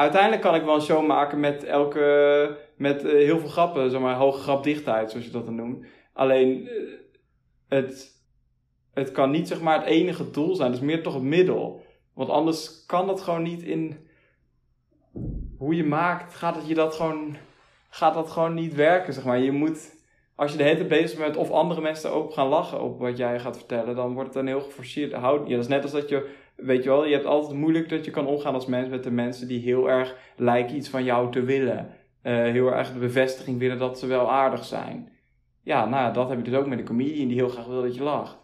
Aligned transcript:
uiteindelijk 0.00 0.42
kan 0.42 0.54
ik 0.54 0.64
wel 0.64 0.74
een 0.74 0.80
show 0.80 1.06
maken 1.06 1.40
met 1.40 1.64
elke, 1.64 2.56
met 2.76 3.04
eh, 3.04 3.12
heel 3.12 3.38
veel 3.38 3.48
grappen, 3.48 3.90
zeg 3.90 4.00
maar, 4.00 4.14
hoge 4.14 4.42
grapdichtheid, 4.42 5.10
zoals 5.10 5.26
je 5.26 5.32
dat 5.32 5.44
dan 5.44 5.54
noemt. 5.54 5.86
Alleen, 6.12 6.68
eh, 6.68 6.74
het, 7.68 8.08
het 8.92 9.12
kan 9.12 9.30
niet, 9.30 9.48
zeg 9.48 9.60
maar, 9.60 9.78
het 9.78 9.88
enige 9.88 10.30
doel 10.30 10.54
zijn. 10.54 10.72
Is 10.72 10.80
meer 10.80 11.02
toch 11.02 11.14
het 11.14 11.22
middel. 11.22 11.82
Want 12.14 12.28
anders 12.28 12.86
kan 12.86 13.06
dat 13.06 13.20
gewoon 13.20 13.42
niet 13.42 13.62
in 13.62 14.08
hoe 15.58 15.74
je 15.74 15.84
maakt, 15.84 16.34
gaat 16.34 16.56
het 16.56 16.68
je 16.68 16.74
dat 16.74 16.94
gewoon, 16.94 17.36
gaat 17.90 18.14
dat 18.14 18.30
gewoon 18.30 18.54
niet 18.54 18.74
werken, 18.74 19.12
zeg 19.12 19.24
maar. 19.24 19.38
Je 19.38 19.52
moet, 19.52 19.94
als 20.34 20.50
je 20.52 20.56
de 20.56 20.62
hele 20.62 20.76
tijd 20.76 20.88
bezig 20.88 21.18
bent 21.18 21.36
of 21.36 21.50
andere 21.50 21.80
mensen 21.80 22.12
ook 22.12 22.32
gaan 22.32 22.48
lachen 22.48 22.82
op 22.82 22.98
wat 22.98 23.16
jij 23.16 23.40
gaat 23.40 23.56
vertellen, 23.56 23.96
dan 23.96 24.14
wordt 24.14 24.28
het 24.28 24.38
een 24.38 24.46
heel 24.46 24.60
geforceerd 24.60 25.12
houd. 25.12 25.50
Dat 25.50 25.58
is 25.58 25.68
net 25.68 25.82
als 25.82 25.92
dat 25.92 26.08
je, 26.08 26.30
weet 26.62 26.82
je 26.82 26.88
wel, 26.88 27.04
je 27.04 27.14
hebt 27.14 27.26
altijd 27.26 27.58
moeilijk 27.58 27.88
dat 27.88 28.04
je 28.04 28.10
kan 28.10 28.26
omgaan 28.26 28.54
als 28.54 28.66
mens 28.66 28.88
met 28.88 29.04
de 29.04 29.10
mensen 29.10 29.48
die 29.48 29.60
heel 29.60 29.90
erg 29.90 30.16
lijken 30.36 30.76
iets 30.76 30.88
van 30.88 31.04
jou 31.04 31.32
te 31.32 31.42
willen. 31.42 31.94
Eh, 32.22 32.34
heel 32.34 32.72
erg 32.72 32.92
de 32.92 32.98
bevestiging 32.98 33.58
willen 33.58 33.78
dat 33.78 33.98
ze 33.98 34.06
wel 34.06 34.30
aardig 34.30 34.64
zijn. 34.64 35.12
Ja, 35.62 35.88
nou, 35.88 36.12
dat 36.12 36.28
heb 36.28 36.38
je 36.38 36.50
dus 36.50 36.60
ook 36.60 36.66
met 36.66 36.78
een 36.78 36.84
comedian 36.84 37.28
die 37.28 37.36
heel 37.36 37.48
graag 37.48 37.66
wil 37.66 37.82
dat 37.82 37.94
je 37.94 38.02
lacht. 38.02 38.38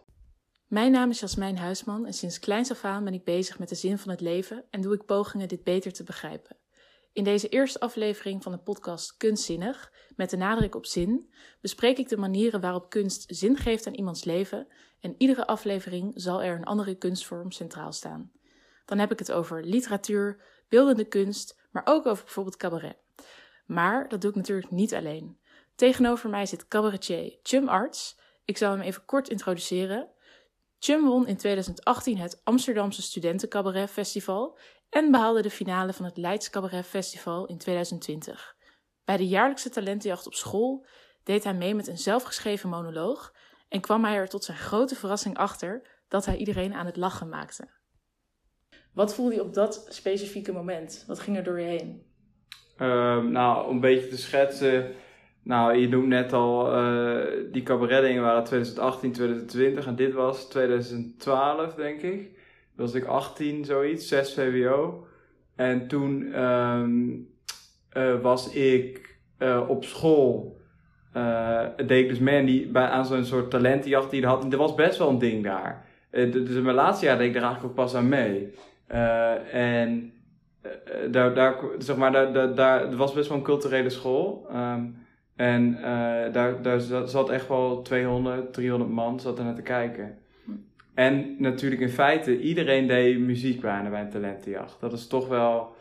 Mijn 0.66 0.92
naam 0.92 1.11
is 1.11 1.20
Jasmijn 1.20 1.59
Huisman 1.59 2.06
en 2.06 2.12
sinds 2.12 2.39
kleins 2.39 2.70
af 2.70 2.84
aan 2.84 3.05
ben 3.05 3.15
ik 3.15 3.25
bezig 3.25 3.59
met 3.59 3.69
de 3.69 3.75
zin 3.75 3.98
van 3.98 4.11
het 4.11 4.20
leven 4.20 4.64
en 4.70 4.80
doe 4.80 4.95
ik 4.95 5.05
pogingen 5.05 5.48
dit 5.48 5.64
beter 5.64 5.92
te 5.92 6.05
begrijpen. 6.05 6.56
In 7.12 7.25
deze 7.25 7.48
eerste 7.48 7.80
aflevering 7.80 8.42
van 8.42 8.53
de 8.53 8.59
podcast 8.59 9.17
Kunstzinnig, 9.17 9.92
met 10.17 10.30
de 10.30 10.37
nadruk 10.37 10.75
op 10.75 10.87
zin, 10.87 11.33
bespreek 11.61 11.98
ik 11.98 12.09
de 12.09 12.17
manieren 12.17 12.61
waarop 12.61 12.91
kunst 12.91 13.25
zin 13.27 13.56
geeft 13.56 13.87
aan 13.87 13.95
iemands 13.95 14.25
leven 14.25 14.67
en 15.00 15.14
iedere 15.19 15.47
aflevering 15.47 16.12
zal 16.14 16.42
er 16.42 16.56
een 16.56 16.64
andere 16.64 16.94
kunstvorm 16.94 17.50
centraal 17.50 17.92
staan. 17.92 18.33
Dan 18.84 18.98
heb 18.98 19.12
ik 19.12 19.19
het 19.19 19.33
over 19.33 19.64
literatuur, 19.64 20.42
beeldende 20.69 21.05
kunst, 21.05 21.61
maar 21.70 21.83
ook 21.84 22.06
over 22.06 22.25
bijvoorbeeld 22.25 22.56
cabaret. 22.56 22.97
Maar 23.67 24.08
dat 24.08 24.20
doe 24.20 24.30
ik 24.30 24.36
natuurlijk 24.36 24.70
niet 24.70 24.94
alleen. 24.94 25.39
Tegenover 25.74 26.30
mij 26.30 26.47
zit 26.47 26.69
cabaretier 26.69 27.39
Chum 27.42 27.69
Arts. 27.69 28.19
Ik 28.44 28.56
zal 28.56 28.70
hem 28.70 28.80
even 28.80 29.05
kort 29.05 29.28
introduceren. 29.28 30.08
Chum 30.78 31.05
won 31.05 31.27
in 31.27 31.36
2018 31.36 32.19
het 32.19 32.41
Amsterdamse 32.44 33.02
Studentencabaret 33.02 33.91
Festival 33.91 34.58
en 34.89 35.11
behaalde 35.11 35.42
de 35.42 35.50
finale 35.50 35.92
van 35.92 36.05
het 36.05 36.17
Leids 36.17 36.50
Cabaret 36.50 36.86
Festival 36.86 37.47
in 37.47 37.58
2020. 37.58 38.56
Bij 39.05 39.17
de 39.17 39.28
jaarlijkse 39.28 39.70
talentenjacht 39.70 40.27
op 40.27 40.34
school 40.34 40.86
deed 41.22 41.44
hij 41.44 41.55
mee 41.55 41.74
met 41.74 41.86
een 41.86 41.98
zelfgeschreven 41.98 42.69
monoloog 42.69 43.34
en 43.69 43.81
kwam 43.81 44.05
hij 44.05 44.14
er 44.14 44.28
tot 44.28 44.45
zijn 44.45 44.59
grote 44.59 44.95
verrassing 44.95 45.36
achter 45.36 45.83
dat 46.09 46.25
hij 46.25 46.36
iedereen 46.36 46.75
aan 46.75 46.86
het 46.86 46.97
lachen 46.97 47.28
maakte. 47.28 47.69
Wat 48.92 49.14
voelde 49.14 49.34
je 49.34 49.42
op 49.42 49.55
dat 49.55 49.86
specifieke 49.89 50.53
moment? 50.53 51.05
Wat 51.06 51.19
ging 51.19 51.36
er 51.36 51.45
door 51.45 51.61
je 51.61 51.67
heen? 51.67 52.03
Um, 52.81 53.31
nou, 53.33 53.67
om 53.67 53.75
een 53.75 53.81
beetje 53.81 54.08
te 54.08 54.19
schetsen. 54.19 54.95
Nou, 55.42 55.77
je 55.77 55.89
noemt 55.89 56.08
net 56.08 56.33
al, 56.33 56.83
uh, 56.83 57.53
die 57.53 57.62
cabaretdingen 57.62 58.23
waren 58.23 58.45
2018, 58.45 59.12
2020 59.12 59.86
en 59.86 59.97
dit 59.97 60.12
was 60.12 60.48
2012, 60.48 61.75
denk 61.75 62.03
ik 62.03 62.36
was 62.77 62.95
ik 62.95 63.05
18, 63.05 63.64
zoiets, 63.64 64.08
6 64.08 64.34
VWO. 64.34 65.06
En 65.55 65.89
toen 65.89 66.42
um, 66.42 67.28
uh, 67.97 68.20
was 68.20 68.53
ik 68.53 69.19
uh, 69.39 69.64
op 69.69 69.84
school. 69.84 70.61
Uh, 71.17 71.61
deed 71.77 72.03
ik 72.03 72.09
dus 72.09 72.19
mee 72.19 72.45
die, 72.45 72.67
bij, 72.67 72.86
aan 72.86 73.06
zo'n 73.06 73.25
soort 73.25 73.50
talentenjacht 73.50 74.11
die 74.11 74.22
er 74.22 74.28
had. 74.28 74.53
Er 74.53 74.59
was 74.59 74.75
best 74.75 74.98
wel 74.98 75.09
een 75.09 75.19
ding 75.19 75.45
daar. 75.45 75.84
dus 76.11 76.55
in 76.55 76.62
mijn 76.62 76.77
laatste 76.77 77.06
jaar 77.06 77.19
deed 77.19 77.28
ik 77.28 77.34
er 77.34 77.42
eigenlijk 77.42 77.70
ook 77.70 77.84
pas 77.84 77.95
aan 77.95 78.08
mee. 78.08 78.55
en 79.52 80.13
daar, 81.11 81.35
daar, 81.35 81.57
zeg 81.79 81.96
maar, 81.96 82.13
daar, 82.13 82.33
daar, 82.33 82.55
daar, 82.55 82.96
was 82.96 83.13
best 83.13 83.29
wel 83.29 83.39
een 83.39 83.45
culturele 83.45 83.90
school. 83.90 84.46
Um, 84.55 84.96
en 85.36 85.79
daar, 86.33 86.63
daar 86.63 86.80
zat 87.07 87.30
echt 87.30 87.48
wel 87.48 87.83
200, 87.83 88.52
300 88.52 88.90
man 88.90 89.20
zat 89.20 89.39
naar 89.39 89.55
te 89.55 89.63
kijken. 89.63 90.19
En 90.95 91.36
natuurlijk 91.39 91.80
in 91.80 91.89
feite, 91.89 92.40
iedereen 92.40 92.86
deed 92.86 93.19
muziek 93.19 93.61
bijna 93.61 93.89
bij 93.89 94.01
een 94.01 94.11
talentenjacht. 94.11 94.80
Dat 94.80 94.92
is 94.92 95.07
toch 95.07 95.29
wel... 95.29 95.74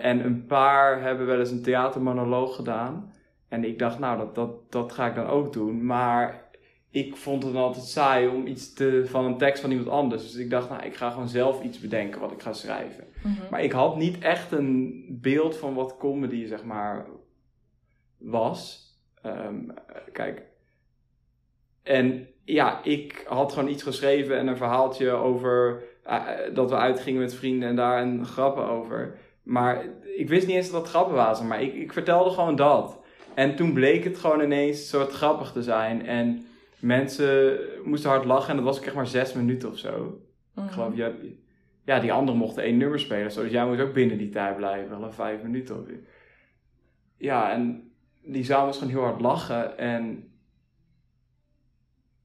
En 0.00 0.24
een 0.24 0.46
paar 0.46 1.02
hebben 1.02 1.26
wel 1.26 1.38
eens 1.38 1.50
een 1.50 1.62
theatermonoloog 1.62 2.56
gedaan. 2.56 3.12
En 3.54 3.64
ik 3.64 3.78
dacht, 3.78 3.98
nou, 3.98 4.18
dat, 4.18 4.34
dat, 4.34 4.72
dat 4.72 4.92
ga 4.92 5.06
ik 5.06 5.14
dan 5.14 5.26
ook 5.26 5.52
doen. 5.52 5.86
Maar 5.86 6.50
ik 6.90 7.16
vond 7.16 7.42
het 7.42 7.52
dan 7.52 7.62
altijd 7.62 7.84
saai 7.84 8.28
om 8.28 8.46
iets 8.46 8.72
te, 8.72 9.02
van 9.06 9.24
een 9.24 9.38
tekst 9.38 9.60
van 9.60 9.70
iemand 9.70 9.88
anders. 9.88 10.22
Dus 10.22 10.34
ik 10.34 10.50
dacht, 10.50 10.70
nou, 10.70 10.82
ik 10.82 10.94
ga 10.94 11.10
gewoon 11.10 11.28
zelf 11.28 11.62
iets 11.62 11.80
bedenken 11.80 12.20
wat 12.20 12.32
ik 12.32 12.42
ga 12.42 12.52
schrijven. 12.52 13.04
Mm 13.22 13.34
-hmm. 13.34 13.46
Maar 13.50 13.62
ik 13.62 13.72
had 13.72 13.96
niet 13.96 14.18
echt 14.18 14.52
een 14.52 15.04
beeld 15.20 15.56
van 15.56 15.74
wat 15.74 15.96
comedy, 15.96 16.46
zeg 16.46 16.64
maar, 16.64 17.06
was. 18.18 18.92
Um, 19.26 19.74
kijk. 20.12 20.42
En 21.82 22.26
ja, 22.44 22.84
ik 22.84 23.24
had 23.28 23.52
gewoon 23.52 23.68
iets 23.68 23.82
geschreven 23.82 24.38
en 24.38 24.46
een 24.46 24.56
verhaaltje 24.56 25.10
over 25.10 25.82
uh, 26.06 26.28
dat 26.54 26.70
we 26.70 26.76
uitgingen 26.76 27.20
met 27.20 27.34
vrienden 27.34 27.68
en 27.68 27.76
daar 27.76 28.02
een 28.02 28.26
grappen 28.26 28.68
over. 28.68 29.18
Maar 29.42 29.84
ik 30.16 30.28
wist 30.28 30.46
niet 30.46 30.56
eens 30.56 30.70
dat 30.70 30.80
het 30.80 30.90
grappen 30.90 31.14
waren, 31.14 31.46
maar 31.46 31.62
ik, 31.62 31.74
ik 31.74 31.92
vertelde 31.92 32.30
gewoon 32.30 32.56
dat. 32.56 33.02
En 33.34 33.56
toen 33.56 33.72
bleek 33.72 34.04
het 34.04 34.18
gewoon 34.18 34.40
ineens 34.40 34.78
een 34.78 34.84
soort 34.84 35.12
grappig 35.12 35.52
te 35.52 35.62
zijn. 35.62 36.06
En 36.06 36.46
mensen 36.78 37.58
moesten 37.84 38.10
hard 38.10 38.24
lachen 38.24 38.50
en 38.50 38.56
dat 38.56 38.64
was 38.64 38.78
ik 38.78 38.86
echt 38.86 38.94
maar 38.94 39.06
zes 39.06 39.32
minuten 39.32 39.68
of 39.70 39.78
zo. 39.78 40.20
Ik 40.56 40.70
geloof, 40.70 40.96
ja, 40.96 41.12
ja, 41.84 42.00
die 42.00 42.12
anderen 42.12 42.38
mochten 42.38 42.62
één 42.62 42.76
nummer 42.76 43.00
spelen. 43.00 43.34
Dus 43.34 43.50
jij 43.50 43.66
moest 43.66 43.80
ook 43.80 43.92
binnen 43.92 44.18
die 44.18 44.28
tijd 44.28 44.56
blijven, 44.56 44.90
wel 44.90 45.02
een 45.02 45.12
vijf 45.12 45.42
minuten 45.42 45.80
of 45.80 45.86
Ja, 47.16 47.52
en 47.52 47.92
die 48.22 48.44
zaal 48.44 48.66
was 48.66 48.78
gewoon 48.78 48.92
heel 48.92 49.02
hard 49.02 49.20
lachen. 49.20 49.78
En 49.78 50.32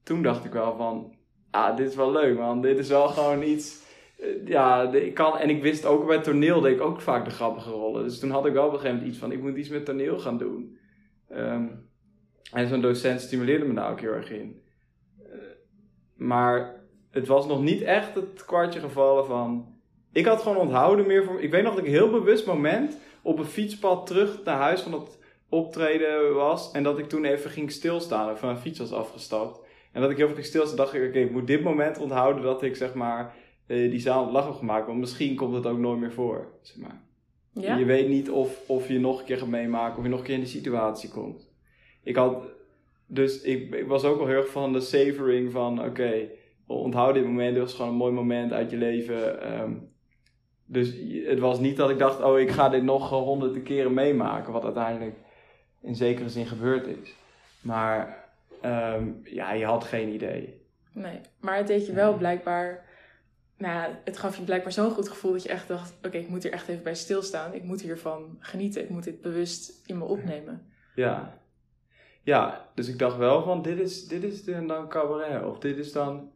toen 0.02 0.22
dacht 0.22 0.44
ik 0.44 0.52
wel 0.52 0.76
van, 0.76 1.14
ah, 1.50 1.76
dit 1.76 1.88
is 1.88 1.94
wel 1.94 2.12
leuk 2.12 2.38
man. 2.38 2.62
Dit 2.62 2.78
is 2.78 2.88
wel 2.88 3.08
gewoon 3.08 3.42
iets, 3.42 3.82
uh, 4.20 4.46
ja, 4.46 4.92
ik 4.92 5.14
kan, 5.14 5.38
en 5.38 5.50
ik 5.50 5.62
wist 5.62 5.84
ook 5.84 6.06
bij 6.06 6.18
toneel 6.18 6.60
deed 6.60 6.74
ik 6.74 6.80
ook 6.80 7.00
vaak 7.00 7.24
de 7.24 7.30
grappige 7.30 7.70
rollen. 7.70 8.02
Dus 8.02 8.18
toen 8.18 8.30
had 8.30 8.46
ik 8.46 8.52
wel 8.52 8.66
op 8.66 8.72
een 8.72 8.78
gegeven 8.78 8.96
moment 8.96 9.12
iets 9.12 9.20
van, 9.20 9.32
ik 9.32 9.42
moet 9.42 9.56
iets 9.56 9.68
met 9.68 9.84
toneel 9.84 10.18
gaan 10.18 10.38
doen. 10.38 10.78
Um, 11.32 11.88
en 12.52 12.68
zo'n 12.68 12.80
docent 12.80 13.20
stimuleerde 13.20 13.64
me 13.64 13.74
daar 13.74 13.90
ook 13.90 14.00
heel 14.00 14.12
erg 14.12 14.30
in. 14.30 14.62
Uh, 15.18 15.26
maar 16.14 16.80
het 17.10 17.26
was 17.26 17.46
nog 17.46 17.62
niet 17.62 17.82
echt 17.82 18.14
het 18.14 18.44
kwartje 18.44 18.80
gevallen 18.80 19.26
van, 19.26 19.74
ik 20.12 20.26
had 20.26 20.42
gewoon 20.42 20.58
onthouden 20.58 21.06
meer 21.06 21.24
voor, 21.24 21.40
ik 21.40 21.50
weet 21.50 21.62
nog 21.62 21.74
dat 21.74 21.84
ik 21.84 21.90
heel 21.90 22.10
bewust 22.10 22.46
moment 22.46 22.98
op 23.22 23.38
een 23.38 23.44
fietspad 23.44 24.06
terug 24.06 24.44
naar 24.44 24.56
huis 24.56 24.80
van 24.80 24.90
dat 24.90 25.18
optreden 25.48 26.34
was. 26.34 26.70
En 26.72 26.82
dat 26.82 26.98
ik 26.98 27.08
toen 27.08 27.24
even 27.24 27.50
ging 27.50 27.70
stilstaan, 27.70 28.38
van 28.38 28.48
mijn 28.48 28.60
fiets 28.60 28.78
was 28.78 28.92
afgestapt. 28.92 29.60
En 29.92 30.00
dat 30.00 30.10
ik 30.10 30.16
heel 30.16 30.28
veel 30.28 30.42
stil 30.42 30.76
dacht 30.76 30.94
ik, 30.94 31.08
oké, 31.08 31.18
ik 31.18 31.30
moet 31.30 31.46
dit 31.46 31.62
moment 31.62 31.98
onthouden 31.98 32.42
dat 32.42 32.62
ik 32.62 32.76
zeg 32.76 32.94
maar 32.94 33.34
uh, 33.66 33.90
die 33.90 34.00
zaal 34.00 34.30
lach 34.30 34.44
heb 34.46 34.54
gemaakt. 34.54 34.86
Want 34.86 34.98
misschien 34.98 35.36
komt 35.36 35.54
het 35.54 35.66
ook 35.66 35.78
nooit 35.78 36.00
meer 36.00 36.12
voor. 36.12 36.52
Zeg 36.60 36.76
maar. 36.76 37.02
Ja? 37.52 37.76
Je 37.76 37.84
weet 37.84 38.08
niet 38.08 38.30
of, 38.30 38.68
of 38.68 38.88
je 38.88 38.98
nog 38.98 39.18
een 39.18 39.24
keer 39.24 39.38
gaat 39.38 39.48
meemaken, 39.48 39.98
of 39.98 40.02
je 40.02 40.08
nog 40.08 40.18
een 40.18 40.24
keer 40.24 40.34
in 40.34 40.40
die 40.40 40.48
situatie 40.48 41.10
komt. 41.10 41.50
Ik 42.02 42.16
had, 42.16 42.44
dus 43.06 43.42
ik, 43.42 43.74
ik 43.74 43.86
was 43.86 44.04
ook 44.04 44.18
wel 44.18 44.26
heel 44.26 44.36
erg 44.36 44.50
van 44.50 44.72
de 44.72 44.80
savoring 44.80 45.52
van, 45.52 45.78
oké, 45.78 45.88
okay, 45.88 46.30
onthoud 46.66 47.14
dit 47.14 47.24
moment, 47.24 47.54
dit 47.54 47.62
was 47.62 47.74
gewoon 47.74 47.90
een 47.90 47.96
mooi 47.96 48.12
moment 48.12 48.52
uit 48.52 48.70
je 48.70 48.76
leven. 48.76 49.52
Um, 49.60 49.88
dus 50.64 50.94
het 51.24 51.38
was 51.38 51.60
niet 51.60 51.76
dat 51.76 51.90
ik 51.90 51.98
dacht, 51.98 52.22
oh, 52.22 52.38
ik 52.38 52.50
ga 52.50 52.68
dit 52.68 52.82
nog 52.82 53.08
honderden 53.08 53.62
keren 53.62 53.94
meemaken, 53.94 54.52
wat 54.52 54.64
uiteindelijk 54.64 55.16
in 55.82 55.94
zekere 55.94 56.28
zin 56.28 56.46
gebeurd 56.46 56.86
is. 56.86 57.14
Maar 57.62 58.18
Um, 58.64 59.20
ja, 59.24 59.52
je 59.52 59.64
had 59.64 59.84
geen 59.84 60.08
idee. 60.08 60.62
Nee, 60.92 61.20
maar 61.40 61.56
het 61.56 61.66
deed 61.66 61.86
je 61.86 61.92
wel 61.92 62.16
blijkbaar. 62.16 62.84
Nou, 63.60 63.94
het 64.04 64.18
gaf 64.18 64.36
je 64.36 64.42
blijkbaar 64.42 64.72
zo'n 64.72 64.90
goed 64.90 65.08
gevoel 65.08 65.32
dat 65.32 65.42
je 65.42 65.48
echt 65.48 65.68
dacht: 65.68 65.94
oké, 66.06 66.18
ik 66.18 66.28
moet 66.28 66.42
hier 66.42 66.52
echt 66.52 66.68
even 66.68 66.82
bij 66.82 66.94
stilstaan. 66.94 67.54
Ik 67.54 67.62
moet 67.62 67.80
hiervan 67.80 68.36
genieten. 68.38 68.82
Ik 68.82 68.88
moet 68.88 69.04
dit 69.04 69.20
bewust 69.20 69.82
in 69.86 69.98
me 69.98 70.04
opnemen. 70.04 70.66
Ja. 70.94 71.38
Ja, 72.22 72.68
dus 72.74 72.88
ik 72.88 72.98
dacht 72.98 73.16
wel 73.16 73.42
van: 73.42 73.62
dit 73.62 73.78
is, 73.78 74.08
dit 74.08 74.22
is 74.22 74.44
dan 74.44 74.88
cabaret. 74.88 75.44
Of 75.44 75.58
dit 75.58 75.76
is 75.76 75.92
dan. 75.92 76.30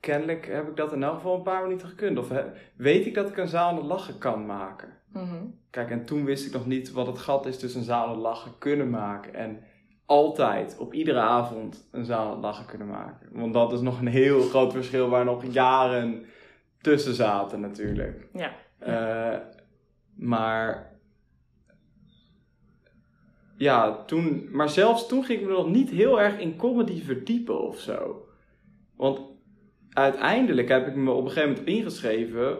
Kennelijk 0.00 0.46
heb 0.46 0.68
ik 0.68 0.76
dat 0.76 0.92
in 0.92 1.02
elk 1.02 1.14
geval 1.14 1.36
een 1.36 1.42
paar 1.42 1.62
minuten 1.62 1.88
gekund. 1.88 2.18
Of 2.18 2.32
weet 2.76 3.06
ik 3.06 3.14
dat 3.14 3.28
ik 3.28 3.36
een 3.36 3.48
zaal 3.48 3.68
aan 3.68 3.76
het 3.76 3.84
lachen 3.84 4.18
kan 4.18 4.46
maken. 4.46 4.88
Mm 5.12 5.28
-hmm. 5.28 5.60
Kijk, 5.70 5.90
en 5.90 6.04
toen 6.04 6.24
wist 6.24 6.46
ik 6.46 6.52
nog 6.52 6.66
niet 6.66 6.92
wat 6.92 7.06
het 7.06 7.18
gat 7.18 7.46
is 7.46 7.58
tussen 7.58 7.80
een 7.80 7.86
zaal 7.86 8.08
het 8.08 8.18
lachen 8.18 8.58
kunnen 8.58 8.90
maken. 8.90 9.34
En 9.34 9.62
altijd, 10.08 10.78
op 10.78 10.94
iedere 10.94 11.18
avond, 11.18 11.88
een 11.90 12.04
zaal 12.04 12.38
lachen 12.38 12.66
kunnen 12.66 12.88
maken. 12.88 13.28
Want 13.32 13.54
dat 13.54 13.72
is 13.72 13.80
nog 13.80 14.00
een 14.00 14.06
heel 14.06 14.40
groot 14.40 14.72
verschil 14.72 15.08
waar 15.08 15.24
nog 15.24 15.44
jaren 15.52 16.26
tussen 16.80 17.14
zaten 17.14 17.60
natuurlijk. 17.60 18.28
Ja. 18.32 18.52
Uh, 18.86 19.38
maar 20.14 20.92
ja, 23.56 24.04
toen, 24.04 24.48
maar 24.52 24.68
zelfs 24.68 25.08
toen 25.08 25.24
ging 25.24 25.40
ik 25.40 25.46
me 25.46 25.52
nog 25.52 25.68
niet 25.68 25.90
heel 25.90 26.20
erg 26.20 26.38
in 26.38 26.56
comedy 26.56 27.02
verdiepen 27.02 27.60
of 27.60 27.78
zo. 27.78 28.26
Want 28.96 29.20
uiteindelijk 29.90 30.68
heb 30.68 30.86
ik 30.86 30.94
me 30.94 31.10
op 31.10 31.24
een 31.24 31.30
gegeven 31.30 31.50
moment 31.50 31.68
ingeschreven 31.68 32.58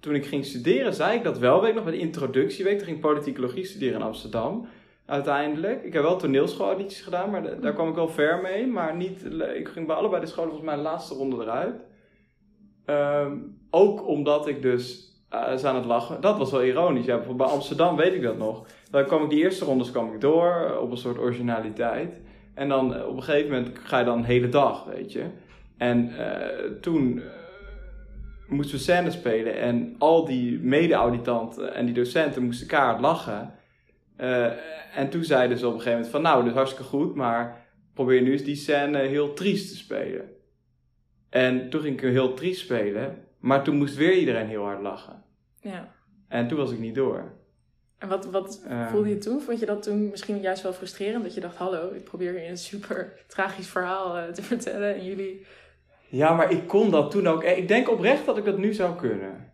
toen 0.00 0.14
ik 0.14 0.26
ging 0.26 0.44
studeren, 0.44 0.94
zei 0.94 1.16
ik 1.16 1.24
dat 1.24 1.38
wel. 1.38 1.60
Weet 1.60 1.68
ik 1.68 1.74
nog 1.74 1.84
bij 1.84 1.92
de 1.92 1.98
introductieweek. 1.98 2.76
Toen 2.76 2.86
ging 2.86 2.96
ik 2.96 3.02
politicologie 3.02 3.64
studeren 3.64 4.00
in 4.00 4.06
Amsterdam. 4.06 4.66
Uiteindelijk. 5.12 5.82
Ik 5.84 5.92
heb 5.92 6.02
wel 6.02 6.16
toneelschoolaudities 6.16 7.00
gedaan, 7.00 7.30
maar 7.30 7.42
da- 7.42 7.54
daar 7.54 7.72
kwam 7.72 7.88
ik 7.88 7.94
wel 7.94 8.08
ver 8.08 8.40
mee. 8.42 8.66
Maar 8.66 8.96
niet, 8.96 9.24
ik 9.54 9.68
ging 9.68 9.86
bij 9.86 9.96
allebei 9.96 10.20
de 10.20 10.26
scholen 10.26 10.50
volgens 10.50 10.70
mij 10.70 10.78
de 10.78 10.88
laatste 10.88 11.14
ronde 11.14 11.36
eruit. 11.42 11.74
Ehm, 12.84 13.36
ook 13.70 14.06
omdat 14.06 14.46
ik 14.48 14.62
dus 14.62 15.10
eh, 15.28 15.52
is 15.52 15.64
aan 15.64 15.74
het 15.74 15.84
lachen. 15.84 16.20
Dat 16.20 16.38
was 16.38 16.50
wel 16.50 16.62
ironisch. 16.64 17.04
Ja, 17.04 17.16
bijvoorbeeld 17.16 17.48
bij 17.48 17.56
Amsterdam 17.58 17.96
weet 17.96 18.12
ik 18.14 18.22
dat 18.22 18.38
nog. 18.38 18.66
Dan 18.90 19.04
kwam 19.06 19.22
ik 19.22 19.30
die 19.30 19.42
eerste 19.42 19.64
rondes 19.64 19.90
kwam 19.90 20.12
ik 20.14 20.20
door 20.20 20.66
eh, 20.70 20.80
op 20.80 20.90
een 20.90 20.96
soort 20.96 21.18
originaliteit. 21.18 22.20
En 22.54 22.68
dan 22.68 22.94
eh, 22.94 23.06
op 23.08 23.16
een 23.16 23.22
gegeven 23.22 23.50
moment 23.50 23.78
ga 23.78 23.98
je 23.98 24.04
dan 24.04 24.18
een 24.18 24.24
hele 24.24 24.48
dag, 24.48 24.84
weet 24.84 25.12
je. 25.12 25.24
En 25.76 26.16
eh, 26.18 26.70
toen 26.80 27.18
eh, 27.18 27.24
moesten 28.48 28.76
we 28.76 28.82
scène 28.82 29.10
spelen 29.10 29.56
en 29.58 29.94
al 29.98 30.24
die 30.24 30.58
mede-auditanten 30.58 31.74
en 31.74 31.84
die 31.86 31.94
docenten 31.94 32.42
moesten 32.44 32.66
kaart 32.66 33.00
lachen. 33.00 33.54
Eh, 34.16 34.46
en 34.98 35.10
toen 35.10 35.24
zeiden 35.24 35.58
ze 35.58 35.66
op 35.66 35.72
een 35.72 35.78
gegeven 35.78 35.98
moment 35.98 36.12
van 36.14 36.22
nou, 36.22 36.38
dat 36.40 36.46
is 36.50 36.56
hartstikke 36.56 36.88
goed, 36.90 37.14
maar 37.14 37.66
probeer 37.94 38.22
nu 38.22 38.32
eens 38.32 38.42
die 38.44 38.54
scène 38.56 38.98
heel 38.98 39.32
triest 39.32 39.68
te 39.70 39.76
spelen. 39.76 40.30
En 41.30 41.70
toen 41.70 41.80
ging 41.80 41.94
ik 42.02 42.10
heel 42.10 42.34
triest 42.34 42.60
spelen, 42.60 43.24
maar 43.38 43.62
toen 43.64 43.76
moest 43.76 43.94
weer 43.96 44.14
iedereen 44.16 44.48
heel 44.48 44.62
hard 44.64 44.82
lachen. 44.82 45.22
Ja. 45.60 45.94
En 46.28 46.48
toen 46.48 46.58
was 46.58 46.72
ik 46.72 46.78
niet 46.78 46.94
door. 46.94 47.32
En 47.98 48.08
wat, 48.08 48.24
wat 48.30 48.62
Ehm. 48.68 48.88
voelde 48.88 49.08
je 49.08 49.18
toen? 49.18 49.40
Vond 49.40 49.60
je 49.60 49.66
dat 49.66 49.82
toen 49.82 50.08
misschien 50.10 50.40
juist 50.40 50.62
wel 50.62 50.72
frustrerend? 50.72 51.22
Dat 51.24 51.34
je 51.34 51.40
dacht, 51.40 51.56
hallo, 51.56 51.90
ik 51.92 52.04
probeer 52.04 52.32
hier 52.32 52.48
een 52.50 52.56
super 52.58 53.12
tragisch 53.26 53.68
verhaal 53.68 54.16
eh, 54.18 54.28
te 54.32 54.42
vertellen 54.52 54.94
en 54.94 55.04
jullie... 55.04 55.46
Ja, 56.08 56.34
maar 56.34 56.50
ik 56.50 56.66
kon 56.68 56.90
dat 56.90 57.10
toen 57.10 57.26
ook. 57.26 57.42
e- 57.44 57.56
Ik 57.56 57.68
denk 57.68 57.90
oprecht 57.90 58.26
dat 58.26 58.36
ik 58.38 58.44
dat 58.44 58.58
nu 58.58 58.72
zou 58.72 58.96
kunnen. 58.96 59.52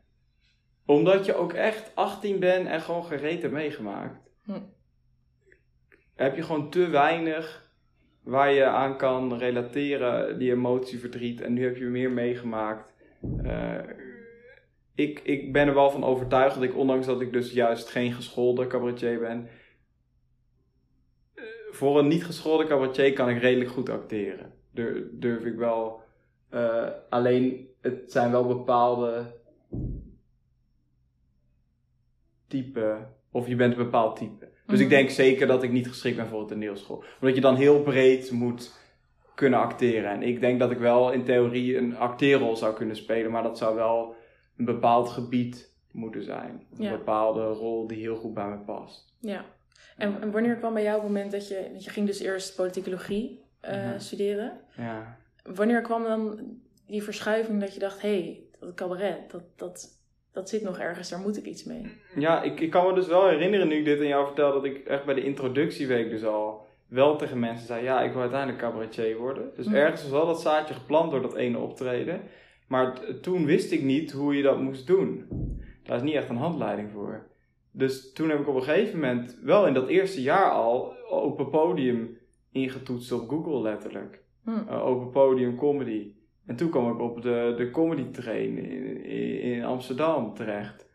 Omdat 0.86 1.26
je 1.26 1.34
ook 1.34 1.52
echt 1.52 1.90
18 1.94 2.38
bent 2.38 2.66
en 2.68 2.80
gewoon 2.80 3.04
gereed 3.04 3.42
hebt 3.42 3.54
meegemaakt. 3.54 4.27
Hm. 4.48 4.60
Heb 6.14 6.36
je 6.36 6.42
gewoon 6.42 6.70
te 6.70 6.88
weinig 6.88 7.72
waar 8.22 8.52
je 8.52 8.64
aan 8.64 8.96
kan 8.96 9.38
relateren, 9.38 10.38
die 10.38 10.50
emotie, 10.50 10.98
verdriet. 10.98 11.40
En 11.40 11.52
nu 11.52 11.64
heb 11.64 11.76
je 11.76 11.84
meer 11.84 12.10
meegemaakt. 12.10 12.92
Eh, 13.42 13.78
ik, 14.94 15.20
ik 15.20 15.52
ben 15.52 15.68
er 15.68 15.74
wel 15.74 15.90
van 15.90 16.04
overtuigd 16.04 16.54
dat 16.54 16.64
ik, 16.64 16.76
ondanks 16.76 17.06
dat 17.06 17.20
ik 17.20 17.32
dus 17.32 17.52
juist 17.52 17.88
geen 17.88 18.12
geschoolde 18.12 18.66
cabaretier 18.66 19.18
ben, 19.18 19.48
eh, 21.34 21.44
voor 21.70 21.98
een 21.98 22.08
niet 22.08 22.24
geschoolde 22.24 22.66
cabaretier 22.66 23.12
kan 23.12 23.28
ik 23.28 23.40
redelijk 23.40 23.70
goed 23.70 23.88
acteren. 23.88 24.52
Durf, 25.12 25.44
ik 25.44 25.56
wel. 25.56 26.00
Eh, 26.48 26.88
alleen, 27.08 27.68
het 27.80 28.12
zijn 28.12 28.30
wel 28.30 28.46
bepaalde 28.46 29.36
type, 32.46 33.06
of 33.32 33.48
je 33.48 33.56
bent 33.56 33.72
een 33.72 33.84
bepaald 33.84 34.16
type. 34.16 34.48
Dus 34.66 34.78
ik 34.80 34.86
Mhm. 34.86 34.94
denk 34.94 35.10
zeker 35.10 35.46
dat 35.46 35.62
ik 35.62 35.70
niet 35.72 35.88
geschikt 35.88 36.16
ben 36.16 36.26
voor 36.26 36.40
een 36.40 36.46
toneelschool. 36.46 37.04
Omdat 37.20 37.34
je 37.36 37.42
dan 37.42 37.56
heel 37.56 37.82
breed 37.82 38.30
moet 38.30 38.72
kunnen 39.34 39.58
acteren. 39.60 40.10
En 40.10 40.22
ik 40.22 40.40
denk 40.40 40.58
dat 40.58 40.70
ik 40.70 40.78
wel 40.78 41.12
in 41.12 41.24
theorie 41.24 41.76
een 41.76 41.96
acteerrol 41.96 42.56
zou 42.56 42.74
kunnen 42.74 42.96
spelen, 42.96 43.30
maar 43.30 43.42
dat 43.42 43.58
zou 43.58 43.74
wel 43.74 44.14
een 44.56 44.64
bepaald 44.64 45.08
gebied 45.08 45.76
moeten 45.92 46.22
zijn. 46.22 46.66
Een 46.76 46.82
Ja. 46.84 46.90
bepaalde 46.90 47.46
rol 47.46 47.86
die 47.86 47.98
heel 47.98 48.16
goed 48.16 48.34
bij 48.34 48.48
me 48.48 48.56
past. 48.58 49.14
Ja. 49.20 49.44
En, 49.96 50.20
en 50.20 50.30
wanneer 50.30 50.56
kwam 50.56 50.74
bij 50.74 50.82
jou 50.82 50.94
het 50.94 51.06
moment 51.06 51.32
dat 51.32 51.48
je... 51.48 51.68
Want 51.70 51.84
je 51.84 51.90
ging 51.90 52.06
dus 52.06 52.20
eerst 52.20 52.56
politicologie 52.56 53.46
eh, 53.60 53.84
Mhm. 53.88 53.98
studeren. 53.98 54.60
Ja. 54.76 55.16
Wanneer 55.54 55.80
kwam 55.80 56.02
dan 56.02 56.40
die 56.86 57.02
verschuiving 57.02 57.60
dat 57.60 57.74
je 57.74 57.80
dacht... 57.80 58.00
Hé, 58.02 58.08
hey, 58.22 58.42
dat 58.60 58.74
cabaret, 58.74 59.30
dat, 59.30 59.42
dat, 59.56 59.97
dat 60.32 60.48
zit 60.48 60.62
nog 60.62 60.78
ergens, 60.78 61.08
daar 61.10 61.20
moet 61.20 61.36
ik 61.36 61.44
iets 61.44 61.64
mee. 61.64 61.86
Ja, 62.14 62.42
ik, 62.42 62.60
ik 62.60 62.70
kan 62.70 62.86
me 62.86 62.94
dus 62.94 63.06
wel 63.06 63.28
herinneren 63.28 63.68
nu 63.68 63.74
ik 63.74 63.84
dit 63.84 63.98
aan 64.00 64.06
jou 64.06 64.26
vertel, 64.26 64.52
dat 64.52 64.64
ik 64.64 64.78
echt 64.86 65.04
bij 65.04 65.14
de 65.14 65.24
introductieweek 65.24 66.10
dus 66.10 66.24
al 66.24 66.66
wel 66.88 67.16
tegen 67.16 67.38
mensen 67.38 67.66
zei, 67.66 67.84
ja, 67.84 68.02
ik 68.02 68.12
wil 68.12 68.20
uiteindelijk 68.20 68.58
cabaretier 68.60 69.16
worden. 69.16 69.50
Dus 69.56 69.66
Mhm. 69.66 69.74
ergens 69.76 70.02
was 70.02 70.10
wel 70.10 70.26
dat 70.26 70.40
zaadje 70.40 70.74
geplant 70.74 71.10
door 71.10 71.22
dat 71.22 71.34
ene 71.34 71.58
optreden. 71.58 72.20
Maar 72.68 73.00
toen 73.20 73.44
wist 73.44 73.72
ik 73.72 73.82
niet 73.82 74.12
hoe 74.12 74.36
je 74.36 74.42
dat 74.42 74.60
moest 74.60 74.86
doen. 74.86 75.24
Daar 75.84 75.96
is 75.96 76.02
niet 76.02 76.14
echt 76.14 76.28
een 76.28 76.36
handleiding 76.36 76.90
voor. 76.92 77.26
Dus 77.70 78.12
toen 78.12 78.28
heb 78.30 78.40
ik 78.40 78.48
op 78.48 78.54
een 78.54 78.62
gegeven 78.62 78.98
moment, 79.00 79.38
wel 79.42 79.66
in 79.66 79.74
dat 79.74 79.88
eerste 79.88 80.22
jaar 80.22 80.50
al, 80.50 80.94
open 81.10 81.48
podium 81.50 82.18
ingetoetst 82.52 83.12
op 83.12 83.28
Google 83.28 83.60
letterlijk. 83.60 84.22
Hm. 84.44 84.50
Eh, 84.68 84.86
open 84.86 85.10
podium 85.10 85.56
comedy. 85.56 86.12
En 86.48 86.56
toen 86.56 86.70
kwam 86.70 86.92
ik 86.92 87.00
op 87.00 87.22
de, 87.22 87.54
de 87.56 87.70
comedy 87.70 88.10
train 88.10 88.58
in, 88.58 89.04
in, 89.40 89.64
Amsterdam 89.64 90.34
terecht. 90.34 90.86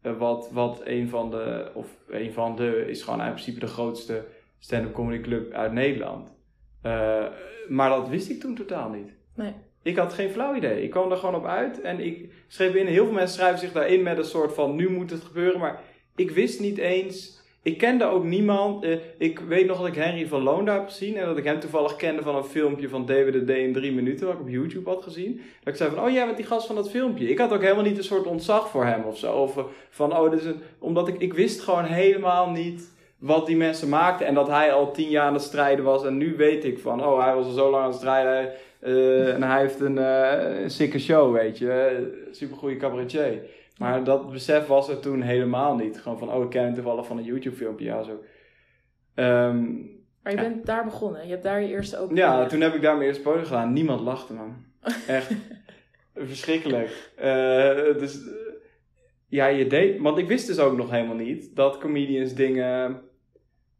Eh, 0.00 0.18
wat, 0.18 0.50
wat 0.52 0.80
een 0.84 1.08
van 1.08 1.30
de, 1.30 1.70
of 1.74 1.96
een 2.08 2.32
van 2.32 2.56
de, 2.56 2.84
is 2.88 3.02
gewoon 3.02 3.20
in 3.20 3.30
principe 3.30 3.60
de 3.60 3.66
grootste 3.66 4.24
stand-up 4.58 4.92
comedy 4.92 5.22
club 5.22 5.52
uit 5.52 5.72
Nederland. 5.72 6.34
Eh, 6.82 7.26
maar 7.68 7.90
dat 7.90 8.08
wist 8.08 8.30
ik 8.30 8.40
toen 8.40 8.54
totaal 8.54 8.90
niet. 8.90 9.12
Nee. 9.34 9.52
Ik 9.82 9.96
had 9.96 10.12
geen 10.12 10.30
flauw 10.30 10.54
idee. 10.54 10.82
Ik 10.82 10.90
kwam 10.90 11.10
er 11.10 11.16
gewoon 11.16 11.34
op 11.34 11.46
uit 11.46 11.80
en 11.80 12.00
ik 12.00 12.32
schreef 12.48 12.72
binnen. 12.72 12.92
Heel 12.92 13.04
veel 13.04 13.14
mensen 13.14 13.36
schrijven 13.36 13.58
zich 13.58 13.72
daarin 13.72 14.02
met 14.02 14.18
een 14.18 14.24
soort 14.24 14.54
van 14.54 14.76
nu 14.76 14.90
moet 14.90 15.10
het 15.10 15.22
gebeuren. 15.22 15.60
Maar 15.60 15.80
ik 16.16 16.30
wist 16.30 16.60
niet 16.60 16.78
eens. 16.78 17.41
Ik 17.62 17.78
kende 17.78 18.04
ook 18.04 18.24
niemand. 18.24 18.84
Eh, 18.84 18.96
ik 19.18 19.38
weet 19.38 19.66
nog 19.66 19.78
dat 19.78 19.86
ik 19.86 19.94
Henry 19.94 20.26
van 20.26 20.42
Loon 20.42 20.64
daar 20.64 20.78
heb 20.78 20.88
gezien. 20.88 21.16
En 21.16 21.26
dat 21.26 21.36
ik 21.36 21.44
hem 21.44 21.60
toevallig 21.60 21.96
kende 21.96 22.22
van 22.22 22.36
een 22.36 22.44
filmpje 22.44 22.88
van 22.88 23.06
David 23.06 23.46
de 23.46 23.60
in 23.62 23.72
drie 23.72 23.92
minuten. 23.92 24.26
Wat 24.26 24.34
ik 24.34 24.40
op 24.40 24.48
YouTube 24.48 24.90
had 24.90 25.02
gezien. 25.02 25.34
Dat 25.34 25.72
ik 25.72 25.76
zei 25.76 25.90
van, 25.90 26.04
oh 26.04 26.10
jij 26.10 26.24
bent 26.24 26.36
die 26.36 26.46
gast 26.46 26.66
van 26.66 26.76
dat 26.76 26.90
filmpje. 26.90 27.28
Ik 27.28 27.38
had 27.38 27.52
ook 27.52 27.62
helemaal 27.62 27.84
niet 27.84 27.98
een 27.98 28.04
soort 28.04 28.26
ontzag 28.26 28.68
voor 28.68 28.84
hem 28.84 29.04
of 29.04 29.18
zo. 29.18 29.32
Of 29.32 29.56
eh, 29.56 29.64
van, 29.90 30.16
oh 30.16 30.30
dit 30.30 30.40
is 30.40 30.46
een... 30.46 30.60
Omdat 30.78 31.08
ik, 31.08 31.18
ik 31.18 31.34
wist 31.34 31.60
gewoon 31.60 31.84
helemaal 31.84 32.50
niet 32.50 32.90
wat 33.18 33.46
die 33.46 33.56
mensen 33.56 33.88
maakten. 33.88 34.26
En 34.26 34.34
dat 34.34 34.48
hij 34.48 34.72
al 34.72 34.92
tien 34.92 35.08
jaar 35.08 35.26
aan 35.26 35.34
het 35.34 35.42
strijden 35.42 35.84
was. 35.84 36.04
En 36.04 36.16
nu 36.16 36.36
weet 36.36 36.64
ik 36.64 36.78
van, 36.78 37.04
oh 37.04 37.24
hij 37.24 37.34
was 37.34 37.46
al 37.46 37.52
zo 37.52 37.70
lang 37.70 37.82
aan 37.82 37.90
het 37.90 37.98
strijden. 37.98 38.52
eh, 38.80 39.34
en 39.34 39.42
hij 39.42 39.60
heeft 39.60 39.80
een, 39.80 39.96
een 39.96 40.70
sikke 40.70 40.98
show, 40.98 41.34
weet 41.34 41.58
je. 41.58 42.02
Super 42.30 42.56
goede 42.56 42.76
cabaretier. 42.76 43.40
Maar 43.82 44.04
dat 44.04 44.30
besef 44.30 44.66
was 44.66 44.88
er 44.88 45.00
toen 45.00 45.20
helemaal 45.20 45.76
niet. 45.76 46.00
Gewoon 46.00 46.18
van, 46.18 46.32
oh 46.32 46.42
ik 46.44 46.50
ken 46.50 46.64
hem 46.64 46.74
toevallig 46.74 47.06
van 47.06 47.18
een 47.18 47.24
YouTube 47.24 47.56
filmpje. 47.56 47.84
Ja, 47.84 48.02
zo. 48.02 48.22
Ehm, 49.14 49.62
Maar 50.22 50.32
je 50.32 50.38
Ja. 50.38 50.48
bent 50.48 50.66
daar 50.66 50.84
begonnen. 50.84 51.24
Je 51.24 51.30
hebt 51.30 51.42
daar 51.42 51.60
je 51.62 51.68
eerste 51.68 51.98
open 51.98 52.16
ja, 52.16 52.46
toen 52.46 52.60
heb 52.60 52.74
ik 52.74 52.82
daar 52.82 52.94
mijn 52.96 53.06
eerste 53.08 53.22
podium 53.22 53.44
gedaan. 53.44 53.72
Niemand 53.72 54.00
lachte, 54.00 54.32
man. 54.32 54.56
Echt 55.06 55.30
verschrikkelijk. 56.14 57.10
Eh, 57.16 57.98
dus 57.98 58.26
eh, 58.26 58.32
ja, 59.28 59.46
je 59.46 59.66
deed. 59.66 60.00
Want 60.00 60.18
ik 60.18 60.28
wist 60.28 60.46
dus 60.46 60.58
ook 60.58 60.76
nog 60.76 60.90
helemaal 60.90 61.16
niet 61.16 61.56
dat 61.56 61.78
comedians 61.78 62.34
dingen 62.34 63.00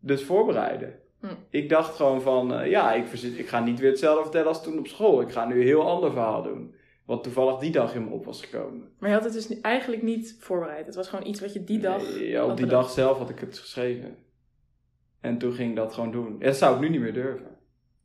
dus 0.00 0.24
voorbereiden. 0.24 0.94
Hm. 1.20 1.26
Ik 1.50 1.68
dacht 1.68 1.96
gewoon 1.96 2.22
van, 2.22 2.54
eh, 2.54 2.70
ja, 2.70 2.92
ik, 2.92 3.12
ik 3.12 3.48
ga 3.48 3.60
niet 3.64 3.80
weer 3.80 3.90
hetzelfde 3.90 4.22
vertellen 4.22 4.48
als 4.48 4.62
toen 4.62 4.78
op 4.78 4.86
school. 4.86 5.20
Ik 5.20 5.30
ga 5.30 5.46
nu 5.46 5.54
een 5.60 5.66
heel 5.66 5.88
ander 5.88 6.10
verhaal 6.10 6.42
doen. 6.42 6.74
Wat 7.06 7.22
toevallig 7.22 7.58
die 7.58 7.70
dag 7.72 7.94
in 7.94 8.04
me 8.04 8.10
op 8.10 8.24
was 8.24 8.42
gekomen. 8.44 8.92
Maar 8.98 9.08
je 9.08 9.14
had 9.14 9.24
het 9.24 9.32
dus 9.32 9.60
eigenlijk 9.60 10.02
niet 10.02 10.36
voorbereid. 10.40 10.86
Het 10.86 10.94
was 10.94 11.08
gewoon 11.08 11.26
iets 11.26 11.40
wat 11.40 11.52
je 11.52 11.64
die 11.64 11.78
dag... 11.78 12.02
Nee, 12.02 12.28
ja, 12.28 12.44
op 12.44 12.56
die 12.56 12.66
dag 12.66 12.90
zelf 12.90 13.18
had 13.18 13.30
ik 13.30 13.38
het 13.38 13.58
geschreven. 13.58 14.16
En 15.20 15.38
toen 15.38 15.52
ging 15.52 15.70
ik 15.70 15.76
dat 15.76 15.94
gewoon 15.94 16.10
doen. 16.10 16.32
En 16.40 16.46
dat 16.46 16.56
zou 16.56 16.74
ik 16.74 16.80
nu 16.80 16.88
niet 16.88 17.00
meer 17.00 17.12
durven. 17.12 17.46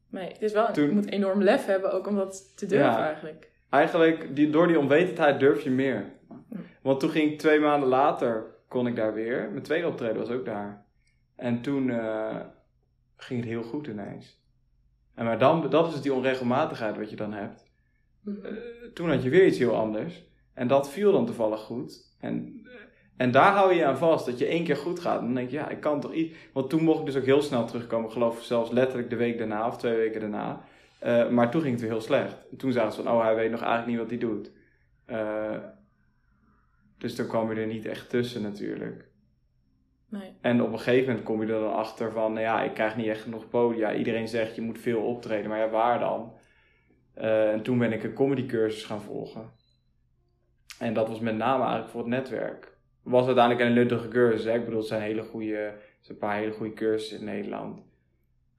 Nee, 0.10 0.28
het 0.32 0.42
is 0.42 0.54
wel... 0.54 0.72
Toen- 0.74 0.86
Je 0.86 0.92
moet 0.92 1.12
enorm 1.12 1.42
lef 1.42 1.66
hebben 1.66 1.92
ook 1.92 2.08
om 2.08 2.16
dat 2.16 2.58
te 2.58 2.66
durven 2.66 2.88
Ja. 2.88 3.06
eigenlijk. 3.06 3.52
Eigenlijk, 3.70 4.36
die, 4.36 4.50
door 4.50 4.68
die 4.68 4.80
onwetendheid 4.80 5.40
durf 5.40 5.62
je 5.62 5.70
meer. 5.70 6.14
Hm. 6.28 6.56
Want 6.82 7.00
toen 7.00 7.10
ging 7.10 7.32
ik 7.32 7.40
twee 7.40 7.60
maanden 7.60 7.90
later, 7.90 8.46
kon 8.68 8.88
ik 8.88 8.96
daar 8.96 9.14
weer. 9.14 9.50
Mijn 9.52 9.64
tweede 9.64 9.88
optreden 9.88 10.18
was 10.18 10.30
ook 10.30 10.46
daar. 10.46 10.86
En 11.36 11.62
toen 11.62 11.90
eh, 11.90 12.36
ging 13.16 13.40
het 13.40 13.50
heel 13.50 13.64
goed 13.64 13.88
ineens. 13.88 14.46
En 15.16 15.26
maar 15.26 15.40
dan, 15.40 15.70
dat 15.70 15.88
is 15.88 15.94
dus 15.94 16.02
die 16.02 16.14
onregelmatigheid 16.14 16.98
wat 16.98 17.10
je 17.10 17.16
dan 17.16 17.34
hebt. 17.34 17.66
Mhm. 18.28 18.46
Eh, 18.46 18.54
toen 18.94 19.10
had 19.10 19.24
je 19.24 19.30
weer 19.30 19.46
iets 19.46 19.58
heel 19.58 19.76
anders. 19.76 20.26
En 20.54 20.68
dat 20.68 20.90
viel 20.90 21.12
dan 21.12 21.26
toevallig 21.26 21.60
goed. 21.60 22.16
En, 22.20 22.62
eh, 22.66 22.72
en 23.18 23.32
daar 23.32 23.54
hou 23.54 23.74
je 23.74 23.86
aan 23.86 23.98
vast. 23.98 24.26
Dat 24.26 24.40
je 24.40 24.46
één 24.46 24.64
keer 24.64 24.76
goed 24.76 25.00
gaat. 25.00 25.20
En 25.20 25.26
dan 25.26 25.36
denk 25.36 25.50
je, 25.50 25.56
ja, 25.56 25.70
ik 25.70 25.80
kan 25.80 26.00
toch 26.00 26.14
iets. 26.14 26.38
Want 26.54 26.70
toen 26.70 26.84
mocht 26.84 27.00
ik 27.00 27.06
dus 27.06 27.16
ook 27.16 27.26
heel 27.26 27.42
snel 27.42 27.66
terugkomen. 27.66 28.08
Ik 28.08 28.14
geloof 28.14 28.44
zelfs 28.44 28.72
letterlijk 28.72 29.10
de 29.10 29.16
week 29.16 29.38
daarna 29.38 29.68
of 29.68 29.78
twee 29.78 29.96
weken 29.96 30.20
daarna. 30.22 30.62
Eh, 31.00 31.30
maar 31.30 31.52
toen 31.52 31.62
ging 31.62 31.74
het 31.74 31.82
weer 31.82 31.92
heel 31.92 32.02
slecht. 32.02 32.50
En 32.52 32.58
toen 32.58 32.72
zagen 32.72 32.94
ze 32.94 33.04
van, 33.04 33.14
oh, 33.14 33.24
hij 33.24 33.36
weet 33.36 33.52
nog 33.52 33.62
eigenlijk 33.62 33.90
niet 33.90 34.00
wat 34.00 34.10
hij 34.10 34.20
doet. 34.20 34.52
Dus 36.98 37.16
toen 37.16 37.28
kwam 37.28 37.54
je 37.54 37.62
er 37.62 37.68
niet 37.68 37.86
echt 37.86 38.10
tussen 38.10 38.42
natuurlijk. 38.42 39.08
Nee. 40.10 40.34
En 40.42 40.62
op 40.62 40.72
een 40.72 40.80
gegeven 40.80 41.08
moment 41.08 41.26
kom 41.26 41.42
je 41.42 41.54
er 41.54 41.60
dan 41.60 41.74
achter 41.74 42.12
van, 42.12 42.34
nou 42.34 42.46
ja, 42.46 42.64
ik 42.64 42.74
krijg 42.74 42.96
niet 42.96 43.08
echt 43.08 43.22
genoeg 43.22 43.50
podia. 43.50 43.94
Iedereen 43.94 44.28
zegt, 44.28 44.56
je 44.56 44.62
moet 44.62 44.80
veel 44.80 45.02
optreden, 45.02 45.50
maar 45.50 45.60
ja, 45.60 45.70
waar 45.70 46.00
dan? 46.00 46.37
Eh, 47.18 47.52
en 47.52 47.62
toen 47.62 47.78
ben 47.78 47.94
ik 47.94 48.04
een 48.04 48.14
comedycursus 48.14 48.84
gaan 48.84 49.02
volgen. 49.02 49.50
En 50.80 50.94
dat 50.94 51.08
was 51.08 51.20
met 51.20 51.38
name 51.38 51.62
eigenlijk 51.62 51.92
voor 51.92 52.02
het 52.02 52.10
netwerk. 52.10 52.64
Het 53.04 53.12
was 53.12 53.26
uiteindelijk 53.26 53.68
een 53.68 53.74
nuttige 53.74 54.08
cursus, 54.08 54.44
hè. 54.44 54.54
Ik 54.54 54.64
bedoel, 54.64 54.80
het 54.80 54.88
zijn 54.88 55.02
hele 55.02 55.24
goede, 55.24 55.74
zijn 56.00 56.18
een 56.18 56.18
paar 56.18 56.36
hele 56.36 56.52
goede 56.52 56.74
cursussen 56.74 57.20
in 57.20 57.26
Nederland. 57.26 57.82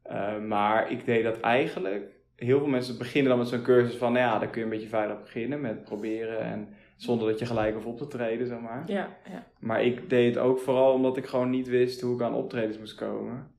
Eh, 0.03 0.38
maar 0.38 0.91
ik 0.91 1.05
deed 1.05 1.25
dat 1.25 1.41
eigenlijk. 1.41 2.17
Heel 2.37 2.59
veel 2.59 2.69
mensen 2.69 2.99
beginnen 2.99 3.31
dan 3.31 3.38
met 3.38 3.49
zo'n 3.49 3.62
cursus 3.62 3.97
van, 3.97 4.12
nou 4.12 4.25
ja, 4.25 4.38
dan 4.38 4.50
kun 4.50 4.59
je 4.59 4.65
een 4.65 4.73
beetje 4.73 4.88
veilig 4.88 5.21
beginnen 5.21 5.61
met 5.61 5.85
proberen. 5.85 6.41
En 6.41 6.69
Zonder 6.99 7.29
dat 7.29 7.38
je 7.38 7.47
gelijk 7.47 7.75
hoeft 7.75 7.87
op 7.87 7.99
te 7.99 8.07
treden, 8.07 8.47
zeg 8.47 8.61
maar. 8.61 8.85
Ja, 8.87 9.17
ja. 9.31 9.47
Maar 9.59 9.85
ik 9.85 10.11
deed 10.11 10.35
het 10.35 10.45
ook 10.45 10.59
vooral 10.59 10.93
omdat 10.93 11.17
ik 11.17 11.27
gewoon 11.27 11.50
niet 11.50 11.69
wist 11.69 12.00
hoe 12.00 12.15
ik 12.15 12.23
aan 12.23 12.35
optredens 12.35 12.79
moest 12.79 12.95
komen. 12.95 13.50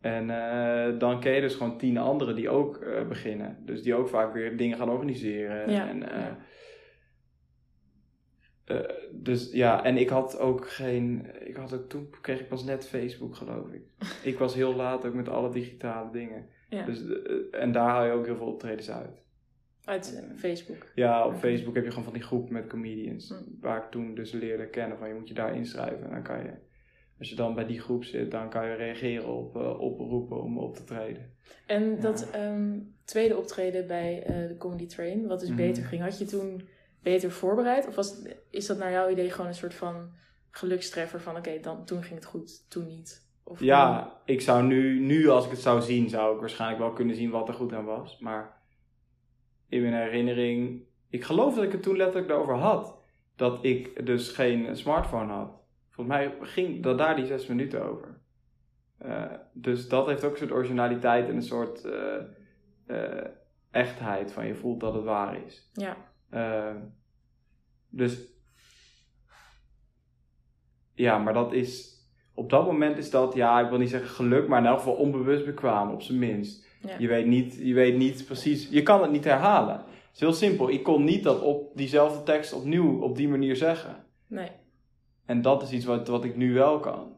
En 0.00 0.30
eh, 0.30 0.98
dan 0.98 1.20
ken 1.20 1.32
je 1.32 1.40
dus 1.40 1.54
gewoon 1.54 1.78
tien 1.78 1.98
anderen 1.98 2.34
die 2.34 2.48
ook 2.48 2.76
eh, 2.76 3.08
beginnen. 3.08 3.56
Dus 3.60 3.82
die 3.82 3.94
ook 3.94 4.08
vaak 4.08 4.32
weer 4.32 4.56
dingen 4.56 4.78
gaan 4.78 4.90
organiseren. 4.90 5.70
Ja, 5.70 5.88
En, 5.88 6.08
eh, 6.08 6.26
dus 9.12 9.52
ja, 9.52 9.84
en 9.84 9.96
ik 9.96 10.08
had 10.08 10.38
ook 10.38 10.68
geen. 10.68 11.26
Ik 11.40 11.56
had 11.56 11.72
ook 11.74 11.88
toen 11.88 12.10
kreeg 12.20 12.40
ik 12.40 12.48
pas 12.48 12.64
net 12.64 12.88
Facebook, 12.88 13.36
geloof 13.36 13.70
ik. 13.70 13.82
ik 14.30 14.38
was 14.38 14.54
heel 14.54 14.74
laat 14.74 15.06
ook 15.06 15.14
met 15.14 15.28
alle 15.28 15.50
digitale 15.50 16.10
dingen. 16.10 16.48
Ja. 16.68 16.84
Dus, 16.84 17.04
en 17.50 17.72
daar 17.72 17.88
haal 17.88 18.04
je 18.04 18.12
ook 18.12 18.26
heel 18.26 18.36
veel 18.36 18.52
optredens 18.52 18.90
uit. 18.90 19.22
Uit. 19.84 20.24
Facebook. 20.36 20.86
Ja, 20.94 21.26
op. 21.26 21.34
Facebook 21.34 21.74
heb 21.74 21.84
je 21.84 21.90
gewoon 21.90 22.04
van 22.04 22.12
die 22.12 22.22
groep 22.22 22.50
met 22.50 22.66
comedians. 22.66 23.28
Hm. 23.28 23.60
Waar 23.60 23.82
ik 23.84 23.90
toen 23.90 24.14
dus 24.14 24.32
leerde 24.32 24.66
kennen 24.66 24.98
van 24.98 25.08
je 25.08 25.14
moet 25.14 25.28
je 25.28 25.34
daar 25.34 25.54
inschrijven. 25.54 26.04
En 26.04 26.10
dan 26.10 26.22
kan 26.22 26.42
je, 26.42 26.52
als 27.18 27.28
je 27.28 27.34
dan 27.34 27.54
bij 27.54 27.66
die 27.66 27.80
groep 27.80 28.04
zit, 28.04 28.30
dan 28.30 28.50
kan 28.50 28.66
je 28.68 28.74
reageren 28.74 29.26
op 29.26 29.56
uh, 29.56 29.80
oproepen 29.80 30.42
om 30.42 30.58
op 30.58 30.76
te 30.76 30.84
treden. 30.84 31.34
En 31.66 31.90
Ja. 31.90 32.00
dat 32.00 32.30
ehm, 32.30 32.78
tweede 33.04 33.36
optreden 33.36 33.86
bij 33.86 34.22
eh, 34.22 34.48
de 34.48 34.56
Comedy 34.58 34.86
Train, 34.86 35.26
wat 35.26 35.40
dus 35.40 35.48
Mhm. 35.48 35.56
beter 35.58 35.84
ging, 35.84 36.02
had 36.02 36.18
je 36.18 36.24
toen 36.24 36.68
beter 37.02 37.30
voorbereid? 37.30 37.86
Of 37.86 37.94
was, 37.94 38.22
is 38.50 38.66
dat 38.66 38.78
naar 38.78 38.90
jouw 38.90 39.08
idee 39.10 39.30
gewoon 39.30 39.46
een 39.46 39.54
soort 39.54 39.74
van 39.74 40.10
gelukstreffer 40.50 41.20
van 41.20 41.36
oké, 41.36 41.58
dan 41.60 41.84
toen 41.84 42.02
ging 42.02 42.14
het 42.14 42.24
goed, 42.24 42.70
toen 42.70 42.86
niet? 42.86 43.26
Of 43.44 43.60
Ja, 43.60 44.12
ik 44.24 44.40
zou 44.40 44.62
nu, 44.64 45.00
nu 45.00 45.28
als 45.28 45.44
ik 45.44 45.50
het 45.50 45.60
zou 45.60 45.80
zien, 45.80 46.08
zou 46.08 46.34
ik 46.34 46.40
waarschijnlijk 46.40 46.80
wel 46.80 46.92
kunnen 46.92 47.16
zien 47.16 47.30
wat 47.30 47.48
er 47.48 47.54
goed 47.54 47.72
aan 47.72 47.84
was. 47.84 48.18
Maar 48.18 48.56
in 49.68 49.82
mijn 49.82 49.94
herinnering, 49.94 50.82
ik 51.10 51.24
geloof 51.24 51.54
dat 51.54 51.64
ik 51.64 51.72
het 51.72 51.82
toen 51.82 51.96
letterlijk 51.96 52.28
daarover 52.28 52.54
had. 52.54 52.96
Dat 53.36 53.64
ik 53.64 54.06
dus 54.06 54.28
geen 54.28 54.76
smartphone 54.76 55.32
had. 55.32 55.50
Volgens 55.98 56.16
mij 56.16 56.34
ging 56.40 56.82
dat 56.82 56.98
daar 56.98 57.16
die 57.16 57.26
zes 57.26 57.46
minuten 57.46 57.84
over. 57.84 58.20
Eh, 58.98 59.24
dus 59.52 59.88
dat 59.88 60.06
heeft 60.06 60.24
ook 60.24 60.32
een 60.32 60.38
soort 60.38 60.52
originaliteit 60.52 61.28
en 61.28 61.34
een 61.34 61.42
soort 61.42 61.84
eh, 61.84 62.16
eh, 62.86 63.26
echtheid 63.70 64.32
van 64.32 64.46
je 64.46 64.54
voelt 64.54 64.80
dat 64.80 64.94
het 64.94 65.04
waar 65.04 65.44
is. 65.46 65.70
Ja, 65.72 65.96
dus 67.88 68.26
ja, 70.94 71.18
maar 71.18 71.32
dat 71.32 71.52
is 71.52 72.02
op 72.34 72.50
dat 72.50 72.66
moment 72.66 72.98
is 72.98 73.10
dat, 73.10 73.34
ja, 73.34 73.60
ik 73.60 73.68
wil 73.68 73.78
niet 73.78 73.90
zeggen 73.90 74.10
geluk, 74.10 74.48
maar 74.48 74.60
in 74.60 74.66
elk 74.66 74.78
geval 74.78 74.94
onbewust 74.94 75.44
bekwaam, 75.44 75.92
op 75.92 76.02
zijn 76.02 76.18
minst. 76.18 76.66
ja. 76.82 76.94
Je 76.98 77.08
weet 77.08 77.26
niet, 77.26 77.54
je 77.54 77.74
weet 77.74 77.96
niet 77.96 78.24
precies, 78.24 78.68
je 78.68 78.82
kan 78.82 79.02
het 79.02 79.10
niet 79.10 79.24
herhalen. 79.24 79.76
Het 79.76 80.14
is 80.14 80.20
heel 80.20 80.32
simpel. 80.32 80.70
Ik 80.70 80.82
kon 80.82 81.04
niet 81.04 81.22
dat 81.22 81.40
op 81.40 81.76
diezelfde 81.76 82.22
tekst 82.22 82.52
opnieuw 82.52 83.00
op 83.00 83.16
die 83.16 83.28
manier 83.28 83.56
zeggen. 83.56 84.04
nee. 84.26 84.50
En 85.28 85.42
dat 85.42 85.62
is 85.62 85.70
iets 85.70 85.84
wat, 85.84 86.08
wat 86.08 86.24
ik 86.24 86.36
nu 86.36 86.52
wel 86.52 86.80
kan. 86.80 87.16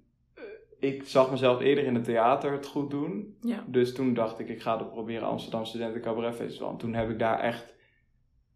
ik 0.86 1.02
zag 1.08 1.30
mezelf 1.30 1.60
eerder 1.60 1.84
in 1.84 1.94
het 1.94 2.04
theater 2.04 2.52
het 2.52 2.66
goed 2.66 2.90
doen. 2.90 3.36
Ja. 3.40 3.64
Dus 3.66 3.94
toen 3.94 4.14
dacht 4.14 4.38
ik, 4.38 4.48
ik 4.48 4.62
ga 4.62 4.78
het 4.78 4.90
proberen 4.90 5.28
Amsterdam 5.28 5.64
Studenten 5.64 6.00
Cabaret 6.00 6.34
Festival. 6.34 6.70
En 6.70 6.76
toen 6.76 6.94
heb 6.94 7.10
ik 7.10 7.18
daar 7.18 7.40
echt 7.40 7.74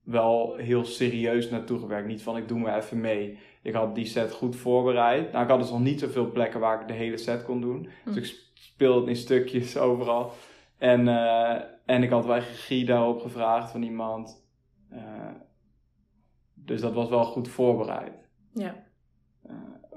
wel 0.03 0.55
heel 0.57 0.85
serieus 0.85 1.51
naartoe 1.51 1.79
gewerkt. 1.79 2.07
Niet 2.09 2.23
van, 2.23 2.37
ik 2.37 2.49
doe 2.49 2.59
me 2.59 2.75
even 2.75 3.01
mee. 3.01 3.39
Ik 3.63 3.75
had 3.75 3.95
die 3.95 4.05
set 4.05 4.33
goed 4.33 4.57
voorbereid. 4.57 5.33
Nou, 5.33 5.45
ik 5.45 5.51
had 5.51 5.61
dus 5.61 5.71
nog 5.71 5.81
niet 5.81 6.01
zoveel 6.01 6.31
plekken 6.31 6.61
waar 6.61 6.81
ik 6.81 6.89
de 6.89 6.95
hele 6.95 7.17
set 7.17 7.45
kon 7.45 7.61
doen. 7.61 7.89
Dus 8.05 8.15
Hm. 8.15 8.19
ik 8.19 8.25
speelde 8.55 9.01
het 9.01 9.09
in 9.09 9.17
stukjes 9.17 9.77
overal. 9.89 10.33
En, 10.79 11.09
eh, 11.09 11.63
en 11.85 12.03
ik 12.03 12.11
had 12.11 12.27
wel 12.27 12.35
regie 12.37 12.85
daarop 12.85 13.21
gevraagd 13.21 13.71
van 13.71 13.83
iemand. 13.83 14.49
Eh, 14.91 15.01
dus 16.55 16.81
dat 16.81 16.93
was 16.93 17.09
wel 17.09 17.25
goed 17.25 17.49
voorbereid. 17.49 18.13
Ja. 18.55 18.89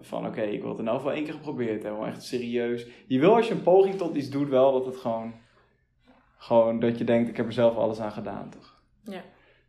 Van 0.06 0.28
oké, 0.28 0.42
ik 0.42 0.62
wil 0.62 0.70
het 0.70 0.80
in 0.80 0.88
elk 0.88 0.96
geval 0.96 1.12
één 1.12 1.24
keer 1.24 1.34
geprobeerd 1.34 1.84
hebben. 1.84 2.08
Echt 2.08 2.24
serieus. 2.24 2.88
Je 3.08 3.20
wil 3.20 3.36
als 3.36 3.48
je 3.48 3.54
een 3.54 3.64
poging 3.64 3.96
tot 3.96 4.16
iets 4.16 4.30
doet 4.30 4.50
wel 4.50 4.72
dat 4.72 4.86
het 4.86 4.98
gewoon... 4.98 5.34
Gewoon 6.38 6.80
dat 6.80 6.98
je 6.98 7.04
denkt, 7.04 7.30
ik 7.30 7.38
heb 7.38 7.46
er 7.46 7.54
zelf 7.54 7.76
alles 7.76 8.00
aan 8.00 8.12
gedaan, 8.12 8.50
toch? 8.50 8.82
Ja. 9.04 9.22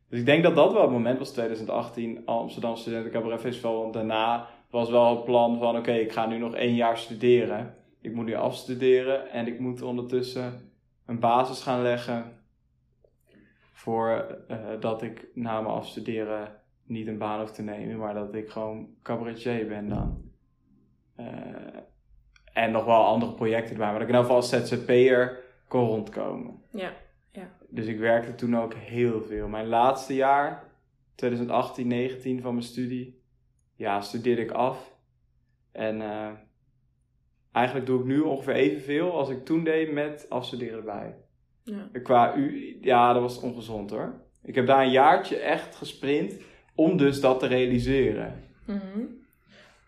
Dus 0.09 0.19
ik 0.19 0.26
denk 0.26 0.43
dat 0.43 0.55
dat 0.55 0.73
wel 0.73 0.83
het 0.83 0.91
moment 0.91 1.19
was, 1.19 1.33
2018, 1.33 2.26
Amsterdam 2.26 2.76
Studenten 2.76 3.11
Cabaret 3.11 3.41
Festival. 3.41 3.81
Want 3.81 3.93
daarna 3.93 4.49
was 4.71 4.91
wel 4.91 5.17
het 5.17 5.25
plan 5.25 5.59
van, 5.59 5.76
oké, 5.76 5.93
ik 5.93 6.12
ga 6.12 6.26
nu 6.26 6.38
nog 6.38 6.55
één 6.55 6.75
jaar 6.75 6.99
studeren. 6.99 7.75
Ik 8.00 8.14
moet 8.14 8.25
nu 8.25 8.35
afstuderen 8.35 9.31
en 9.31 9.47
ik 9.47 9.61
moet 9.61 9.83
ondertussen 9.83 10.73
een 11.07 11.21
basis 11.21 11.62
gaan 11.62 11.83
leggen 11.83 12.33
voor 13.73 14.37
eh, 14.49 14.59
dat 14.81 15.03
ik 15.03 15.29
na 15.35 15.61
mijn 15.61 15.75
afstuderen 15.75 16.62
niet 16.87 17.07
een 17.07 17.19
baan 17.19 17.41
hoef 17.41 17.50
te 17.50 17.62
nemen, 17.62 17.99
maar 17.99 18.14
dat 18.14 18.35
ik 18.35 18.49
gewoon 18.49 18.88
cabaretier 19.03 19.67
ben 19.69 19.88
dan. 19.88 20.24
Eh, 21.16 21.26
en 22.52 22.71
nog 22.71 22.85
wel 22.85 23.04
andere 23.04 23.33
projecten 23.35 23.73
erbij, 23.73 23.90
maar 23.90 23.99
dat 23.99 24.09
ik 24.09 24.14
in 24.14 24.21
ieder 24.21 24.35
geval 24.35 24.59
als 24.59 24.68
ZZP'er 24.68 25.38
kon 25.68 25.87
rondkomen. 25.87 26.62
Ja. 26.71 26.92
Dus 27.68 27.87
ik 27.87 27.99
werkte 27.99 28.35
toen 28.35 28.56
ook 28.56 28.75
heel 28.75 29.23
veel. 29.23 29.49
Mijn 29.49 29.66
laatste 29.66 30.14
jaar, 30.14 30.64
2018, 31.14 31.87
19 31.87 32.40
van 32.40 32.52
mijn 32.52 32.66
studie, 32.66 33.23
ja, 33.76 34.00
studeerde 34.00 34.42
ik 34.42 34.50
af. 34.50 34.97
En 35.73 36.00
eh, 36.02 36.30
eigenlijk 37.52 37.87
doe 37.87 38.00
ik 38.00 38.06
nu 38.06 38.21
ongeveer 38.21 38.54
evenveel 38.54 39.12
als 39.12 39.28
ik 39.28 39.44
toen 39.44 39.64
deed 39.64 39.92
met 39.92 40.26
afstuderen 40.28 40.78
erbij. 40.78 41.16
Ja. 41.62 41.88
Qua 42.02 42.37
u, 42.37 42.78
ja, 42.80 43.12
dat 43.12 43.23
was 43.23 43.40
ongezond 43.40 43.90
hoor. 43.90 44.14
Ik 44.42 44.54
heb 44.54 44.66
daar 44.66 44.83
een 44.85 44.90
jaartje 44.90 45.37
echt 45.37 45.76
gesprint 45.76 46.35
om 46.75 46.97
dus 46.97 47.21
dat 47.21 47.40
te 47.40 47.47
realiseren. 47.47 48.42
Mhm. 48.66 49.00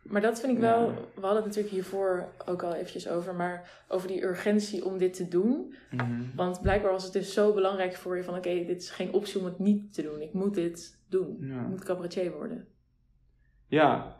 Maar 0.08 0.20
dat 0.20 0.40
vind 0.40 0.52
ik 0.52 0.58
wel, 0.58 0.80
Ja. 0.80 0.94
we 0.94 1.20
hadden 1.20 1.36
het 1.36 1.44
natuurlijk 1.44 1.74
hiervoor 1.74 2.28
ook 2.46 2.62
al 2.62 2.74
eventjes 2.74 3.08
over, 3.08 3.34
maar 3.34 3.84
over 3.88 4.08
die 4.08 4.24
urgentie 4.24 4.84
om 4.84 4.98
dit 4.98 5.14
te 5.14 5.28
doen. 5.28 5.74
Want 6.34 6.60
blijkbaar 6.62 6.92
was 6.92 7.04
het 7.04 7.12
dus 7.12 7.32
zo 7.32 7.52
belangrijk 7.52 7.94
voor 7.96 8.16
je 8.16 8.24
van 8.24 8.36
oké, 8.36 8.64
dit 8.64 8.82
is 8.82 8.90
geen 8.90 9.12
optie 9.12 9.38
om 9.38 9.44
het 9.44 9.58
niet 9.58 9.94
te 9.94 10.02
doen. 10.02 10.20
Ik 10.20 10.32
moet 10.32 10.54
dit 10.54 10.98
doen. 11.08 11.36
Ja. 11.40 11.60
Ik 11.60 11.68
moet 11.68 11.84
cabaretier 11.84 12.32
worden. 12.32 12.66
Ja. 13.66 14.16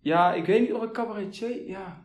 Ja, 0.00 0.34
ik 0.34 0.46
weet 0.46 0.60
niet 0.60 0.72
of 0.72 0.82
ik 0.82 0.92
cabaretier... 0.92 1.68
Ja. 1.68 2.02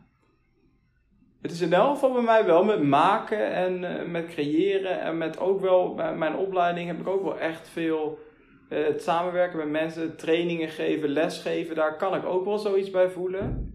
Het 1.40 1.50
is 1.50 1.60
in 1.60 1.72
elk 1.72 1.94
geval 1.94 2.12
bij 2.12 2.22
mij 2.22 2.44
wel 2.44 2.64
met 2.64 2.82
maken 2.82 3.52
en 3.52 3.84
eh, 3.84 4.06
met 4.06 4.26
creëren. 4.26 5.00
En 5.00 5.18
met 5.18 5.38
ook 5.38 5.60
wel... 5.60 5.94
Bij 5.94 6.16
mijn 6.16 6.36
opleiding 6.36 6.86
heb 6.86 7.00
ik 7.00 7.06
ook 7.06 7.22
wel 7.22 7.38
echt 7.38 7.68
veel... 7.68 8.18
eh, 8.68 8.84
het 8.86 9.02
samenwerken 9.02 9.58
met 9.58 9.68
mensen, 9.68 10.16
trainingen 10.16 10.68
geven, 10.68 11.08
lesgeven. 11.08 11.74
Daar 11.76 11.96
kan 11.96 12.14
ik 12.14 12.24
ook 12.24 12.44
wel 12.44 12.58
zoiets 12.58 12.90
bij 12.90 13.10
voelen. 13.10 13.72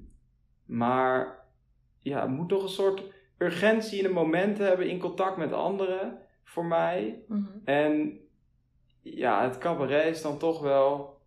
Maar... 0.65 1.41
Ja, 2.01 2.21
het 2.21 2.29
moet 2.29 2.49
toch 2.49 2.63
een 2.63 2.69
soort 2.69 3.03
urgentie 3.37 3.99
in 3.99 4.05
een 4.05 4.11
moment 4.11 4.57
hebben 4.57 4.89
in 4.89 4.99
contact 4.99 5.37
met 5.37 5.53
anderen. 5.53 6.17
Voor 6.43 6.65
mij. 6.65 7.23
Mhm. 7.27 7.43
En 7.65 8.19
ja, 9.01 9.43
het 9.43 9.57
cabaret 9.57 10.05
is 10.15 10.21
dan 10.21 10.37
toch 10.37 10.61
wel. 10.61 11.17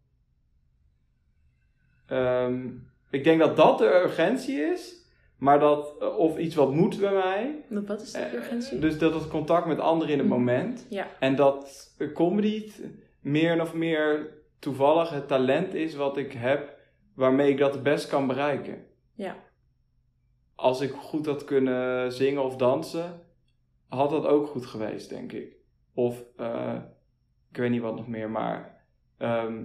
Ehm, 2.06 2.68
ik 3.10 3.24
denk 3.24 3.38
dat 3.40 3.56
dat 3.56 3.78
de 3.78 3.84
urgentie 4.02 4.60
is. 4.60 5.04
Maar 5.38 5.58
dat, 5.58 5.94
eh, 6.00 6.16
of 6.18 6.38
iets 6.38 6.54
wat 6.54 6.72
moet 6.72 7.00
bij 7.00 7.12
mij. 7.12 7.64
Wat 7.68 8.00
is 8.02 8.12
de 8.12 8.18
Eh, 8.18 8.32
urgentie? 8.32 8.78
Dus 8.78 8.98
dat 8.98 9.14
het 9.14 9.28
contact 9.28 9.66
met 9.66 9.78
anderen 9.80 10.12
in 10.12 10.18
het 10.18 10.28
Mm. 10.28 10.32
moment. 10.32 10.86
Ja. 10.90 11.06
En 11.20 11.36
dat 11.36 11.94
comedy 12.14 12.72
meer 13.26 13.60
of 13.60 13.74
meer 13.74 14.34
toevallig 14.58 15.10
het 15.10 15.28
talent 15.28 15.74
is 15.74 15.94
wat 15.94 16.16
ik 16.16 16.32
heb. 16.32 16.78
Waarmee 17.14 17.50
ik 17.50 17.58
dat 17.58 17.74
het 17.74 17.82
best 17.82 18.08
kan 18.08 18.26
bereiken. 18.26 18.86
Ja. 19.14 19.36
Als 20.54 20.80
ik 20.80 20.92
goed 20.92 21.26
had 21.26 21.44
kunnen 21.44 22.12
zingen 22.12 22.44
of 22.44 22.56
dansen. 22.56 23.20
Had 23.88 24.10
dat 24.10 24.26
ook 24.26 24.46
goed 24.46 24.66
geweest, 24.66 25.08
denk 25.08 25.32
ik. 25.32 25.56
Of, 25.94 26.24
eh, 26.36 26.78
ik 27.50 27.56
weet 27.56 27.70
niet 27.70 27.80
wat 27.80 27.96
nog 27.96 28.06
meer, 28.06 28.30
maar... 28.30 28.84
ehm, 29.18 29.64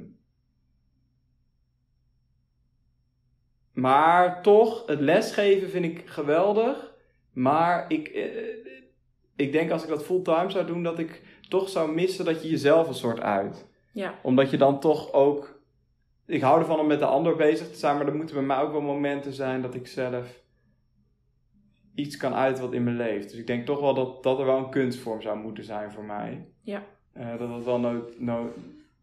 maar 3.72 4.42
toch, 4.42 4.86
het 4.86 5.00
lesgeven 5.00 5.70
vind 5.70 5.86
ik 5.86 6.08
geweldig. 6.08 6.94
Maar 7.32 7.92
ik, 7.92 8.08
eh, 8.08 8.61
ik 9.36 9.52
denk 9.52 9.72
als 9.72 9.84
ik 9.84 9.90
dat 9.90 10.06
fulltime 10.06 10.50
zou 10.50 10.66
doen, 10.66 10.84
dat 10.84 11.00
ik 11.00 11.22
toch 11.50 11.70
zou 11.70 11.94
missen 11.94 12.26
dat 12.26 12.44
je 12.44 12.50
jezelf 12.50 12.88
een 12.88 12.94
soort 12.94 13.20
uit. 13.20 13.68
Ja. 13.94 14.14
Omdat 14.24 14.50
je 14.50 14.58
dan 14.58 14.80
toch 14.80 15.14
ook... 15.14 15.60
Ik 16.26 16.42
hou 16.42 16.60
ervan 16.60 16.80
om 16.80 16.88
met 16.88 17.00
de 17.00 17.06
ander 17.06 17.36
bezig 17.36 17.68
te 17.72 17.78
zijn, 17.78 17.98
maar 17.98 18.08
er 18.08 18.16
moeten 18.16 18.36
bij 18.36 18.44
mij 18.46 18.58
ook 18.62 18.72
wel 18.72 18.82
momenten 18.82 19.34
zijn 19.34 19.62
dat 19.62 19.76
ik 19.76 19.88
zelf 19.88 20.42
iets 21.96 22.18
kan 22.18 22.34
uit 22.34 22.60
wat 22.60 22.74
in 22.74 22.84
me 22.84 22.92
leeft. 22.92 23.30
Dus 23.30 23.40
ik 23.40 23.48
denk 23.48 23.66
toch 23.66 23.80
wel 23.80 23.94
dat, 23.94 24.24
dat 24.24 24.40
er 24.40 24.46
wel 24.46 24.58
een 24.58 24.70
kunstvorm 24.70 25.22
zou 25.22 25.38
moeten 25.40 25.64
zijn 25.64 25.92
voor 25.92 26.04
mij. 26.04 26.48
Ja. 26.62 26.84
Eh, 27.14 27.38
dat 27.38 27.50
dat 27.50 27.64
wel 27.64 27.80
nood, 27.80 28.20
nood- 28.20 28.54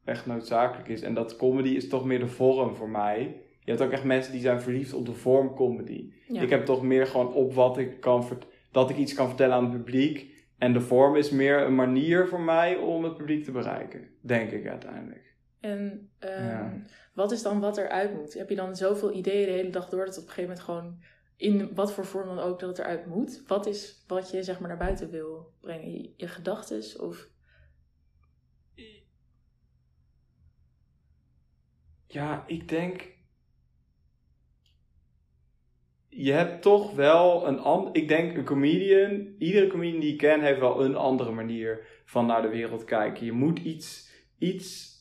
echt 0.05 0.27
noodzakelijk 0.27 0.89
is. 0.89 1.03
En 1.03 1.15
dat 1.15 1.37
comedy 1.37 1.69
is 1.69 1.89
toch 1.89 2.05
meer 2.05 2.19
de 2.19 2.29
vorm 2.29 2.75
voor 2.75 2.89
mij. 2.89 3.37
Je 3.65 3.71
hebt 3.71 3.83
ook 3.83 3.91
echt 3.93 4.05
mensen 4.05 4.33
die 4.33 4.41
zijn 4.41 4.61
verliefd 4.61 4.93
op 4.95 5.07
de 5.07 5.13
vorm 5.13 5.55
comedy. 5.55 6.11
Ja. 6.29 6.41
Ik 6.43 6.51
heb 6.51 6.65
toch 6.65 6.83
meer 6.83 7.07
gewoon 7.07 7.33
op 7.33 7.55
wat 7.55 7.79
ik 7.79 8.01
kan 8.01 8.25
vert- 8.25 8.47
dat 8.71 8.91
ik 8.91 8.97
iets 8.97 9.15
kan 9.15 9.27
vertellen 9.29 9.55
aan 9.57 9.65
het 9.65 9.73
publiek. 9.85 10.37
En 10.59 10.73
de 10.73 10.81
vorm 10.81 11.17
is 11.17 11.31
meer 11.31 11.61
een 11.61 11.75
manier 11.75 12.29
voor 12.29 12.41
mij 12.41 12.77
om 12.77 13.05
het 13.05 13.17
publiek 13.17 13.45
te 13.45 13.53
bereiken. 13.53 14.09
Denk 14.21 14.51
ik 14.51 14.67
uiteindelijk. 14.67 15.35
En 15.61 16.11
ehm, 16.19 16.45
Ja. 16.45 16.83
wat 17.15 17.33
is 17.33 17.43
dan 17.43 17.61
wat 17.61 17.77
eruit 17.79 18.15
moet? 18.15 18.35
Heb 18.35 18.49
je 18.49 18.57
dan 18.57 18.77
zoveel 18.77 19.13
ideeën 19.13 19.47
de 19.47 19.53
hele 19.53 19.71
dag 19.71 19.89
door 19.89 20.05
dat 20.05 20.15
het 20.15 20.25
op 20.25 20.29
een 20.29 20.35
gegeven 20.35 20.51
moment 20.51 20.65
gewoon 20.65 21.03
in 21.37 21.75
wat 21.75 21.93
voor 21.93 22.05
vorm 22.05 22.27
dan 22.27 22.39
ook 22.39 22.61
dat 22.61 22.69
het 22.69 22.79
eruit 22.79 23.07
moet? 23.07 23.43
Wat 23.47 23.67
is 23.67 24.05
wat 24.07 24.31
je 24.31 24.43
zeg 24.43 24.61
maar 24.61 24.69
naar 24.69 24.79
buiten 24.79 25.11
wil 25.11 25.53
brengen? 25.61 25.91
Je, 25.93 26.13
je 26.17 26.29
gedachtes 26.29 26.99
of 26.99 27.29
Ja, 32.07 32.45
ik 32.47 32.69
denk. 32.69 33.17
Je 36.21 36.33
hebt 36.33 36.63
toch 36.63 36.95
wel 36.95 37.47
een 37.47 37.59
ander. 37.59 37.95
Ik 37.95 38.09
denk 38.09 38.37
een 38.37 38.45
comedian. 38.45 39.35
Iedere 39.39 39.67
comedian 39.67 40.01
die 40.01 40.13
ik 40.13 40.19
ken 40.19 40.41
heeft 40.41 40.61
wel 40.61 40.85
een 40.85 40.97
andere 40.97 41.31
manier 41.31 41.87
van 42.05 42.27
naar 42.27 42.43
de 42.43 42.49
wereld 42.49 42.85
kijken. 42.85 43.27
Je 43.27 43.33
moet 43.33 43.59
iets. 43.59 44.11
iets 44.39 44.97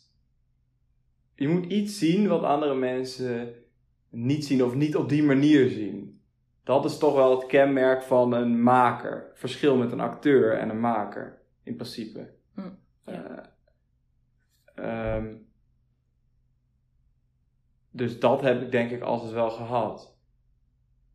je 1.35 1.47
moet 1.47 1.65
iets 1.65 1.99
zien 1.99 2.27
wat 2.27 2.43
andere 2.43 2.75
mensen 2.75 3.53
niet 4.09 4.45
zien 4.45 4.63
of 4.63 4.75
niet 4.75 4.95
op 4.95 5.09
die 5.09 5.23
manier 5.23 5.69
zien. 5.69 6.21
Dat 6.63 6.85
is 6.85 6.97
toch 6.97 7.15
wel 7.15 7.39
het 7.39 7.45
kenmerk 7.45 8.03
van 8.03 8.33
een 8.33 8.63
maker. 8.63 9.31
Verschil 9.33 9.77
met 9.77 9.91
een 9.91 9.99
acteur 9.99 10.57
en 10.57 10.69
een 10.69 10.79
maker, 10.79 11.41
in 11.63 11.75
principe. 11.75 12.33
Hm, 12.53 12.61
ja. 13.05 13.55
Eh, 14.75 15.15
ehm, 15.15 15.35
dus 17.91 18.19
dat 18.19 18.41
heb 18.41 18.61
ik 18.61 18.71
denk 18.71 18.91
ik 18.91 19.01
altijd 19.01 19.31
wel 19.31 19.49
gehad. 19.49 20.16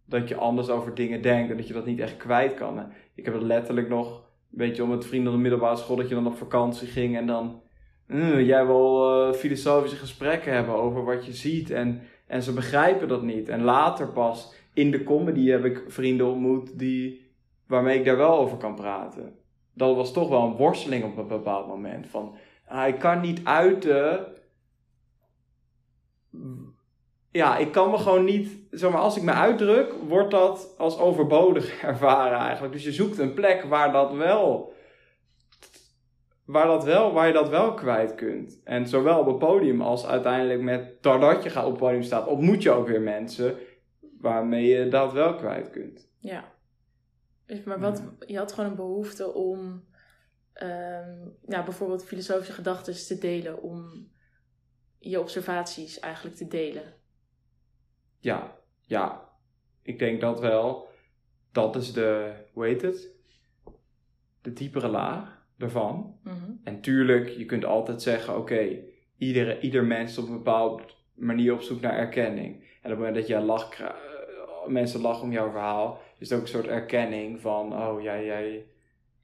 Dat 0.05 0.29
je 0.29 0.35
anders 0.37 0.69
over 0.69 0.95
dingen 0.95 1.23
denkt 1.23 1.51
en 1.51 1.57
dat 1.57 1.67
je 1.67 1.73
dat 1.73 1.87
niet 1.87 2.01
echt 2.01 2.17
kwijt 2.17 2.55
kan. 2.55 2.93
Ik 3.15 3.25
heb 3.25 3.35
het 3.35 3.43
letterlijk 3.43 3.89
nog, 3.89 4.17
een 4.19 4.59
beetje 4.59 4.83
om 4.83 4.89
met 4.89 5.05
vrienden 5.07 5.29
op 5.29 5.37
de 5.37 5.43
middelbare 5.43 5.77
school, 5.77 5.97
dat 5.97 6.09
je 6.09 6.15
dan 6.15 6.27
op 6.27 6.37
vakantie 6.37 6.89
ging 6.89 7.17
en 7.17 7.27
dan 7.27 7.61
"Mm, 8.07 8.41
jij 8.41 8.67
wil 8.67 9.11
eh, 9.29 9.35
filosofische 9.35 9.97
gesprekken 9.97 10.53
hebben 10.53 10.75
over 10.75 11.05
wat 11.05 11.27
je 11.27 11.33
ziet 11.33 11.71
en, 11.71 12.03
en 12.27 12.43
ze 12.43 12.53
begrijpen 12.53 13.09
dat 13.09 13.23
niet. 13.23 13.49
En 13.49 13.63
later 13.63 14.09
pas 14.09 14.55
in 14.75 14.91
de 14.91 15.05
comedy 15.05 15.49
heb 15.49 15.65
ik 15.65 15.85
vrienden 15.89 16.27
ontmoet 16.27 16.79
die, 16.79 17.31
waarmee 17.67 17.99
ik 17.99 18.05
daar 18.05 18.17
wel 18.17 18.39
over 18.39 18.57
kan 18.57 18.75
praten. 18.75 19.35
Dat 19.75 19.97
was 19.97 20.13
toch 20.13 20.29
wel 20.29 20.43
een 20.43 20.57
worsteling 20.57 21.05
op 21.05 21.17
een 21.17 21.29
bepaald 21.29 21.67
moment. 21.67 22.07
Van, 22.07 22.35
ah, 22.67 22.89
ik 22.89 22.99
kan 22.99 23.21
niet 23.21 23.45
uiten. 23.45 24.27
Ja, 27.33 27.57
ik 27.57 27.73
kan 27.73 27.91
me 27.91 27.99
gewoon 27.99 28.25
niet. 28.25 28.67
Zeg 28.71 28.91
maar, 28.91 29.01
als 29.01 29.17
ik 29.17 29.23
me 29.23 29.33
uitdruk, 29.33 29.93
wordt 29.93 30.31
dat 30.31 30.75
als 30.79 30.99
overbodig 30.99 31.81
ervaren 31.83 32.39
eigenlijk. 32.39 32.73
Dus 32.73 32.85
je 32.85 32.93
zoekt 32.93 33.19
een 33.19 33.35
plek 33.35 33.65
waar 33.65 33.93
dat 33.93 34.13
wel. 34.13 34.73
Waar, 36.45 36.67
dat 36.67 36.85
wel, 36.85 37.13
waar 37.13 37.27
je 37.27 37.33
dat 37.33 37.49
wel 37.49 37.75
kwijt 37.75 38.15
kunt. 38.15 38.61
En 38.65 38.89
zowel 38.89 39.21
op 39.21 39.27
het 39.27 39.39
podium 39.39 39.81
als 39.81 40.07
uiteindelijk 40.07 40.61
met. 40.61 41.03
Doordat 41.03 41.43
je 41.43 41.51
gaat 41.51 41.65
op 41.65 41.71
het 41.71 41.81
podium 41.81 42.03
staat, 42.03 42.27
ontmoet 42.27 42.63
je 42.63 42.71
ook 42.71 42.87
weer 42.87 43.01
mensen. 43.01 43.57
Waarmee 44.19 44.67
je 44.67 44.89
dat 44.89 45.13
wel 45.13 45.35
kwijt 45.35 45.71
kunt. 45.71 46.09
ja. 46.19 46.51
Dus, 47.47 47.63
Maar 47.63 47.81
wat, 47.81 48.03
je 48.27 48.37
had 48.37 48.53
gewoon 48.53 48.71
een 48.71 48.77
behoefte 48.77 49.35
om 49.35 49.85
ja, 51.47 51.65
bijvoorbeeld 51.65 52.05
filosofische 52.05 52.53
gedachten 52.53 53.07
te 53.07 53.19
delen, 53.19 53.63
om 53.63 54.09
je 54.99 55.21
observaties 55.21 55.99
eigenlijk 55.99 56.37
te 56.37 56.49
delen. 56.49 57.01
Ja, 58.23 58.57
ja. 58.87 59.29
Ik 59.83 59.99
denk 59.99 60.21
dat 60.21 60.41
wel. 60.41 60.89
Dat 61.53 61.77
is 61.77 61.93
de. 61.93 62.33
Hoe 62.53 62.65
heet 62.65 62.83
het? 62.83 63.09
De 64.43 64.53
diepere 64.53 64.89
laag 64.89 65.47
daarvan. 65.57 66.19
Mhm. 66.23 66.51
En 66.65 66.81
tuurlijk, 66.81 67.29
je 67.29 67.45
kunt 67.45 67.65
altijd 67.65 68.03
zeggen: 68.03 68.37
oké, 68.37 68.79
iedere, 69.19 69.61
ieder 69.61 69.85
mens 69.85 70.11
is 70.11 70.19
op 70.19 70.27
een 70.27 70.37
bepaalde 70.37 70.83
manier 71.15 71.53
op 71.53 71.63
zoek 71.63 71.81
naar 71.81 71.99
erkenning. 71.99 72.55
En 72.55 72.65
op 72.65 72.83
het 72.83 72.99
moment 72.99 73.15
dat 73.15 73.27
jij 73.27 73.41
lacht, 73.41 73.81
eh, 73.81 73.89
mensen 74.67 75.01
lachen 75.01 75.25
om 75.25 75.33
jouw 75.33 75.51
verhaal, 75.51 76.01
is 76.19 76.29
het 76.29 76.39
ook 76.39 76.45
een 76.45 76.51
soort 76.51 76.67
erkenning 76.67 77.41
van: 77.41 77.73
oh, 77.73 78.03
jij, 78.03 78.25
jij, 78.25 78.67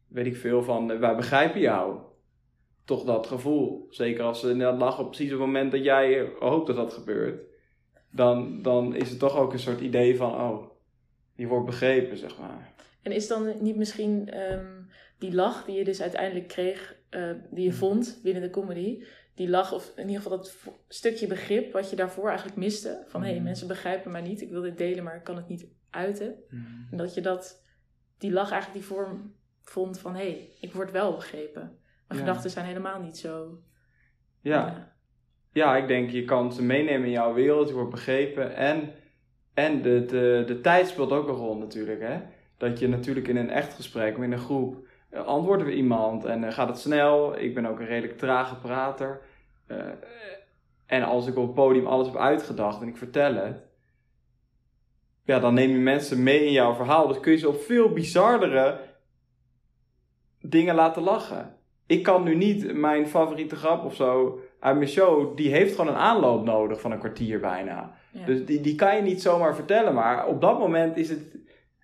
weet 0.08 0.26
ik 0.26 0.36
veel 0.36 0.62
van, 0.62 0.90
eh, 0.90 0.98
wij 0.98 1.16
begrijpen 1.16 1.60
jou. 1.60 1.98
Toch 2.84 3.04
dat 3.04 3.26
gevoel. 3.26 3.86
Zeker 3.90 4.24
als 4.24 4.40
ze 4.40 4.50
inderdaad 4.50 4.80
lachen 4.80 5.04
op 5.04 5.10
precies 5.10 5.30
het 5.30 5.38
moment 5.38 5.72
dat 5.72 5.84
jij 5.84 6.32
hoopt 6.38 6.66
dat 6.66 6.76
dat 6.76 6.92
gebeurt. 6.92 7.47
Dan, 8.10 8.62
dan 8.62 8.94
is 8.94 9.10
het 9.10 9.18
toch 9.18 9.36
ook 9.36 9.52
een 9.52 9.58
soort 9.58 9.80
idee 9.80 10.16
van: 10.16 10.34
oh, 10.34 10.70
je 11.34 11.46
wordt 11.46 11.66
begrepen, 11.66 12.16
zeg 12.18 12.38
maar. 12.38 12.72
En 13.02 13.12
is 13.12 13.26
dan 13.26 13.62
niet 13.62 13.76
misschien 13.76 14.28
ehm, 14.30 14.82
die 15.18 15.34
lach 15.34 15.64
die 15.64 15.76
je 15.76 15.84
dus 15.84 16.02
uiteindelijk 16.02 16.48
kreeg, 16.48 16.96
eh, 17.08 17.30
die 17.50 17.64
je 17.64 17.72
vond 17.72 18.20
binnen 18.22 18.42
de 18.42 18.50
comedy, 18.50 19.04
die 19.34 19.48
lach, 19.48 19.72
of 19.72 19.92
in 19.96 20.06
ieder 20.08 20.22
geval 20.22 20.36
dat 20.36 20.56
stukje 20.88 21.26
begrip 21.26 21.72
wat 21.72 21.90
je 21.90 21.96
daarvoor 21.96 22.28
eigenlijk 22.28 22.56
miste, 22.58 23.04
van 23.08 23.20
hé, 23.20 23.26
hey, 23.26 23.36
Mhm. 23.36 23.44
mensen 23.44 23.68
begrijpen 23.68 24.10
mij 24.12 24.20
niet, 24.22 24.40
ik 24.40 24.50
wil 24.50 24.62
dit 24.62 24.78
delen, 24.78 25.04
maar 25.04 25.16
ik 25.16 25.24
kan 25.24 25.36
het 25.36 25.48
niet 25.48 25.66
uiten. 25.90 26.34
En 26.90 26.96
dat 26.96 27.14
je 27.14 27.20
dat, 27.20 27.64
die 28.18 28.32
lach 28.32 28.50
eigenlijk 28.50 28.80
die 28.84 28.96
vorm 28.96 29.34
vond 29.62 29.98
van 29.98 30.14
hé, 30.14 30.20
hey, 30.30 30.50
ik 30.60 30.72
word 30.72 30.90
wel 30.90 31.14
begrepen. 31.14 31.62
Mijn 32.08 32.20
Ja. 32.20 32.26
gedachten 32.26 32.50
zijn 32.50 32.66
helemaal 32.66 33.00
niet 33.00 33.18
zo. 33.18 33.62
Ja. 34.40 34.66
Ja, 34.66 34.96
ik 35.64 35.88
denk 35.88 36.10
je 36.10 36.24
kan 36.24 36.52
ze 36.52 36.62
meenemen 36.62 37.06
in 37.06 37.12
jouw 37.12 37.34
wereld, 37.34 37.68
je 37.68 37.74
wordt 37.74 37.90
begrepen. 37.90 38.56
En, 38.56 38.92
en 39.54 39.82
de, 39.82 40.04
de, 40.04 40.42
de 40.46 40.60
tijd 40.60 40.88
speelt 40.88 41.12
ook 41.12 41.28
een 41.28 41.34
rol 41.34 41.56
natuurlijk. 41.56 42.00
Hè? 42.00 42.20
Dat 42.56 42.78
je 42.78 42.88
natuurlijk 42.88 43.28
in 43.28 43.36
een 43.36 43.50
echt 43.50 43.74
gesprek, 43.74 44.16
of 44.16 44.22
in 44.22 44.32
een 44.32 44.38
groep, 44.38 44.86
eh, 45.10 45.24
antwoorden 45.24 45.66
we 45.66 45.74
iemand 45.74 46.24
en 46.24 46.44
eh, 46.44 46.52
gaat 46.52 46.68
het 46.68 46.78
snel. 46.78 47.38
Ik 47.38 47.54
ben 47.54 47.66
ook 47.66 47.80
een 47.80 47.86
redelijk 47.86 48.18
trage 48.18 48.56
prater. 48.56 49.20
Eh, 49.66 49.86
en 50.86 51.02
als 51.02 51.26
ik 51.26 51.36
op 51.36 51.46
het 51.46 51.54
podium 51.54 51.86
alles 51.86 52.06
heb 52.06 52.16
uitgedacht 52.16 52.80
en 52.80 52.88
ik 52.88 52.96
vertel 52.96 53.34
het, 53.34 53.62
ja, 55.24 55.38
dan 55.38 55.54
neem 55.54 55.70
je 55.70 55.78
mensen 55.78 56.22
mee 56.22 56.44
in 56.44 56.52
jouw 56.52 56.74
verhaal. 56.74 57.06
Dus 57.06 57.20
kun 57.20 57.32
je 57.32 57.38
ze 57.38 57.48
op 57.48 57.60
veel 57.60 57.92
bizardere 57.92 58.80
dingen 60.40 60.74
laten 60.74 61.02
lachen. 61.02 61.56
Ik 61.86 62.02
kan 62.02 62.22
nu 62.22 62.34
niet 62.34 62.74
mijn 62.74 63.08
favoriete 63.08 63.56
grap 63.56 63.84
of 63.84 63.94
zo 63.94 64.40
uit 64.60 64.76
mijn 64.76 64.88
show, 64.88 65.36
die 65.36 65.50
heeft 65.50 65.74
gewoon 65.74 65.90
een 65.94 66.00
aanloop 66.00 66.44
nodig 66.44 66.80
van 66.80 66.92
een 66.92 66.98
kwartier 66.98 67.40
bijna. 67.40 67.96
Ja. 68.12 68.24
Dus 68.24 68.44
die, 68.44 68.60
die 68.60 68.74
kan 68.74 68.96
je 68.96 69.02
niet 69.02 69.22
zomaar 69.22 69.54
vertellen. 69.54 69.94
Maar 69.94 70.26
op 70.26 70.40
dat 70.40 70.58
moment 70.58 70.96
is 70.96 71.08
het, 71.10 71.36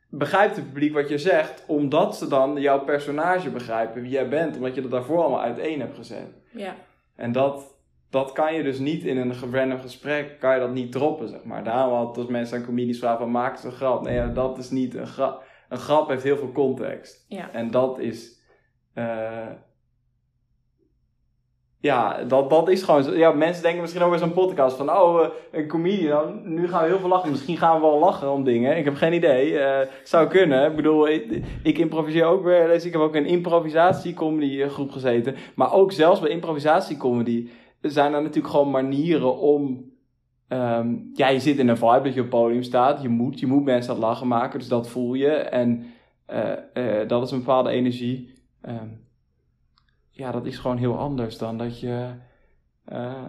begrijpt 0.09 0.57
het 0.57 0.67
publiek 0.67 0.95
wat 0.95 1.09
je 1.09 1.19
zegt, 1.19 1.65
omdat 1.67 2.17
ze 2.17 2.29
dan 2.29 2.61
jouw 2.61 2.81
personage 2.85 3.51
begrijpen, 3.51 4.03
wie 4.03 4.11
jij 4.11 4.29
bent, 4.29 4.57
omdat 4.57 4.75
je 4.75 4.81
dat 4.81 4.91
daarvoor 4.91 5.21
allemaal 5.21 5.43
uiteen 5.43 5.81
hebt 5.81 5.97
gezet. 5.97 6.29
ja. 6.53 6.75
En 7.17 7.33
dat, 7.33 7.77
dat 8.11 8.33
kan 8.33 8.55
je 8.55 8.63
dus 8.63 8.79
niet 8.79 9.05
in 9.05 9.17
een 9.17 9.35
random 9.53 9.79
gesprek, 9.81 10.37
kan 10.41 10.55
je 10.55 10.61
dat 10.61 10.73
niet 10.73 10.93
droppen, 10.93 11.29
zeg 11.29 11.45
maar. 11.45 11.65
Daarom 11.65 11.95
had 11.95 12.17
als 12.17 12.27
mensen 12.27 12.59
aan 12.59 12.65
comedies 12.65 12.99
vragen 12.99 13.19
van, 13.19 13.31
maak 13.31 13.53
eens 13.53 13.65
een 13.65 13.73
grap. 13.73 14.03
Nee, 14.03 14.15
ja, 14.15 14.27
dat 14.27 14.59
is 14.59 14.71
niet 14.71 14.95
een 14.95 15.07
grap. 15.07 15.45
Een 15.69 15.79
grap 15.79 16.09
heeft 16.09 16.23
heel 16.23 16.37
veel 16.37 16.53
context. 16.53 17.25
Ja. 17.29 17.51
En 17.53 17.71
dat 17.71 17.99
is... 17.99 18.43
eh, 18.95 19.47
ja, 21.85 22.25
dat, 22.25 22.51
dat 22.51 22.69
is 22.69 22.83
gewoon. 22.83 23.17
Ja, 23.17 23.31
mensen 23.31 23.63
denken 23.63 23.81
misschien 23.81 24.03
ook 24.03 24.11
bij 24.11 24.19
zo'n 24.19 24.33
podcast 24.33 24.77
van, 24.77 24.91
oh, 24.91 25.21
uh, 25.21 25.29
een 25.51 25.69
comedian, 25.69 26.41
nu 26.45 26.69
gaan 26.69 26.83
we 26.83 26.89
heel 26.89 26.99
veel 26.99 27.09
lachen. 27.09 27.31
Misschien 27.31 27.57
gaan 27.57 27.75
we 27.75 27.81
wel 27.81 27.99
lachen 27.99 28.33
om 28.33 28.45
dingen. 28.45 28.77
Ik 28.77 28.85
heb 28.85 28.95
geen 28.95 29.13
idee. 29.13 29.53
Uh, 29.53 29.79
zou 30.03 30.29
kunnen. 30.29 30.71
Ik 30.71 30.77
bedoel, 30.77 31.09
ik, 31.63 31.79
improviseer 31.79 32.25
ook 32.25 32.45
weer. 32.45 32.67
Dus 32.67 32.85
ik 32.85 32.93
heb 32.93 33.01
ook 33.01 33.15
een 33.15 33.27
improvisatiecomedy 33.27 34.69
groep 34.69 34.91
gezeten. 34.91 35.35
Maar 35.55 35.73
ook 35.73 35.93
zelfs 35.93 36.21
bij 36.21 36.31
improvisatiecomedy 36.31 37.49
zijn 37.81 38.15
er 38.15 38.23
natuurlijk 38.23 38.55
gewoon 38.55 38.71
manieren 38.71 39.39
om... 39.39 39.93
Um, 40.49 41.11
ja, 41.15 41.29
je 41.29 41.41
zit 41.41 41.59
in 41.59 41.69
een 41.69 41.77
vibe 41.77 42.03
dat 42.03 42.15
je 42.15 42.21
op 42.21 42.31
het 42.31 42.41
podium 42.41 42.63
staat. 42.63 43.03
Je 43.03 43.09
moet, 43.09 43.41
je 43.41 43.47
moet 43.47 43.65
mensen 43.65 43.93
het 43.93 44.03
lachen 44.03 44.29
maken, 44.29 44.59
dus 44.59 44.69
dat 44.69 44.89
voel 44.89 45.15
je. 45.15 45.31
En 45.31 45.87
dat 47.07 47.23
is 47.23 47.31
een 47.31 47.39
bepaalde 47.39 47.71
energie. 47.71 48.35
Um, 48.69 49.04
ja, 50.15 50.31
dat 50.31 50.47
is 50.47 50.59
gewoon 50.59 50.77
heel 50.77 50.99
anders 50.99 51.39
dan 51.39 51.59
dat 51.59 51.81
je, 51.81 52.11
uh, 52.93 53.29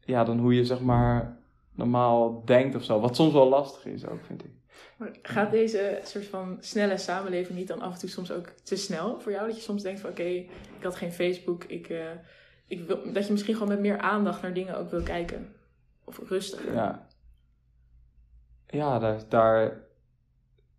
ja, 0.00 0.24
dan 0.24 0.38
hoe 0.38 0.54
je 0.54 0.64
zeg 0.64 0.80
maar 0.80 1.38
normaal 1.72 2.44
denkt 2.44 2.74
of 2.74 2.84
zo. 2.84 3.00
Wat 3.00 3.16
soms 3.16 3.32
wel 3.32 3.48
lastig 3.48 3.84
is 3.84 4.06
ook, 4.06 4.24
vind 4.24 4.44
ik. 4.44 4.50
gaat 5.22 5.50
deze 5.50 6.00
soort 6.04 6.26
van 6.26 6.56
snelle 6.60 6.96
samenleving 6.96 7.58
niet 7.58 7.68
dan 7.68 7.80
af 7.80 7.92
en 7.92 7.98
toe 7.98 8.08
soms 8.08 8.32
ook 8.32 8.48
te 8.48 8.76
snel 8.76 9.20
voor 9.20 9.32
jou? 9.32 9.46
Dat 9.46 9.56
je 9.56 9.62
soms 9.62 9.82
denkt 9.82 10.00
van 10.00 10.10
oké, 10.10 10.22
ik 10.22 10.82
had 10.82 10.96
geen 10.96 11.12
Facebook, 11.12 11.64
ik, 11.64 11.88
uh, 11.88 12.10
ik 12.66 12.86
wil, 12.86 13.12
dat 13.12 13.26
je 13.26 13.32
misschien 13.32 13.54
gewoon 13.54 13.68
met 13.68 13.80
meer 13.80 13.98
aandacht 13.98 14.42
naar 14.42 14.54
dingen 14.54 14.78
ook 14.78 14.90
wil 14.90 15.02
kijken. 15.02 15.54
Of 16.04 16.28
rustiger. 16.28 16.74
Ja, 16.74 17.06
ja 18.66 18.98
daar, 18.98 19.28
daar 19.28 19.88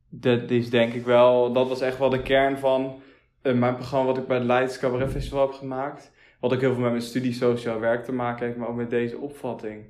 dat 0.09 0.49
is 0.49 0.69
denk 0.69 0.93
ik 0.93 1.05
wel, 1.05 1.53
dat 1.53 1.67
was 1.67 1.81
echt 1.81 1.97
wel 1.97 2.09
de 2.09 2.21
kern 2.21 2.57
van 2.57 3.01
mijn 3.41 3.75
programma 3.75 4.05
wat 4.05 4.17
ik 4.17 4.27
bij 4.27 4.37
het 4.37 4.45
Leids 4.45 4.79
Cabaret 4.79 5.11
Festival 5.11 5.47
heb 5.47 5.51
gemaakt. 5.51 6.11
Wat 6.39 6.53
ook 6.53 6.59
heel 6.59 6.73
veel 6.73 6.81
met 6.81 6.91
mijn 6.91 7.03
studie 7.03 7.33
sociaal 7.33 7.79
werk 7.79 8.03
te 8.03 8.11
maken 8.11 8.45
heeft, 8.45 8.57
maar 8.57 8.67
ook 8.67 8.75
met 8.75 8.89
deze 8.89 9.17
opvatting. 9.17 9.85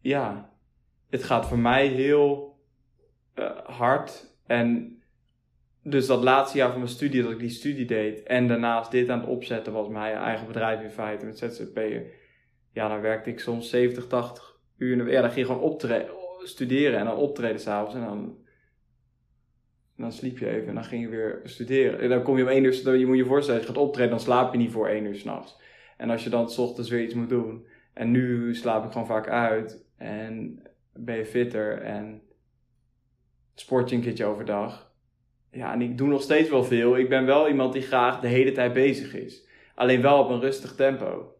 Ja, 0.00 0.52
het 1.10 1.24
gaat 1.24 1.46
voor 1.46 1.58
mij 1.58 1.86
heel 1.86 2.58
uh, 3.34 3.50
hard. 3.64 4.34
En 4.46 4.98
dus 5.82 6.06
dat 6.06 6.22
laatste 6.22 6.58
jaar 6.58 6.70
van 6.70 6.78
mijn 6.78 6.90
studie, 6.90 7.22
dat 7.22 7.30
ik 7.30 7.38
die 7.38 7.48
studie 7.48 7.86
deed. 7.86 8.22
En 8.22 8.48
daarnaast 8.48 8.90
dit 8.90 9.10
aan 9.10 9.20
het 9.20 9.28
opzetten 9.28 9.72
was 9.72 9.88
mijn 9.88 10.16
eigen 10.16 10.46
bedrijf 10.46 10.80
in 10.80 10.90
feite 10.90 11.24
met 11.24 11.38
ZZP'er. 11.38 12.06
Ja, 12.72 12.88
dan 12.88 13.00
werkte 13.00 13.30
ik 13.30 13.40
soms 13.40 13.70
70, 13.70 14.06
80 14.06 14.58
uur. 14.76 15.10
Ja, 15.10 15.20
dan 15.20 15.30
ging 15.30 15.46
gewoon 15.46 15.62
optreden, 15.62 16.10
studeren 16.42 16.98
en 16.98 17.04
dan 17.04 17.16
optreden 17.16 17.60
s'avonds. 17.60 17.94
En 17.94 18.04
dan 18.04 18.38
dan 20.00 20.12
sliep 20.12 20.38
je 20.38 20.48
even 20.48 20.68
en 20.68 20.74
dan 20.74 20.84
ging 20.84 21.02
je 21.02 21.08
weer 21.08 21.40
studeren. 21.44 22.00
En 22.00 22.08
dan 22.08 22.22
kom 22.22 22.36
je 22.36 22.42
om 22.42 22.48
één 22.48 22.64
uur, 22.64 22.96
je 22.96 23.06
moet 23.06 23.16
je 23.16 23.24
voorstellen, 23.24 23.60
je 23.60 23.66
gaat 23.66 23.76
optreden, 23.76 24.10
dan 24.10 24.20
slaap 24.20 24.52
je 24.52 24.58
niet 24.58 24.70
voor 24.70 24.88
één 24.88 25.04
uur 25.04 25.14
s'nachts. 25.14 25.60
En 25.96 26.10
als 26.10 26.24
je 26.24 26.30
dan 26.30 26.50
s 26.50 26.58
ochtends 26.58 26.90
weer 26.90 27.02
iets 27.02 27.14
moet 27.14 27.28
doen. 27.28 27.66
En 27.92 28.10
nu 28.10 28.54
slaap 28.54 28.84
ik 28.84 28.92
gewoon 28.92 29.06
vaak 29.06 29.28
uit 29.28 29.84
en 29.96 30.62
ben 30.92 31.16
je 31.16 31.26
fitter 31.26 31.82
en 31.82 32.22
sport 33.54 33.90
je 33.90 33.96
een 33.96 34.02
keertje 34.02 34.24
overdag. 34.24 34.92
Ja, 35.50 35.72
en 35.72 35.82
ik 35.82 35.98
doe 35.98 36.08
nog 36.08 36.22
steeds 36.22 36.50
wel 36.50 36.64
veel. 36.64 36.98
Ik 36.98 37.08
ben 37.08 37.26
wel 37.26 37.48
iemand 37.48 37.72
die 37.72 37.82
graag 37.82 38.20
de 38.20 38.28
hele 38.28 38.52
tijd 38.52 38.72
bezig 38.72 39.14
is. 39.14 39.48
Alleen 39.74 40.02
wel 40.02 40.22
op 40.22 40.30
een 40.30 40.40
rustig 40.40 40.74
tempo. 40.74 41.34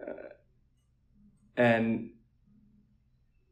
Uh, 0.00 0.08
en 1.54 2.12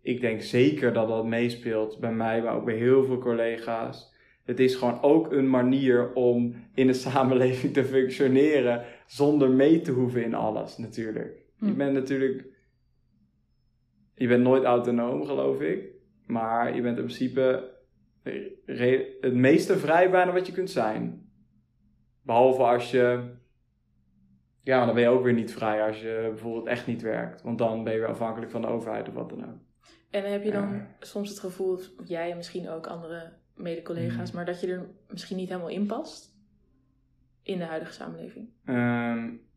ik 0.02 0.20
denk 0.20 0.42
zeker 0.42 0.92
dat 0.92 1.08
dat 1.08 1.26
meespeelt 1.26 1.98
bij 1.98 2.12
mij, 2.12 2.42
maar 2.42 2.54
ook 2.54 2.64
bij 2.64 2.74
heel 2.74 3.04
veel 3.04 3.18
collega's. 3.18 4.14
Het 4.44 4.60
is 4.60 4.74
gewoon 4.74 5.02
ook 5.02 5.32
een 5.32 5.50
manier 5.50 6.12
om 6.12 6.54
in 6.74 6.86
de 6.86 6.92
samenleving 7.08 7.72
te 7.72 7.84
functioneren 7.84 8.84
zonder 9.06 9.50
mee 9.50 9.80
te 9.80 9.92
hoeven 9.92 10.24
in 10.24 10.34
alles 10.34 10.78
natuurlijk. 10.78 11.42
Je 11.56 11.66
hm. 11.66 11.76
bent 11.76 11.92
natuurlijk, 11.92 12.44
je 14.14 14.28
bent 14.28 14.42
nooit 14.42 14.64
autonoom 14.64 15.24
geloof 15.24 15.60
ik, 15.60 15.90
maar 16.26 16.74
je 16.74 16.82
bent 16.82 16.98
in 16.98 17.04
principe 17.04 17.78
het 19.20 19.34
meeste 19.34 19.78
vrij 19.78 20.10
bijna 20.10 20.32
wat 20.32 20.46
je 20.46 20.52
kunt 20.52 20.70
zijn. 20.70 21.28
Behalve 22.22 22.62
als 22.62 22.90
je, 22.90 23.34
ja, 24.62 24.84
dan 24.84 24.94
ben 24.94 25.02
je 25.02 25.08
ook 25.08 25.22
weer 25.22 25.32
niet 25.32 25.52
vrij 25.52 25.86
als 25.86 26.00
je 26.00 26.26
bijvoorbeeld 26.28 26.66
echt 26.66 26.86
niet 26.86 27.02
werkt, 27.02 27.42
want 27.42 27.58
dan 27.58 27.84
ben 27.84 27.92
je 27.92 27.98
weer 27.98 28.08
afhankelijk 28.08 28.50
van 28.50 28.60
de 28.60 28.68
overheid 28.68 29.08
of 29.08 29.14
wat 29.14 29.28
dan 29.28 29.44
ook. 29.44 29.58
En 30.10 30.32
heb 30.32 30.42
je 30.42 30.50
dan 30.50 30.86
soms 31.00 31.28
het 31.28 31.38
gevoel, 31.38 31.78
jij 32.04 32.30
en 32.30 32.36
misschien 32.36 32.68
ook 32.68 32.86
andere 32.86 33.32
mede-collega's, 33.62 34.30
mm. 34.30 34.36
maar 34.36 34.44
dat 34.44 34.60
je 34.60 34.66
er 34.66 34.86
misschien 35.08 35.36
niet 35.36 35.48
helemaal 35.48 35.68
in 35.68 35.86
past 35.86 36.34
in 37.42 37.58
de 37.58 37.64
huidige 37.64 37.92
samenleving? 37.92 38.48
Um, 38.66 39.48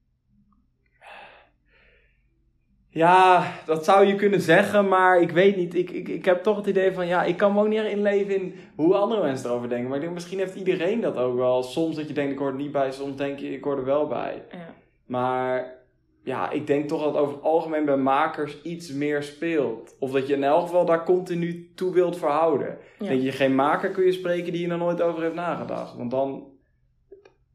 ja, 2.93 3.51
dat 3.65 3.85
zou 3.85 4.05
je 4.05 4.15
kunnen 4.15 4.41
zeggen, 4.41 4.87
maar 4.87 5.21
ik 5.21 5.31
weet 5.31 5.55
niet. 5.55 5.75
Ik, 5.75 5.89
ik, 5.89 6.07
ik 6.07 6.25
heb 6.25 6.43
toch 6.43 6.57
het 6.57 6.67
idee 6.67 6.91
van, 6.91 7.07
ja, 7.07 7.23
ik 7.23 7.37
kan 7.37 7.53
me 7.53 7.61
ook 7.61 7.67
niet 7.67 7.83
inleven 7.83 8.35
in 8.35 8.55
hoe 8.75 8.95
andere 8.95 9.21
mensen 9.21 9.49
erover 9.49 9.69
denken. 9.69 9.87
Maar 9.87 9.97
ik 9.97 10.03
denk, 10.03 10.13
misschien 10.13 10.39
heeft 10.39 10.55
iedereen 10.55 11.01
dat 11.01 11.17
ook 11.17 11.35
wel. 11.35 11.63
Soms 11.63 11.95
dat 11.95 12.07
je 12.07 12.13
denkt, 12.13 12.31
ik 12.31 12.37
hoor 12.37 12.47
er 12.47 12.55
niet 12.55 12.71
bij, 12.71 12.91
soms 12.91 13.15
denk 13.15 13.39
je, 13.39 13.53
ik 13.53 13.63
hoor 13.63 13.77
er 13.77 13.85
wel 13.85 14.07
bij. 14.07 14.43
Ja. 14.51 14.73
Maar 15.05 15.82
ja, 16.23 16.49
ik 16.49 16.67
denk 16.67 16.87
toch 16.87 17.03
dat 17.03 17.15
over 17.15 17.33
het 17.33 17.43
algemeen 17.43 17.85
bij 17.85 17.97
makers 17.97 18.61
iets 18.61 18.91
meer 18.91 19.23
speelt. 19.23 19.95
Of 19.99 20.11
dat 20.11 20.27
je 20.27 20.33
in 20.33 20.43
elk 20.43 20.61
geval 20.61 20.85
daar 20.85 21.05
continu 21.05 21.71
toe 21.75 21.93
wilt 21.93 22.17
verhouden. 22.17 22.77
Ja. 22.99 23.09
Dat 23.09 23.23
je 23.23 23.31
geen 23.31 23.55
maker 23.55 23.89
kun 23.89 24.05
je 24.05 24.11
spreken 24.11 24.51
die 24.51 24.65
je 24.65 24.71
er 24.71 24.77
nooit 24.77 25.01
over 25.01 25.21
heeft 25.21 25.33
nagedacht. 25.33 25.97
Want 25.97 26.11
dan, 26.11 26.47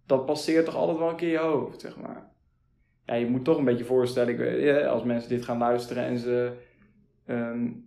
dat 0.06 0.26
passeert 0.26 0.64
toch 0.64 0.76
altijd 0.76 0.98
wel 0.98 1.08
een 1.08 1.16
keer 1.16 1.30
je 1.30 1.38
hoofd, 1.38 1.80
zeg 1.80 1.96
maar. 1.96 2.30
Ja, 3.04 3.14
je 3.14 3.26
moet 3.26 3.44
toch 3.44 3.58
een 3.58 3.64
beetje 3.64 3.84
voorstellen, 3.84 4.88
als 4.88 5.02
mensen 5.02 5.28
dit 5.28 5.44
gaan 5.44 5.58
luisteren 5.58 6.04
en 6.04 6.18
ze... 6.18 6.52
Um, 7.26 7.86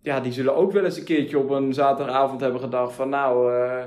ja, 0.00 0.20
die 0.20 0.32
zullen 0.32 0.56
ook 0.56 0.72
wel 0.72 0.84
eens 0.84 0.98
een 0.98 1.04
keertje 1.04 1.38
op 1.38 1.50
een 1.50 1.74
zaterdagavond 1.74 2.40
hebben 2.40 2.60
gedacht 2.60 2.92
van... 2.92 3.08
Nou, 3.08 3.52
uh, 3.52 3.84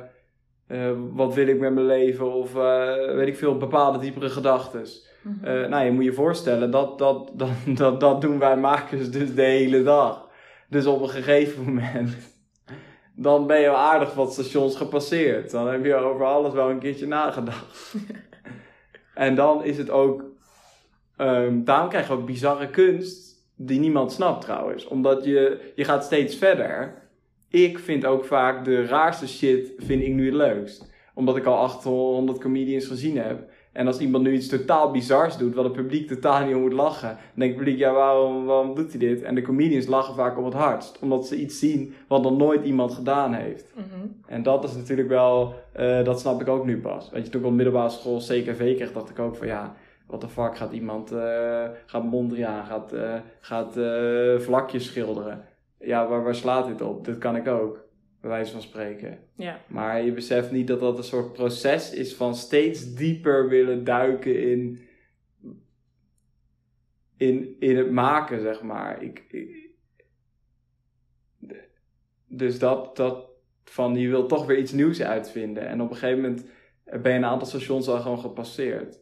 uh, 0.67 0.91
wat 1.11 1.33
wil 1.33 1.47
ik 1.47 1.59
met 1.59 1.73
mijn 1.73 1.85
leven? 1.85 2.33
Of 2.33 2.55
uh, 2.55 2.95
weet 2.95 3.27
ik 3.27 3.37
veel, 3.37 3.57
bepaalde 3.57 3.99
diepere 3.99 4.29
gedachten. 4.29 4.85
Mm 5.21 5.69
nou, 5.69 5.85
je 5.85 5.91
moet 5.91 6.03
je 6.03 6.13
voorstellen, 6.13 6.71
dat, 6.71 6.97
dat, 6.97 7.31
dat, 7.33 7.49
dat, 7.65 7.99
dat 7.99 8.21
doen 8.21 8.39
wij 8.39 8.57
makers 8.57 9.11
dus 9.11 9.33
de 9.33 9.41
hele 9.41 9.83
dag. 9.83 10.29
Dus 10.69 10.85
op 10.85 11.01
een 11.01 11.09
gegeven 11.09 11.63
moment, 11.63 12.15
dan 13.15 13.47
ben 13.47 13.59
je 13.59 13.69
aardig 13.69 14.13
wat 14.13 14.33
stations 14.33 14.75
gepasseerd. 14.75 15.51
Dan 15.51 15.67
heb 15.67 15.85
je 15.85 15.95
over 15.95 16.25
alles 16.25 16.53
wel 16.53 16.69
een 16.69 16.79
keertje 16.79 17.07
nagedacht. 17.07 17.95
en 19.13 19.35
dan 19.35 19.63
is 19.63 19.77
het 19.77 19.89
ook, 19.89 20.23
um, 21.17 21.63
daarom 21.63 21.89
krijg 21.89 22.07
je 22.07 22.13
ook 22.13 22.25
bizarre 22.25 22.69
kunst, 22.69 23.29
die 23.55 23.79
niemand 23.79 24.11
snapt 24.11 24.41
trouwens. 24.41 24.85
Omdat 24.85 25.23
je, 25.23 25.71
je 25.75 25.83
gaat 25.83 26.03
steeds 26.03 26.35
verder. 26.35 27.07
Ik 27.49 27.79
vind 27.79 28.05
ook 28.05 28.25
vaak 28.25 28.65
de 28.65 28.85
raarste 28.85 29.27
shit, 29.27 29.73
vind 29.77 30.01
ik 30.01 30.13
nu 30.13 30.25
het 30.25 30.35
leukst. 30.35 30.89
Omdat 31.13 31.37
ik 31.37 31.45
al 31.45 31.57
800 31.57 32.39
comedians 32.39 32.85
gezien 32.85 33.17
heb. 33.17 33.49
En 33.79 33.87
als 33.87 33.99
iemand 33.99 34.23
nu 34.23 34.33
iets 34.33 34.47
totaal 34.47 34.91
bizars 34.91 35.37
doet, 35.37 35.55
wat 35.55 35.63
het 35.63 35.73
publiek 35.73 36.07
totaal 36.07 36.45
niet 36.45 36.55
om 36.55 36.61
moet 36.61 36.73
lachen, 36.73 37.07
dan 37.07 37.17
denkt 37.33 37.55
het 37.55 37.63
publiek, 37.63 37.79
ja, 37.79 37.93
waarom, 37.93 38.45
waarom 38.45 38.75
doet 38.75 38.89
hij 38.89 38.99
dit? 38.99 39.21
En 39.21 39.35
de 39.35 39.41
comedians 39.41 39.87
lachen 39.87 40.15
vaak 40.15 40.37
op 40.37 40.45
het 40.45 40.53
hardst, 40.53 40.99
omdat 41.01 41.27
ze 41.27 41.35
iets 41.35 41.59
zien 41.59 41.93
wat 42.07 42.21
nog 42.21 42.37
nooit 42.37 42.65
iemand 42.65 42.93
gedaan 42.93 43.33
heeft. 43.33 43.73
Mhm. 43.75 44.07
En 44.25 44.43
dat 44.43 44.63
is 44.63 44.75
natuurlijk 44.75 45.07
wel, 45.07 45.53
uh, 45.79 46.03
dat 46.03 46.19
snap 46.19 46.41
ik 46.41 46.47
ook 46.47 46.65
nu 46.65 46.79
pas. 46.79 47.09
Weet 47.09 47.25
je, 47.25 47.31
toen 47.31 47.41
ik 47.41 47.47
op 47.47 47.53
middelbare 47.53 47.89
school 47.89 48.17
CKV 48.17 48.75
kreeg, 48.75 48.91
dacht 48.91 49.09
ik 49.09 49.19
ook 49.19 49.35
van 49.35 49.47
ja, 49.47 49.75
wat 50.07 50.21
de 50.21 50.29
fuck 50.29 50.57
gaat 50.57 50.71
iemand, 50.71 51.11
uh, 51.11 51.63
gaat 51.85 52.03
Mondriaan, 52.03 52.65
gaat, 52.65 52.93
uh, 52.93 53.13
gaat 53.39 53.73
vlakjes 54.41 54.85
schilderen. 54.85 55.45
Ja, 55.79 56.07
waar, 56.07 56.23
waar 56.23 56.35
slaat 56.35 56.67
dit 56.67 56.81
op? 56.81 57.05
Dit 57.05 57.17
kan 57.17 57.35
ik 57.35 57.47
ook 57.47 57.87
bij 58.21 58.29
wijze 58.29 58.51
van 58.51 58.61
spreken. 58.61 59.19
Ja. 59.35 59.61
Maar 59.67 60.01
je 60.01 60.13
beseft 60.13 60.51
niet 60.51 60.67
dat 60.67 60.79
dat 60.79 60.97
een 60.97 61.03
soort 61.03 61.33
proces 61.33 61.93
is 61.93 62.15
van 62.15 62.35
steeds 62.35 62.95
dieper 62.95 63.49
willen 63.49 63.83
duiken 63.83 64.41
in, 64.51 64.79
in, 67.17 67.55
in 67.59 67.77
het 67.77 67.91
maken, 67.91 68.41
zeg 68.41 68.61
maar. 68.61 69.03
Ik, 69.03 69.23
dus 72.27 72.59
dat, 72.59 72.95
dat 72.95 73.29
van 73.63 73.95
je 73.95 74.09
wil 74.09 74.25
toch 74.25 74.45
weer 74.45 74.57
iets 74.57 74.71
nieuws 74.71 75.01
uitvinden. 75.01 75.67
En 75.67 75.81
op 75.81 75.89
een 75.89 75.97
gegeven 75.97 76.21
moment 76.21 76.45
ben 76.83 77.11
je 77.11 77.17
een 77.17 77.25
aantal 77.25 77.47
stations 77.47 77.87
al 77.87 77.99
gewoon 77.99 78.19
gepasseerd. 78.19 78.99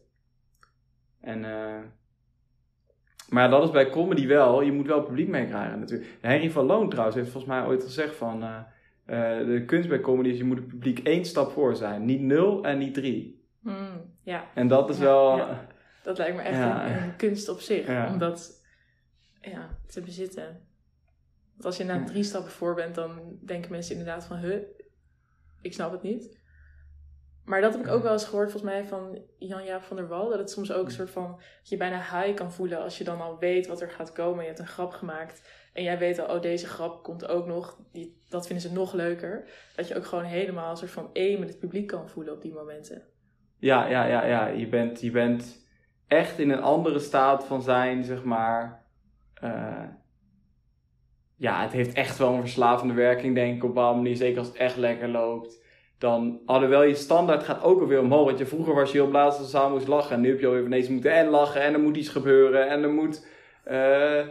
En, 1.20 1.44
uh, 1.44 1.78
maar 3.28 3.50
dat 3.50 3.62
is 3.62 3.70
bij 3.70 3.90
comedy 3.90 4.26
wel. 4.26 4.62
Je 4.62 4.72
moet 4.72 4.86
wel 4.86 5.02
publiek 5.02 5.28
meekrijgen 5.28 5.78
natuurlijk. 5.78 6.18
Henry 6.20 6.50
van 6.50 6.66
Loon 6.66 6.88
trouwens 6.88 7.16
heeft 7.16 7.30
volgens 7.30 7.52
mij 7.52 7.66
ooit 7.66 7.82
gezegd 7.82 8.16
van... 8.16 8.42
Uh, 8.42 8.60
uh, 9.10 9.46
de 9.46 9.64
kunst 9.66 9.88
bij 9.88 10.00
comedy 10.00 10.28
is, 10.28 10.38
je 10.38 10.44
moet 10.44 10.58
het 10.58 10.68
publiek 10.68 10.98
één 10.98 11.24
stap 11.24 11.50
voor 11.50 11.76
zijn. 11.76 12.04
Niet 12.04 12.20
nul 12.20 12.64
en 12.64 12.78
niet 12.78 12.94
drie. 12.94 13.46
Mm, 13.60 14.14
ja. 14.22 14.44
En 14.54 14.68
dat 14.68 14.88
is 14.88 14.98
wel... 14.98 15.36
Ja. 15.36 15.66
Dat 16.02 16.18
lijkt 16.18 16.36
me 16.36 16.42
echt 16.42 16.58
een, 16.58 17.02
een, 17.02 17.16
kunst 17.16 17.48
op 17.48 17.60
zich. 17.60 17.88
Om 18.08 18.18
dat 18.18 18.62
ja, 19.40 19.78
te 19.86 20.00
bezitten. 20.00 20.44
Want 21.52 21.64
als 21.64 21.76
je 21.76 21.84
na 21.84 22.04
drie 22.04 22.22
stappen 22.22 22.50
voor 22.50 22.74
bent, 22.74 22.94
dan 22.94 23.38
denken 23.44 23.70
mensen 23.70 23.96
inderdaad 23.96 24.24
van... 24.24 24.36
Huh, 24.36 24.62
ik 25.62 25.72
snap 25.72 25.92
het 25.92 26.02
niet. 26.02 26.38
Maar 27.44 27.60
dat 27.60 27.72
heb 27.72 27.86
ik 27.86 27.90
ook 27.90 28.02
wel 28.02 28.12
eens 28.12 28.24
gehoord, 28.24 28.50
volgens 28.50 28.72
mij, 28.72 28.84
van 28.84 29.22
Jan-Jaap 29.38 29.82
van 29.82 29.96
der 29.96 30.08
Wal. 30.08 30.28
Dat 30.28 30.38
het 30.38 30.50
soms 30.50 30.72
ook 30.72 30.84
een 30.84 30.90
soort 30.90 31.10
van, 31.10 31.30
dat 31.30 31.68
je 31.68 31.76
bijna 31.76 31.98
high 31.98 32.34
kan 32.34 32.52
voelen 32.52 32.82
als 32.82 32.98
je 32.98 33.04
dan 33.04 33.20
al 33.20 33.38
weet 33.38 33.66
wat 33.66 33.80
er 33.80 33.90
gaat 33.90 34.12
komen. 34.12 34.40
Je 34.40 34.46
hebt 34.46 34.58
een 34.58 34.66
grap 34.66 34.92
gemaakt 34.92 35.57
en 35.78 35.84
jij 35.84 35.98
weet 35.98 36.18
al, 36.18 36.36
oh 36.36 36.42
deze 36.42 36.66
grap 36.66 37.02
komt 37.02 37.28
ook 37.28 37.46
nog. 37.46 37.78
Die, 37.92 38.22
dat 38.28 38.46
vinden 38.46 38.68
ze 38.68 38.74
nog 38.74 38.92
leuker. 38.92 39.48
Dat 39.76 39.88
je 39.88 39.96
ook 39.96 40.04
gewoon 40.04 40.24
helemaal 40.24 40.70
een 40.70 40.76
soort 40.76 40.90
van 40.90 41.10
één 41.12 41.40
met 41.40 41.48
het 41.48 41.58
publiek 41.58 41.86
kan 41.86 42.08
voelen 42.08 42.34
op 42.34 42.42
die 42.42 42.52
momenten. 42.52 43.02
Ja, 43.58 43.86
ja, 43.86 44.04
ja, 44.04 44.26
ja. 44.26 44.46
Je 44.46 44.68
bent, 44.68 45.00
je 45.00 45.10
bent 45.10 45.66
echt 46.06 46.38
in 46.38 46.50
een 46.50 46.62
andere 46.62 46.98
staat 46.98 47.44
van 47.44 47.62
zijn, 47.62 48.04
zeg 48.04 48.24
maar. 48.24 48.84
Uh, 49.44 49.84
ja, 51.36 51.62
het 51.62 51.72
heeft 51.72 51.94
echt 51.94 52.18
wel 52.18 52.32
een 52.32 52.40
verslavende 52.40 52.94
werking, 52.94 53.34
denk 53.34 53.56
ik, 53.56 53.64
op 53.64 53.76
een 53.76 53.96
manier. 53.96 54.16
Zeker 54.16 54.38
als 54.38 54.48
het 54.48 54.56
echt 54.56 54.76
lekker 54.76 55.08
loopt. 55.08 55.64
Dan, 55.98 56.40
alhoewel 56.46 56.82
je 56.82 56.94
standaard 56.94 57.42
gaat 57.42 57.62
ook 57.62 57.80
alweer 57.80 58.00
omhoog. 58.00 58.26
Want 58.26 58.38
je, 58.38 58.46
vroeger 58.46 58.74
was 58.74 58.92
je 58.92 58.98
heel 58.98 59.08
blij 59.08 59.22
als 59.22 59.50
zaal 59.50 59.70
moest 59.70 59.88
lachen. 59.88 60.14
En 60.14 60.20
nu 60.20 60.28
heb 60.28 60.40
je 60.40 60.46
alweer 60.46 60.64
ineens 60.64 60.88
moeten 60.88 61.12
en 61.12 61.28
lachen. 61.28 61.62
En 61.62 61.72
er 61.72 61.80
moet 61.80 61.96
iets 61.96 62.08
gebeuren. 62.08 62.68
En 62.68 62.82
er 62.82 62.92
moet... 62.92 63.26
Uh, 63.70 64.26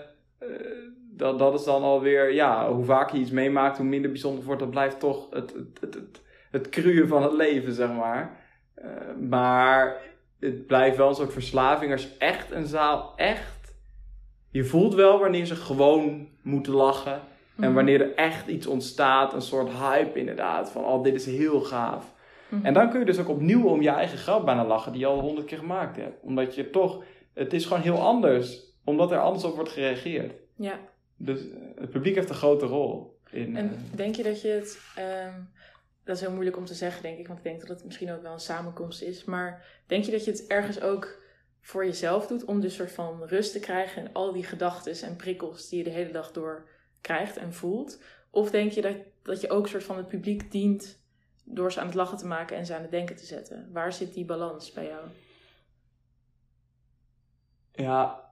dat, 1.18 1.40
dat 1.40 1.60
is 1.60 1.66
dan 1.66 1.82
alweer... 1.82 2.34
Ja, 2.34 2.72
hoe 2.72 2.86
vaker 2.86 3.16
je 3.16 3.22
iets 3.22 3.32
meemaakt, 3.32 3.78
hoe 3.78 3.86
minder 3.86 4.12
bijzonder 4.12 4.44
wordt. 4.44 4.60
Dat 4.60 4.70
blijft 4.70 5.00
toch 5.00 5.28
het, 5.30 5.54
het, 5.54 5.78
het, 5.80 5.94
het, 6.52 6.76
het 6.76 7.08
van 7.08 7.24
het 7.24 7.34
leven, 7.34 7.74
zeg 7.74 7.94
maar. 7.94 8.46
Uh, 8.84 9.30
maar 9.30 9.98
het 10.40 10.68
blijft 10.68 10.98
wel 10.98 11.10
een 11.10 11.16
soort 11.16 11.34
verslaving. 11.34 11.92
Als 11.92 12.18
echt 12.18 12.52
een 12.52 12.66
zaal 12.66 13.14
echt 13.16 13.58
je 14.58 14.64
voelt 14.64 14.94
wel 14.94 15.20
wanneer 15.20 15.46
ze 15.46 15.56
gewoon 15.56 16.28
moeten 16.42 16.74
lachen. 16.74 17.22
En 17.56 17.64
mhm. 17.64 17.74
wanneer 17.74 18.02
er 18.02 18.16
echt 18.16 18.48
iets 18.48 18.68
ontstaat, 18.68 19.34
een 19.34 19.42
soort 19.42 19.72
hype 19.72 20.20
inderdaad. 20.20 20.72
Van, 20.72 20.86
oh, 20.86 21.04
dit 21.04 21.16
is 21.16 21.26
heel 21.26 21.62
gaaf. 21.62 22.14
Mhm. 22.50 22.66
En 22.66 22.74
dan 22.74 22.90
kun 22.90 23.00
je 23.00 23.06
dus 23.06 23.20
ook 23.20 23.30
opnieuw 23.30 23.68
om 23.68 23.82
je 23.82 23.90
eigen 23.90 24.18
grap 24.18 24.46
bijna 24.46 24.66
lachen, 24.66 24.92
die 24.92 25.02
je 25.02 25.08
al 25.08 25.20
honderd 25.20 25.48
keer 25.48 25.58
gemaakt 25.58 25.96
hebt. 25.96 26.22
Omdat 26.22 26.56
je 26.56 26.70
toch, 26.70 27.04
het 27.34 27.54
is 27.54 27.66
gewoon 27.66 27.82
heel 27.82 28.02
anders, 28.02 28.74
omdat 28.84 29.12
er 29.12 29.20
anders 29.20 29.44
op 29.44 29.56
wordt 29.56 29.72
gereageerd. 29.72 30.34
Ja. 30.56 30.80
Dus 31.18 31.50
eh, 31.50 31.58
het 31.76 31.90
publiek 31.90 32.16
heeft 32.16 32.30
een 32.30 32.36
grote 32.36 32.66
rol. 32.66 33.20
In, 33.30 33.56
en 33.56 33.66
uh, 33.72 33.80
denk 33.96 34.16
je 34.16 34.24
dat 34.24 34.42
je 34.42 34.48
het, 34.48 34.80
um, 34.98 35.50
dat 36.04 36.16
is 36.16 36.22
heel 36.22 36.32
moeilijk 36.32 36.58
om 36.58 36.66
te 36.66 36.74
zeggen 36.74 37.02
denk 37.02 37.18
ik, 37.18 37.28
want 37.28 37.40
ik 37.40 37.46
denk 37.46 37.60
dat 37.60 37.70
het 37.70 37.86
misschien 37.86 38.12
ook 38.12 38.22
wel 38.22 38.34
een 38.34 38.40
samenkomst 38.40 39.02
is. 39.02 39.24
Maar 39.24 39.66
denk 39.88 40.04
je 40.04 40.12
dat 40.12 40.26
je 40.26 40.32
het 40.32 40.48
ergens 40.48 40.82
ook 40.82 41.26
voor 41.62 41.86
jezelf 41.86 42.28
doet 42.28 42.46
om 42.46 42.60
dus 42.60 42.76
soort 42.76 42.92
van 42.92 43.24
rust 43.24 43.52
te 43.52 43.60
krijgen 43.60 44.02
en 44.02 44.14
al 44.14 44.34
die 44.34 44.44
gedachten 44.44 45.08
en 45.08 45.16
prikkels 45.16 45.70
die 45.70 45.78
je 45.78 45.84
de 45.84 45.90
hele 45.90 46.12
dag 46.12 46.32
door 46.32 46.70
krijgt 47.02 47.38
en 47.38 47.54
voelt? 47.54 48.02
Of 48.30 48.52
denk 48.52 48.72
je 48.72 48.82
dat, 48.82 48.96
dat 49.22 49.42
je 49.42 49.50
ook 49.50 49.68
soort 49.68 49.84
van 49.84 49.98
het 49.98 50.08
publiek 50.08 50.52
dient 50.52 51.06
door 51.44 51.72
ze 51.72 51.80
aan 51.80 51.86
het 51.86 51.96
lachen 51.96 52.18
te 52.18 52.28
maken 52.28 52.58
en 52.58 52.66
ze 52.66 52.76
aan 52.76 52.82
het 52.82 52.92
denken 52.92 53.16
te 53.16 53.26
zetten? 53.26 53.70
Waar 53.72 53.94
zit 53.94 54.14
die 54.14 54.26
balans 54.26 54.72
bij 54.72 54.88
jou? 54.88 55.08
Ja, 57.72 58.32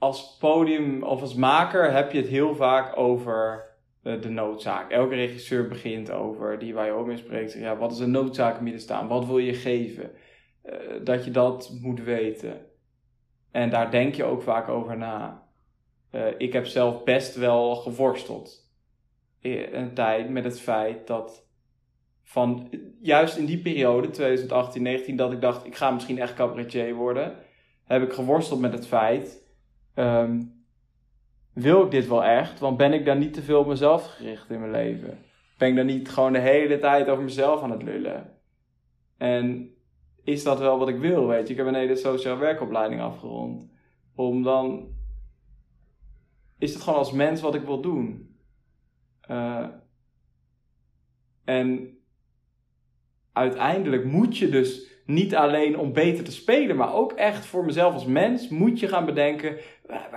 als 0.00 0.36
podium 0.36 1.02
of 1.02 1.20
als 1.20 1.34
maker 1.34 1.92
heb 1.92 2.12
je 2.12 2.18
het 2.18 2.28
heel 2.28 2.54
vaak 2.54 2.96
over 2.96 3.68
de 4.02 4.28
noodzaak. 4.28 4.90
Elke 4.90 5.14
regisseur 5.14 5.68
begint 5.68 6.10
over, 6.10 6.58
die 6.58 6.74
waar 6.74 6.86
je 6.86 6.92
ook 6.92 7.06
mee 7.06 7.16
spreekt, 7.16 7.52
ja, 7.52 7.76
wat 7.76 7.92
is 7.92 7.98
een 7.98 8.10
noodzaak 8.10 8.60
midden 8.60 8.80
staan? 8.80 9.08
Wat 9.08 9.26
wil 9.26 9.38
je 9.38 9.54
geven? 9.54 10.10
Eh, 10.62 10.78
dat 11.04 11.24
je 11.24 11.30
dat 11.30 11.78
moet 11.80 12.02
weten. 12.02 12.66
En 13.50 13.70
daar 13.70 13.90
denk 13.90 14.14
je 14.14 14.24
ook 14.24 14.42
vaak 14.42 14.68
over 14.68 14.96
na. 14.96 15.48
Uh, 16.12 16.26
ik 16.38 16.52
heb 16.52 16.66
zelf 16.66 17.04
best 17.04 17.34
wel 17.34 17.76
geworsteld 17.76 18.70
een 19.40 19.94
tijd 19.94 20.28
met 20.28 20.44
het 20.44 20.60
feit 20.60 21.06
dat 21.06 21.48
van 22.22 22.70
juist 23.00 23.36
in 23.36 23.44
die 23.44 23.58
periode, 23.58 24.10
2018, 24.10 24.82
19, 24.82 25.16
dat 25.16 25.32
ik 25.32 25.40
dacht 25.40 25.66
ik 25.66 25.76
ga 25.76 25.90
misschien 25.90 26.18
echt 26.18 26.34
cabaretier 26.34 26.94
worden, 26.94 27.36
heb 27.84 28.02
ik 28.02 28.12
geworsteld 28.12 28.60
met 28.60 28.72
het 28.72 28.86
feit, 28.86 29.49
um, 30.00 30.64
wil 31.52 31.84
ik 31.84 31.90
dit 31.90 32.08
wel 32.08 32.24
echt? 32.24 32.58
Want 32.58 32.76
ben 32.76 32.92
ik 32.92 33.04
dan 33.04 33.18
niet 33.18 33.34
te 33.34 33.42
veel 33.42 33.60
op 33.60 33.66
mezelf 33.66 34.06
gericht 34.06 34.50
in 34.50 34.60
mijn 34.60 34.70
leven? 34.70 35.18
Ben 35.58 35.68
ik 35.68 35.76
dan 35.76 35.86
niet 35.86 36.08
gewoon 36.08 36.32
de 36.32 36.38
hele 36.38 36.78
tijd 36.78 37.08
over 37.08 37.24
mezelf 37.24 37.62
aan 37.62 37.70
het 37.70 37.82
lullen? 37.82 38.38
En 39.16 39.74
is 40.24 40.42
dat 40.42 40.58
wel 40.58 40.78
wat 40.78 40.88
ik 40.88 40.98
wil, 40.98 41.26
weet 41.26 41.46
je. 41.46 41.52
Ik 41.52 41.58
heb 41.58 41.66
een 41.66 41.74
hele 41.74 41.96
sociaal 41.96 42.38
werkopleiding 42.38 43.00
afgerond. 43.00 43.70
Om 44.14 44.42
dan... 44.42 44.88
Is 46.58 46.74
het 46.74 46.82
gewoon 46.82 46.98
als 46.98 47.12
mens 47.12 47.40
wat 47.40 47.54
ik 47.54 47.62
wil 47.62 47.80
doen. 47.80 48.36
Uh, 49.30 49.66
en 51.44 51.98
uiteindelijk 53.32 54.04
moet 54.04 54.38
je 54.38 54.48
dus 54.48 54.89
niet 55.12 55.36
alleen 55.36 55.78
om 55.78 55.92
beter 55.92 56.24
te 56.24 56.32
spelen, 56.32 56.76
maar 56.76 56.94
ook 56.94 57.12
echt 57.12 57.46
voor 57.46 57.64
mezelf 57.64 57.94
als 57.94 58.04
mens 58.04 58.48
moet 58.48 58.80
je 58.80 58.88
gaan 58.88 59.04
bedenken, 59.04 59.56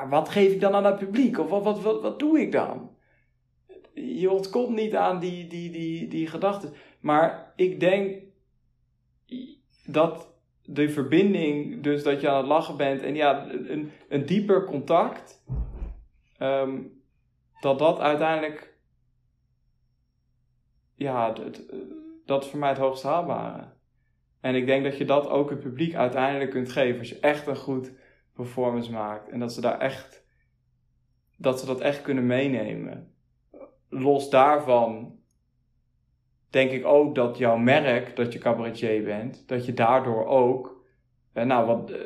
wat 0.09 0.29
geef 0.29 0.51
ik 0.51 0.61
dan 0.61 0.73
aan 0.73 0.85
het 0.85 0.97
publiek? 0.97 1.39
Of 1.39 1.49
wat, 1.49 1.63
wat, 1.63 1.81
wat, 1.81 2.01
wat 2.01 2.19
doe 2.19 2.39
ik 2.39 2.51
dan? 2.51 2.91
Je 3.93 4.31
ontkomt 4.31 4.75
niet 4.75 4.95
aan 4.95 5.19
die, 5.19 5.47
die, 5.47 5.71
die, 5.71 6.07
die 6.07 6.27
gedachten. 6.27 6.73
Maar 6.99 7.53
ik 7.55 7.79
denk, 7.79 8.21
dat 9.85 10.33
de 10.65 10.89
verbinding, 10.89 11.83
dus 11.83 12.03
dat 12.03 12.21
je 12.21 12.29
aan 12.29 12.37
het 12.37 12.45
lachen 12.45 12.77
bent 12.77 13.01
en 13.01 13.15
ja, 13.15 13.49
een, 13.49 13.91
een 14.09 14.25
dieper 14.25 14.65
contact, 14.65 15.43
um, 16.39 17.01
dat 17.61 17.79
dat 17.79 17.99
uiteindelijk, 17.99 18.77
ja, 20.95 21.31
dat, 21.31 21.61
dat 22.25 22.43
is 22.43 22.49
voor 22.49 22.59
mij 22.59 22.69
het 22.69 22.77
hoogst 22.77 23.03
haalbare. 23.03 23.71
En 24.43 24.55
ik 24.55 24.65
denk 24.65 24.83
dat 24.83 24.97
je 24.97 25.05
dat 25.05 25.29
ook 25.29 25.49
het 25.49 25.59
publiek 25.59 25.95
uiteindelijk 25.95 26.51
kunt 26.51 26.71
geven 26.71 26.99
als 26.99 27.09
je 27.09 27.19
echt 27.19 27.47
een 27.47 27.55
goed 27.55 27.93
performance 28.33 28.91
maakt 28.91 29.29
en 29.29 29.39
dat 29.39 29.53
ze 29.53 29.61
daar 29.61 29.79
echt, 29.79 30.25
dat 31.37 31.59
ze 31.59 31.65
dat 31.65 31.81
echt 31.81 32.01
kunnen 32.01 32.25
meenemen. 32.25 33.13
Los 33.89 34.29
daarvan 34.29 35.19
denk 36.49 36.71
ik 36.71 36.85
ook 36.85 37.15
dat 37.15 37.37
jouw 37.37 37.57
merk, 37.57 38.15
dat 38.15 38.33
je 38.33 38.39
cabaretier 38.39 39.03
bent, 39.03 39.47
dat 39.47 39.65
je 39.65 39.73
daardoor 39.73 40.25
ook, 40.25 40.85
eh, 41.33 41.45
nou, 41.45 41.65
wat, 41.65 41.91
eh, 41.91 41.99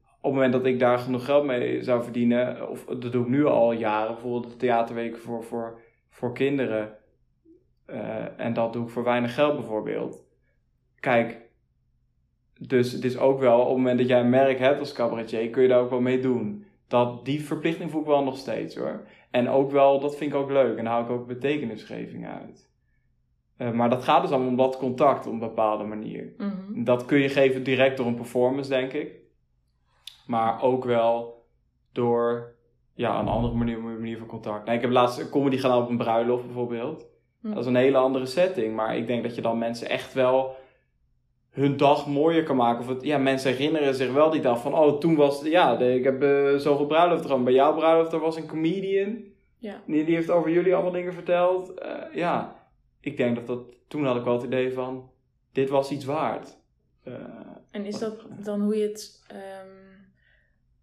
op 0.00 0.22
het 0.22 0.32
moment 0.32 0.52
dat 0.52 0.66
ik 0.66 0.78
daar 0.78 0.98
genoeg 0.98 1.24
geld 1.24 1.44
mee 1.44 1.82
zou 1.82 2.02
verdienen, 2.02 2.68
of 2.70 2.84
dat 2.84 3.12
doe 3.12 3.22
ik 3.22 3.28
nu 3.28 3.44
al 3.44 3.72
jaren, 3.72 4.12
bijvoorbeeld 4.12 4.52
de 4.52 4.58
theaterweken 4.58 5.18
voor, 5.18 5.44
voor, 5.44 5.80
voor 6.10 6.34
kinderen, 6.34 6.96
uh, 7.86 8.40
en 8.40 8.52
dat 8.52 8.72
doe 8.72 8.84
ik 8.84 8.90
voor 8.90 9.04
weinig 9.04 9.34
geld 9.34 9.56
bijvoorbeeld. 9.56 10.24
Kijk, 11.00 11.45
dus 12.58 12.92
het 12.92 13.04
is 13.04 13.18
ook 13.18 13.40
wel, 13.40 13.60
op 13.60 13.66
het 13.66 13.76
moment 13.76 13.98
dat 13.98 14.08
jij 14.08 14.20
een 14.20 14.30
merk 14.30 14.58
hebt 14.58 14.80
als 14.80 14.92
cabaretier, 14.92 15.50
kun 15.50 15.62
je 15.62 15.68
daar 15.68 15.80
ook 15.80 15.90
wel 15.90 16.00
mee 16.00 16.20
doen. 16.20 16.64
Dat, 16.88 17.24
die 17.24 17.44
verplichting 17.44 17.90
voel 17.90 18.00
ik 18.00 18.06
wel 18.06 18.24
nog 18.24 18.36
steeds 18.36 18.76
hoor. 18.76 19.06
En 19.30 19.48
ook 19.48 19.70
wel, 19.70 20.00
dat 20.00 20.16
vind 20.16 20.32
ik 20.32 20.38
ook 20.38 20.50
leuk. 20.50 20.78
En 20.78 20.84
daar 20.84 20.92
hou 20.92 21.04
ik 21.04 21.10
ook 21.10 21.26
betekenisgeving 21.26 22.26
uit. 22.26 22.68
Uh, 23.58 23.70
maar 23.70 23.90
dat 23.90 24.04
gaat 24.04 24.22
dus 24.22 24.30
allemaal 24.30 24.48
om 24.48 24.56
dat 24.56 24.76
contact 24.76 25.26
op 25.26 25.32
een 25.32 25.38
bepaalde 25.38 25.84
manier. 25.84 26.32
Mm-hmm. 26.36 26.84
Dat 26.84 27.04
kun 27.04 27.18
je 27.18 27.28
geven 27.28 27.62
direct 27.62 27.96
door 27.96 28.06
een 28.06 28.14
performance, 28.14 28.68
denk 28.68 28.92
ik. 28.92 29.14
Maar 30.26 30.62
ook 30.62 30.84
wel 30.84 31.46
door 31.92 32.54
ja, 32.94 33.20
een 33.20 33.28
andere 33.28 33.54
manier, 33.54 33.80
manier 33.80 34.18
van 34.18 34.26
contact. 34.26 34.64
Nou, 34.64 34.76
ik 34.76 34.82
heb 34.82 34.92
laatst 34.92 35.18
een 35.18 35.28
comedy 35.28 35.56
gedaan 35.56 35.82
op 35.82 35.88
een 35.88 35.96
bruiloft 35.96 36.44
bijvoorbeeld. 36.44 37.06
Mm. 37.40 37.50
Dat 37.50 37.62
is 37.62 37.66
een 37.66 37.76
hele 37.76 37.96
andere 37.96 38.26
setting. 38.26 38.74
Maar 38.74 38.96
ik 38.96 39.06
denk 39.06 39.22
dat 39.22 39.34
je 39.34 39.42
dan 39.42 39.58
mensen 39.58 39.88
echt 39.88 40.12
wel 40.12 40.56
hun 41.56 41.76
dag 41.76 42.06
mooier 42.06 42.42
kan 42.42 42.56
maken. 42.56 42.80
Of 42.80 42.88
het, 42.88 43.02
ja, 43.02 43.18
mensen 43.18 43.50
herinneren 43.50 43.94
zich 43.94 44.12
wel 44.12 44.30
die 44.30 44.40
dag 44.40 44.60
van... 44.60 44.74
Oh, 44.74 44.98
toen 44.98 45.16
was... 45.16 45.42
Ja, 45.42 45.76
de, 45.76 45.94
ik 45.94 46.04
heb 46.04 46.22
uh, 46.22 46.56
zoveel 46.56 46.86
bruiloft 46.86 47.22
gedaan. 47.22 47.44
Bij 47.44 47.52
jouw 47.52 47.74
bruiloft 47.74 48.12
er 48.12 48.20
was 48.20 48.36
een 48.36 48.46
comedian. 48.46 49.24
Ja. 49.58 49.82
Die, 49.86 50.04
die 50.04 50.14
heeft 50.14 50.30
over 50.30 50.50
jullie 50.50 50.74
allemaal 50.74 50.92
dingen 50.92 51.12
verteld. 51.12 51.82
Uh, 51.82 52.14
ja 52.14 52.56
ik 53.06 53.16
denk 53.16 53.36
dat 53.36 53.46
dat, 53.46 53.60
toen 53.88 54.04
had 54.04 54.16
ik 54.16 54.24
wel 54.24 54.34
het 54.34 54.44
idee 54.44 54.72
van, 54.72 55.10
dit 55.52 55.68
was 55.68 55.90
iets 55.90 56.04
waard. 56.04 56.58
Uh, 57.04 57.14
en 57.70 57.84
is 57.84 57.98
dat 57.98 58.26
dan 58.44 58.60
hoe 58.60 58.76
je 58.76 58.88
het, 58.88 59.24
um, 59.32 60.08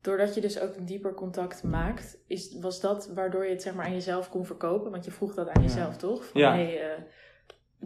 doordat 0.02 0.36
je 0.36 0.42
dus 0.42 0.60
ook 0.60 0.76
een 0.76 0.86
dieper 0.86 1.14
contact 1.14 1.64
maakt, 1.64 2.24
is, 2.28 2.58
was 2.60 2.82
dat 2.82 3.12
waardoor 3.14 3.44
je 3.44 3.52
het 3.52 3.62
zeg 3.62 3.74
maar 3.74 3.86
aan 3.86 3.94
jezelf 3.94 4.30
kon 4.30 4.46
verkopen? 4.46 4.92
Want 4.92 5.06
je 5.06 5.12
vroeg 5.12 5.34
dat 5.34 5.50
aan 5.50 5.62
jezelf 5.62 5.98
toch? 5.98 6.26
Van, 6.26 6.42
ja. 6.42 6.54
Hey, 6.54 7.06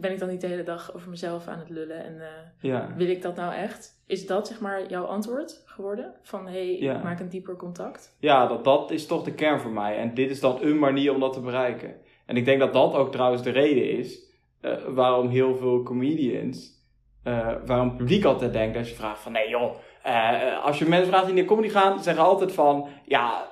ben 0.00 0.12
ik 0.12 0.18
dan 0.18 0.28
niet 0.28 0.40
de 0.40 0.46
hele 0.46 0.62
dag 0.62 0.94
over 0.94 1.10
mezelf 1.10 1.46
aan 1.46 1.58
het 1.58 1.68
lullen 1.68 2.04
en 2.04 2.14
uh, 2.14 2.24
ja. 2.60 2.94
wil 2.96 3.08
ik 3.08 3.22
dat 3.22 3.36
nou 3.36 3.54
echt? 3.54 4.02
Is 4.06 4.26
dat 4.26 4.46
zeg 4.46 4.60
maar 4.60 4.88
jouw 4.88 5.04
antwoord 5.04 5.62
geworden? 5.64 6.14
Van 6.22 6.46
hey, 6.46 6.78
ja. 6.78 6.96
ik 6.96 7.02
maak 7.02 7.20
een 7.20 7.28
dieper 7.28 7.56
contact? 7.56 8.16
Ja, 8.20 8.46
dat, 8.46 8.64
dat 8.64 8.90
is 8.90 9.06
toch 9.06 9.22
de 9.22 9.34
kern 9.34 9.60
voor 9.60 9.70
mij. 9.70 9.96
En 9.96 10.14
dit 10.14 10.30
is 10.30 10.40
dan 10.40 10.58
een 10.60 10.78
manier 10.78 11.14
om 11.14 11.20
dat 11.20 11.32
te 11.32 11.40
bereiken. 11.40 11.94
En 12.26 12.36
ik 12.36 12.44
denk 12.44 12.60
dat 12.60 12.72
dat 12.72 12.94
ook 12.94 13.12
trouwens 13.12 13.42
de 13.42 13.50
reden 13.50 13.90
is 13.90 14.26
uh, 14.62 14.72
waarom 14.88 15.28
heel 15.28 15.56
veel 15.56 15.82
comedians, 15.82 16.70
uh, 17.24 17.48
waarom 17.66 17.88
het 17.88 17.96
publiek 17.96 18.24
altijd 18.24 18.52
denkt 18.52 18.76
als 18.76 18.88
je 18.88 18.94
vraagt 18.94 19.20
van 19.20 19.32
nee 19.32 19.48
joh, 19.48 19.74
uh, 20.06 20.64
als 20.64 20.78
je 20.78 20.88
mensen 20.88 21.08
vraagt 21.08 21.26
die 21.26 21.34
naar 21.34 21.44
comedy 21.44 21.68
gaan, 21.68 22.02
zeggen 22.02 22.24
altijd 22.24 22.52
van 22.52 22.88
ja, 23.04 23.46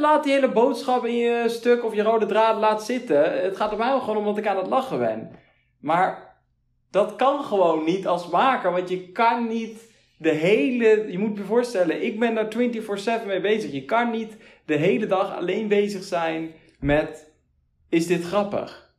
laat 0.00 0.24
die 0.24 0.32
hele 0.32 0.50
boodschap 0.50 1.04
in 1.04 1.16
je 1.16 1.44
stuk 1.48 1.84
of 1.84 1.94
je 1.94 2.02
rode 2.02 2.26
draad 2.26 2.58
laat 2.58 2.84
zitten. 2.84 3.42
Het 3.42 3.56
gaat 3.56 3.72
er 3.72 3.78
mij 3.78 3.98
gewoon 3.98 4.16
om 4.16 4.24
dat 4.24 4.36
ik 4.36 4.46
aan 4.46 4.56
het 4.56 4.66
lachen 4.66 4.98
ben. 4.98 5.30
Maar 5.82 6.30
Dat 6.90 7.16
kan 7.16 7.44
gewoon 7.44 7.84
niet 7.84 8.06
als 8.06 8.28
maker, 8.28 8.72
want 8.72 8.88
je 8.88 9.08
kan 9.08 9.48
niet 9.48 9.92
de 10.16 10.30
hele. 10.30 11.06
Je 11.10 11.18
moet 11.18 11.36
je 11.36 11.44
voorstellen, 11.44 12.04
ik 12.04 12.18
ben 12.18 12.34
daar 12.34 12.48
24-7 13.22 13.26
mee 13.26 13.40
bezig. 13.40 13.72
Je 13.72 13.84
kan 13.84 14.10
niet 14.10 14.36
de 14.64 14.76
hele 14.76 15.06
dag 15.06 15.36
alleen 15.36 15.68
bezig 15.68 16.02
zijn 16.02 16.50
met: 16.80 17.32
is 17.88 18.06
dit 18.06 18.24
grappig 18.24 18.94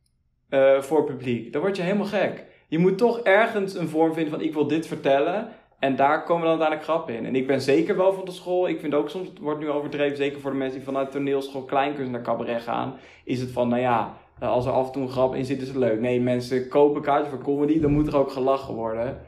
uh, 0.50 0.82
voor 0.82 1.04
publiek? 1.04 1.54
Dan 1.54 1.62
word 1.62 1.76
je 1.76 1.84
helemaal 1.84 2.06
gek. 2.06 2.46
Je 2.67 2.80
moet 2.80 2.98
toch 2.98 3.19
ergens 3.19 3.76
een 3.76 3.89
vorm 3.89 4.13
vinden 4.13 4.32
van: 4.32 4.41
ik 4.41 4.54
wil 4.54 4.67
dit 4.67 4.88
vertellen. 4.88 5.48
En 5.80 5.96
daar 5.96 6.24
komen 6.24 6.41
dan 6.41 6.50
uiteindelijk 6.50 6.89
grappen 6.89 7.15
in. 7.15 7.26
En 7.26 7.36
ik 7.36 7.48
ben 7.48 7.62
zeker 7.62 7.98
wel 7.98 8.13
van 8.13 8.26
de 8.26 8.32
school. 8.32 8.67
Ik 8.67 8.80
vind 8.80 8.93
ook 8.93 9.10
soms, 9.10 9.28
het 9.28 9.39
wordt 9.39 9.60
nu 9.60 9.69
overdreven, 9.69 10.17
zeker 10.17 10.41
voor 10.41 10.52
de 10.52 10.58
mensen 10.58 10.78
die 10.78 10.88
vanuit 10.88 11.12
toneelschool 11.12 11.63
kleinkunst 11.63 12.12
naar 12.12 12.22
cabaret 12.22 12.62
gaan. 12.62 12.96
Is 13.24 13.39
het 13.39 13.52
van, 13.52 13.67
nou 13.67 13.82
ja, 13.82 14.17
als 14.48 14.66
er 14.66 14.72
af 14.72 14.86
en 14.86 14.92
toe 14.92 15.02
een 15.02 15.10
grap 15.10 15.36
in 15.36 15.46
zit, 15.46 15.62
is 15.62 15.68
het 15.68 15.78
leuk. 15.78 16.00
Nee, 16.00 16.22
mensen 16.22 16.68
kopen 16.68 17.02
kaartjes 17.02 17.30
voor 17.30 17.44
comedy, 17.44 17.80
dan 17.80 17.92
moet 17.92 18.08
er 18.08 18.18
ook 18.18 18.32
gelachen 18.32 18.74
worden. 18.74 19.22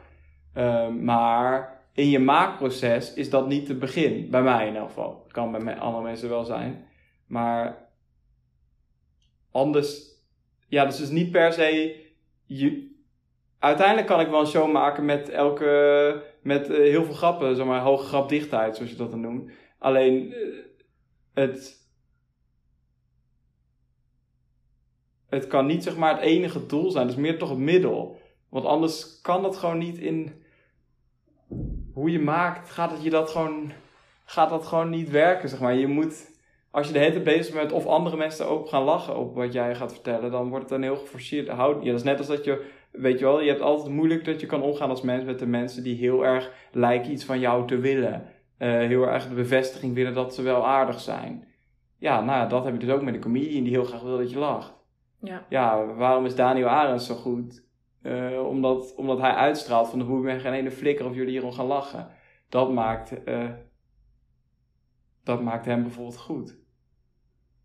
Uh, 0.58 0.88
maar 0.88 1.82
in 1.94 2.10
je 2.10 2.20
maakproces 2.20 3.14
is 3.14 3.30
dat 3.30 3.48
niet 3.48 3.68
het 3.68 3.80
begin. 3.80 4.30
Bij 4.30 4.42
mij 4.42 4.68
in 4.68 4.76
elk 4.76 4.88
geval. 4.88 5.26
Kan 5.32 5.52
bij 5.52 5.78
andere 5.78 6.04
mensen 6.04 6.30
wel 6.30 6.46
zijn. 6.46 6.86
Maar 7.28 7.90
anders, 9.52 10.04
ja, 10.68 10.86
dus 10.86 11.02
is 11.02 11.10
niet 11.10 11.32
per 11.32 11.54
se. 11.54 11.96
Je, 12.46 12.96
uiteindelijk 13.60 14.08
kan 14.08 14.20
ik 14.20 14.28
wel 14.28 14.40
een 14.40 14.48
show 14.48 14.72
maken 14.72 15.06
met 15.06 15.30
elke 15.30 16.34
met 16.42 16.70
uh, 16.70 16.78
heel 16.78 17.04
veel 17.04 17.14
grappen, 17.14 17.56
zeg 17.56 17.66
maar, 17.66 17.82
hoge 17.82 18.06
grapdichtheid, 18.06 18.76
zoals 18.76 18.92
je 18.92 18.98
dat 18.98 19.12
dan 19.12 19.22
noemt. 19.22 19.52
Alleen 19.80 20.28
uh, 20.28 20.36
het. 21.34 21.84
Het 25.36 25.48
kan 25.48 25.66
niet 25.66 25.84
zeg 25.84 25.98
maar 25.98 26.14
het 26.14 26.24
enige 26.24 26.66
doel 26.66 26.92
zijn, 26.92 27.08
het 27.08 27.16
is 27.16 27.22
meer 27.22 27.38
toch 27.38 27.50
het 27.50 27.58
middel. 27.58 28.20
Want 28.50 28.66
anders 28.66 29.22
kan 29.22 29.42
dat 29.42 29.58
gewoon 29.58 29.78
niet 29.78 29.98
in 29.98 30.44
hoe 31.94 32.12
je 32.12 32.20
maakt, 32.20 32.70
gaat 32.70 32.92
het 32.92 33.04
je 33.04 33.10
dat 33.10 33.30
gewoon, 33.30 33.72
gaat 34.26 34.50
dat 34.50 34.66
gewoon 34.66 34.90
niet 34.90 35.10
werken, 35.10 35.50
zeg 35.50 35.60
maar. 35.60 35.76
Je 35.76 35.88
moet, 35.88 36.32
als 36.72 36.88
je 36.88 36.94
de 36.94 37.00
hele 37.00 37.12
tijd 37.12 37.24
bezig 37.24 37.54
bent 37.54 37.72
of 37.72 37.86
andere 37.86 38.18
mensen 38.18 38.48
ook 38.48 38.68
gaan 38.70 38.84
lachen 38.84 39.18
op 39.18 39.36
wat 39.36 39.54
jij 39.54 39.76
gaat 39.76 39.94
vertellen, 39.94 40.32
dan 40.32 40.50
wordt 40.50 40.64
het 40.64 40.74
een 40.74 40.84
heel 40.84 40.98
geforceerd 40.98 41.48
houd. 41.48 41.84
Ja, 41.84 41.90
dat 41.90 42.00
is 42.00 42.06
net 42.06 42.18
als 42.18 42.28
dat 42.28 42.44
je 42.44 42.74
weet 42.98 43.20
je 43.20 43.26
wel, 43.26 43.42
je 43.42 43.50
hebt 43.50 43.62
altijd 43.62 43.94
moeilijk 43.94 44.26
dat 44.26 44.40
je 44.40 44.46
kan 44.46 44.62
omgaan 44.62 44.90
als 44.90 45.02
mens 45.02 45.24
met 45.24 45.40
de 45.40 45.48
mensen 45.48 45.84
die 45.84 45.96
heel 45.96 46.26
erg 46.26 46.52
lijken 46.72 47.12
iets 47.12 47.26
van 47.26 47.40
jou 47.40 47.68
te 47.68 47.78
willen. 47.78 48.24
Uh, 48.60 48.70
heel 48.78 49.08
erg 49.08 49.28
de 49.28 49.36
bevestiging 49.36 49.94
willen 49.94 50.14
dat 50.14 50.36
ze 50.36 50.42
wel 50.42 50.68
aardig 50.68 51.00
zijn. 51.00 51.48
Ja, 51.98 52.22
nou, 52.22 52.50
dat 52.50 52.64
heb 52.64 52.74
je 52.74 52.86
dus 52.86 52.96
ook 52.96 53.02
met 53.02 53.14
een 53.14 53.22
comedian 53.22 53.64
die 53.64 53.74
heel 53.74 53.84
graag 53.84 54.02
wil 54.02 54.18
dat 54.18 54.32
je 54.32 54.38
lacht. 54.38 54.74
Ja. 55.26 55.46
Ja, 55.50 55.86
waarom 55.86 56.26
is 56.26 56.36
Daniel 56.36 56.68
Arends 56.68 57.06
zo 57.06 57.16
goed? 57.16 57.64
Uh, 58.02 58.48
omdat, 58.48 58.96
omdat 58.96 59.20
hij 59.20 59.34
uitstraalt 59.34 59.90
van 59.90 60.00
de 60.00 60.06
boer 60.06 60.22
ben 60.22 60.40
geen 60.40 60.54
ene 60.54 60.72
flikker 60.72 61.06
of 61.06 61.16
jullie 61.16 61.32
hierom 61.32 61.52
gaan 61.52 61.66
lachen. 61.66 62.08
Dat 62.50 62.72
maakt, 62.72 63.28
uh, 63.28 63.50
dat 65.24 65.42
maakt 65.42 65.66
hem 65.66 65.82
bijvoorbeeld 65.82 66.18
goed. 66.18 66.58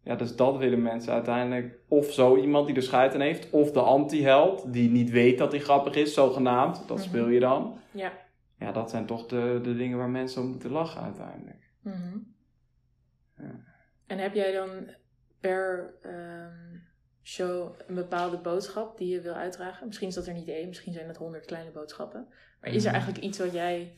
Ja, 0.03 0.15
dus 0.17 0.37
dat 0.37 0.57
willen 0.57 0.83
mensen 0.83 1.13
uiteindelijk. 1.13 1.79
Of 1.89 2.13
zo 2.13 2.37
iemand 2.37 2.67
die 2.67 2.77
er 2.77 2.83
scheid 2.83 3.15
aan 3.15 3.21
heeft. 3.21 3.51
Of 3.51 3.73
de 3.73 3.81
anti-held 3.81 4.73
die 4.73 4.91
niet 4.91 5.11
weet 5.11 5.39
dat 5.39 5.53
hij 5.53 5.61
grappig 5.61 5.95
is, 5.95 6.15
zogenaamd. 6.15 6.89
Dat 6.89 7.01
speel 7.01 7.29
je 7.29 7.41
dan. 7.41 7.79
Ja. 7.91 8.13
Ja, 8.59 8.73
dat 8.73 8.91
zijn 8.91 9.07
toch 9.07 9.27
de, 9.27 9.61
de 9.63 9.77
dingen 9.77 9.99
waar 9.99 10.09
mensen 10.09 10.43
om 10.43 10.49
moeten 10.49 10.71
lachen 10.71 11.03
uiteindelijk. 11.03 11.71
Mm 11.83 12.35
ja. 13.37 13.61
En 14.07 14.19
heb 14.19 14.35
jij 14.35 14.53
dan 14.53 14.71
per 15.41 15.95
um, 16.03 16.83
show 17.31 17.75
een 17.87 17.95
bepaalde 17.95 18.37
boodschap 18.37 18.99
die 18.99 19.09
je 19.09 19.21
wil 19.21 19.33
uitdragen? 19.33 19.87
Misschien 19.87 20.09
is 20.09 20.15
dat 20.15 20.27
er 20.27 20.35
niet 20.35 20.49
één, 20.49 20.69
misschien 20.69 20.93
zijn 20.93 21.09
het 21.09 21.17
honderd 21.17 21.45
kleine 21.45 21.71
boodschappen. 21.71 22.29
Maar 22.61 22.71
is 22.71 22.85
er 22.85 22.93
eigenlijk 22.93 23.25
iets 23.25 23.39
wat 23.39 23.53
jij... 23.53 23.95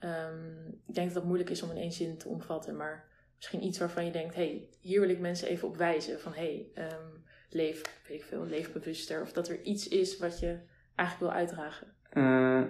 Um, 0.00 0.80
ik 0.86 0.94
denk 0.94 1.06
dat 1.06 1.16
het 1.16 1.24
moeilijk 1.24 1.50
is 1.50 1.62
om 1.62 1.70
in 1.70 1.76
één 1.76 1.92
zin 1.92 2.18
te 2.18 2.28
omvatten, 2.28 2.76
maar 2.76 3.08
misschien 3.36 3.64
iets 3.64 3.78
waarvan 3.78 4.04
je 4.04 4.10
denkt, 4.10 4.34
hey, 4.34 4.68
hier 4.80 5.00
wil 5.00 5.08
ik 5.08 5.18
mensen 5.18 5.48
even 5.48 5.68
op 5.68 5.76
wijzen. 5.76 6.20
Van 6.20 6.32
hey, 6.32 6.66
um, 6.74 7.24
leef, 7.50 8.02
weet 8.08 8.20
ik 8.20 8.24
veel, 8.24 8.44
leef 8.44 8.72
bewuster. 8.72 9.22
Of 9.22 9.32
dat 9.32 9.48
er 9.48 9.62
iets 9.62 9.88
is 9.88 10.18
wat 10.18 10.38
je 10.38 10.60
eigenlijk 10.94 11.32
wil 11.32 11.40
uitdragen. 11.40 11.94
Uh, 12.12 12.62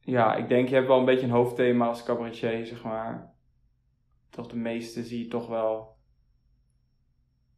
ja, 0.00 0.36
ik 0.36 0.48
denk 0.48 0.68
je 0.68 0.74
hebt 0.74 0.86
wel 0.86 0.98
een 0.98 1.04
beetje 1.04 1.26
een 1.26 1.32
hoofdthema 1.32 1.86
als 1.86 2.02
cabaretier, 2.02 2.66
zeg 2.66 2.82
maar. 2.82 3.34
Toch 4.30 4.46
de 4.46 4.56
meeste 4.56 5.04
zie 5.04 5.24
je 5.24 5.28
toch 5.28 5.48
wel, 5.48 5.91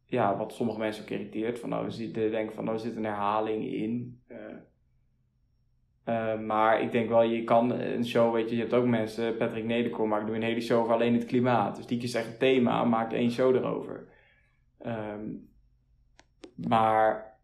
ja, 0.05 0.37
wat 0.37 0.53
sommige 0.53 0.79
mensen 0.79 1.03
ook 1.03 1.09
irriteert. 1.09 1.59
Van 1.59 1.69
nou, 1.69 1.89
ze 1.89 2.11
denken 2.11 2.55
van 2.55 2.63
nou, 2.63 2.75
er 2.75 2.83
zit 2.83 2.95
een 2.95 3.03
herhaling 3.03 3.73
in. 3.73 4.21
Uh, 4.27 4.37
uh, 6.05 6.39
maar 6.39 6.81
ik 6.81 6.91
denk 6.91 7.09
wel, 7.09 7.21
je 7.21 7.43
kan 7.43 7.71
een 7.71 8.05
show, 8.05 8.33
weet 8.33 8.49
je, 8.49 8.55
je 8.55 8.61
hebt 8.61 8.73
ook 8.73 8.85
mensen, 8.85 9.37
Patrick 9.37 9.65
Nederkom 9.65 10.09
maakt 10.09 10.25
nu 10.25 10.35
een 10.35 10.43
hele 10.43 10.61
show 10.61 10.79
over 10.79 10.93
alleen 10.93 11.13
het 11.13 11.25
klimaat. 11.25 11.75
Dus 11.75 11.85
die 11.85 11.99
kiest 11.99 12.15
echt 12.15 12.27
een 12.27 12.37
thema, 12.37 12.83
maakt 12.83 13.13
één 13.13 13.31
show 13.31 13.55
erover. 13.55 14.07
Um, 14.85 15.49
maar 16.67 17.37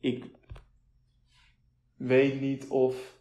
ik 0.00 0.24
weet 1.96 2.40
niet 2.40 2.68
of. 2.68 3.19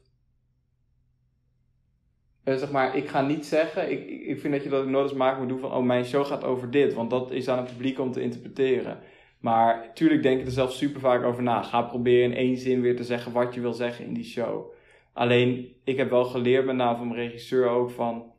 Uh, 2.50 2.56
zeg 2.56 2.72
maar, 2.72 2.96
ik 2.96 3.08
ga 3.08 3.22
niet 3.22 3.46
zeggen, 3.46 3.92
ik, 3.92 4.10
ik 4.10 4.40
vind 4.40 4.54
dat 4.54 4.64
je 4.64 4.70
dat 4.70 4.88
nooit 4.88 5.10
eens 5.10 5.18
maakt 5.18 5.40
moet 5.40 5.50
doen 5.50 5.60
van, 5.60 5.72
oh, 5.72 5.84
mijn 5.84 6.06
show 6.06 6.26
gaat 6.26 6.44
over 6.44 6.72
dit, 6.72 6.94
want 6.94 7.10
dat 7.10 7.32
is 7.32 7.48
aan 7.48 7.58
het 7.58 7.72
publiek 7.72 8.00
om 8.00 8.12
te 8.12 8.22
interpreteren. 8.22 9.00
Maar 9.40 9.78
natuurlijk 9.78 10.24
denk 10.24 10.40
ik 10.40 10.46
er 10.46 10.52
zelf 10.52 10.72
super 10.72 11.00
vaak 11.02 11.24
over 11.24 11.44
na. 11.44 11.62
Ga 11.62 11.82
proberen 11.82 12.32
in 12.32 12.38
één 12.38 12.58
zin 12.58 12.82
weer 12.82 12.96
te 12.96 13.04
zeggen 13.04 13.32
wat 13.32 13.54
je 13.54 13.62
wil 13.62 13.74
zeggen 13.74 14.06
in 14.06 14.14
die 14.14 14.24
show. 14.24 14.72
Alleen, 15.14 15.76
ik 15.84 15.98
heb 15.98 16.10
wel 16.10 16.26
geleerd 16.26 16.66
met 16.66 16.76
name 16.76 16.98
van 16.98 17.08
mijn 17.08 17.20
regisseur 17.20 17.70
ook 17.70 17.92
van... 17.92 18.32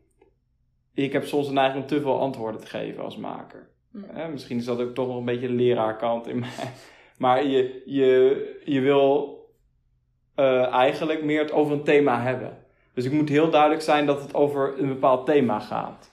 Ik 0.94 1.12
heb 1.12 1.25
soms 1.25 1.49
een 1.49 1.55
neiging 1.55 1.83
om 1.83 1.88
te 1.88 2.01
veel 2.01 2.20
antwoorden 2.20 2.61
te 2.61 2.66
geven 2.66 3.05
als 3.05 3.16
maker. 3.16 3.68
Mm. 3.92 4.33
misschien 4.33 4.57
is 4.57 4.64
dat 4.64 4.81
ook 4.81 4.94
toch 4.94 5.07
nog 5.07 5.16
een 5.16 5.25
beetje 5.25 5.46
de 5.46 5.53
leraarkant 5.53 6.27
in 6.27 6.38
mij. 6.38 6.51
Maar 7.18 7.46
je, 7.46 7.83
je, 7.85 8.61
je 8.64 8.81
wil 8.81 9.38
uh, 10.37 10.73
eigenlijk 10.73 11.25
meer 11.25 11.40
het 11.40 11.53
over 11.53 11.73
een 11.73 11.85
thema 11.85 12.23
hebben. 12.23 12.59
Dus 12.94 13.05
ik 13.05 13.12
moet 13.12 13.29
heel 13.29 13.50
duidelijk 13.50 13.83
zijn 13.83 14.07
dat 14.07 14.22
het 14.22 14.35
over 14.35 14.79
een 14.79 14.88
bepaald 14.88 15.26
thema 15.26 15.61
gaat. 15.61 16.12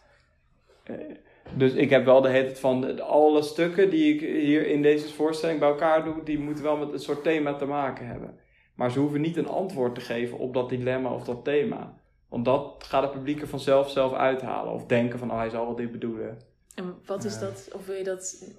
Dus 1.54 1.74
ik 1.74 1.90
heb 1.90 2.06
wel 2.06 2.22
de 2.22 2.30
hele 2.30 2.56
van 2.56 3.02
alle 3.02 3.42
stukken 3.42 3.90
die 3.90 4.14
ik 4.14 4.20
hier 4.20 4.68
in 4.68 4.82
deze 4.82 5.14
voorstelling 5.14 5.60
bij 5.60 5.70
elkaar 5.70 6.04
doe, 6.04 6.24
die 6.24 6.40
moeten 6.40 6.64
wel 6.64 6.78
met 6.78 6.94
een 6.94 7.00
soort 7.00 7.24
thema 7.24 7.54
te 7.54 7.66
maken 7.66 8.08
hebben. 8.08 8.40
Maar 8.76 8.92
ze 8.92 9.00
hoeven 9.00 9.22
niet 9.22 9.38
een 9.38 9.48
antwoord 9.48 9.96
te 9.96 10.02
geven 10.02 10.38
op 10.38 10.54
dat 10.54 10.70
dilemma 10.70 11.14
of 11.14 11.24
dat 11.24 11.44
thema. 11.44 11.94
Want 12.30 12.46
dat 12.46 12.84
gaat 12.84 13.04
het 13.04 13.12
publiek 13.12 13.42
er 13.42 13.48
vanzelf 13.48 13.90
zelf 13.90 14.14
uithalen. 14.14 14.74
Of 14.74 14.86
denken 14.86 15.20
van, 15.20 15.32
oh, 15.32 15.38
hij 15.38 15.50
zal 15.50 15.66
wel 15.66 15.76
dit 15.76 15.92
bedoelen. 15.92 16.38
En 16.76 16.96
wat 17.06 17.24
is 17.24 17.40
dat? 17.40 17.70
Of 17.74 17.86
wil 17.86 17.96
je 17.96 18.04
dat 18.04 18.56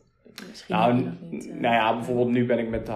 misschien 0.49 0.75
nou, 0.77 0.95
niet, 0.95 1.47
uh, 1.47 1.55
nou 1.55 1.75
ja, 1.75 1.95
bijvoorbeeld 1.95 2.29
nu 2.29 2.47
ben 2.47 2.59
ik 2.59 2.69
met 2.69 2.91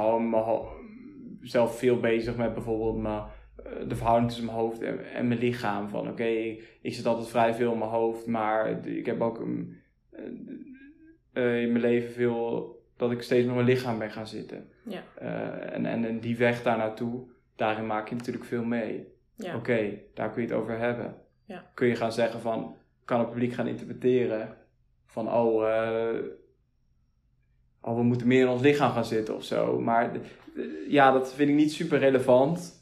zelf 1.42 1.78
veel 1.78 2.00
bezig 2.00 2.36
met 2.36 2.54
bijvoorbeeld 2.54 2.96
mijn, 2.96 3.22
de 3.88 3.96
verhouding 3.96 4.28
tussen 4.28 4.46
mijn 4.46 4.58
hoofd 4.58 4.82
en, 4.82 5.12
en 5.12 5.28
mijn 5.28 5.40
lichaam. 5.40 5.88
Van 5.88 6.00
oké, 6.00 6.10
okay, 6.10 6.62
ik 6.80 6.94
zit 6.94 7.06
altijd 7.06 7.28
vrij 7.28 7.54
veel 7.54 7.72
in 7.72 7.78
mijn 7.78 7.90
hoofd, 7.90 8.26
maar 8.26 8.86
ik 8.86 9.06
heb 9.06 9.20
ook 9.20 9.38
een 9.40 9.80
uh, 11.32 11.62
in 11.62 11.72
mijn 11.72 11.84
leven 11.84 12.12
veel 12.12 12.80
dat 12.96 13.10
ik 13.10 13.22
steeds 13.22 13.46
met 13.46 13.54
mijn 13.54 13.66
lichaam 13.66 13.98
ben 13.98 14.10
gaan 14.10 14.26
zitten. 14.26 14.68
Ja. 14.84 15.02
Uh, 15.22 15.74
en, 15.74 15.86
en, 15.86 16.04
en 16.04 16.20
die 16.20 16.36
weg 16.36 16.62
daar 16.62 16.76
naartoe, 16.76 17.22
daarin 17.56 17.86
maak 17.86 18.08
je 18.08 18.14
natuurlijk 18.14 18.44
veel 18.44 18.64
mee. 18.64 19.06
Ja. 19.34 19.56
Oké, 19.56 19.98
daar 20.14 20.30
kun 20.30 20.42
je 20.42 20.48
het 20.48 20.56
over 20.56 20.78
hebben. 20.78 21.14
Ja. 21.44 21.70
Kun 21.74 21.88
je 21.88 21.96
gaan 21.96 22.12
zeggen 22.12 22.40
van, 22.40 22.76
kan 23.04 23.18
het 23.18 23.30
publiek 23.30 23.52
gaan 23.52 23.66
interpreteren 23.66 24.56
van, 25.06 25.32
oh, 25.32 25.62
uh, 25.62 26.18
oh, 27.80 27.96
we 27.96 28.02
moeten 28.02 28.26
meer 28.26 28.40
in 28.40 28.48
ons 28.48 28.62
lichaam 28.62 28.92
gaan 28.92 29.04
zitten 29.04 29.34
of 29.34 29.44
zo. 29.44 29.80
Maar 29.80 30.10
ja, 30.88 31.12
dat 31.12 31.34
vind 31.34 31.48
ik 31.48 31.54
niet 31.54 31.72
super 31.72 31.98
relevant. 31.98 32.81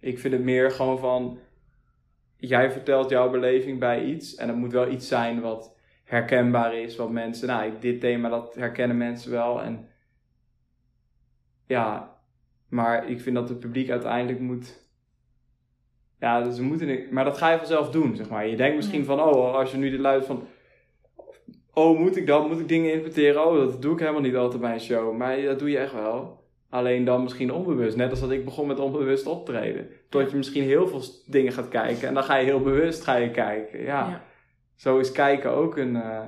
Ik 0.00 0.18
vind 0.18 0.34
het 0.34 0.42
meer 0.42 0.70
gewoon 0.70 0.98
van, 0.98 1.38
jij 2.36 2.70
vertelt 2.70 3.10
jouw 3.10 3.30
beleving 3.30 3.78
bij 3.78 4.04
iets 4.04 4.34
en 4.34 4.48
het 4.48 4.56
moet 4.56 4.72
wel 4.72 4.90
iets 4.90 5.08
zijn 5.08 5.40
wat 5.40 5.78
herkenbaar 6.04 6.74
is, 6.74 6.96
wat 6.96 7.10
mensen, 7.10 7.48
nou, 7.48 7.72
dit 7.80 8.00
thema 8.00 8.28
dat 8.28 8.54
herkennen 8.54 8.96
mensen 8.96 9.30
wel. 9.30 9.62
En 9.62 9.88
ja, 11.66 12.18
maar 12.68 13.08
ik 13.08 13.20
vind 13.20 13.36
dat 13.36 13.48
het 13.48 13.60
publiek 13.60 13.90
uiteindelijk 13.90 14.40
moet. 14.40 14.88
Ja, 16.18 16.50
ze 16.50 16.62
moeten, 16.62 17.06
maar 17.10 17.24
dat 17.24 17.38
ga 17.38 17.50
je 17.50 17.58
vanzelf 17.58 17.90
doen, 17.90 18.16
zeg 18.16 18.28
maar. 18.28 18.46
Je 18.46 18.56
denkt 18.56 18.76
misschien 18.76 19.04
van, 19.04 19.20
oh, 19.20 19.54
als 19.54 19.70
je 19.70 19.76
nu 19.76 19.90
dit 19.90 20.00
luidt 20.00 20.26
van, 20.26 20.46
oh, 21.74 21.98
moet 21.98 22.16
ik 22.16 22.26
dat? 22.26 22.48
Moet 22.48 22.60
ik 22.60 22.68
dingen 22.68 22.92
interpreteren? 22.92 23.46
Oh, 23.46 23.56
dat 23.56 23.82
doe 23.82 23.92
ik 23.92 23.98
helemaal 23.98 24.20
niet 24.20 24.36
altijd 24.36 24.60
bij 24.60 24.72
een 24.72 24.80
show. 24.80 25.16
Maar 25.16 25.42
dat 25.42 25.58
doe 25.58 25.70
je 25.70 25.78
echt 25.78 25.92
wel. 25.92 26.39
Alleen 26.70 27.04
dan 27.04 27.22
misschien 27.22 27.52
onbewust. 27.52 27.96
Net 27.96 28.10
als 28.10 28.20
dat 28.20 28.30
ik 28.30 28.44
begon 28.44 28.66
met 28.66 28.78
onbewust 28.78 29.26
optreden. 29.26 29.88
Tot 30.08 30.30
je 30.30 30.36
misschien 30.36 30.62
heel 30.62 30.88
veel 30.88 31.02
dingen 31.26 31.52
gaat 31.52 31.68
kijken. 31.68 32.08
En 32.08 32.14
dan 32.14 32.22
ga 32.24 32.36
je 32.36 32.44
heel 32.44 32.60
bewust 32.62 33.02
ga 33.04 33.16
je 33.16 33.30
kijken. 33.30 33.80
ja. 33.80 34.08
ja 34.08 34.22
zo 34.76 34.98
is 34.98 35.12
kijken 35.12 35.50
ook 35.50 35.76
een. 35.76 35.94
Uh, 35.94 36.26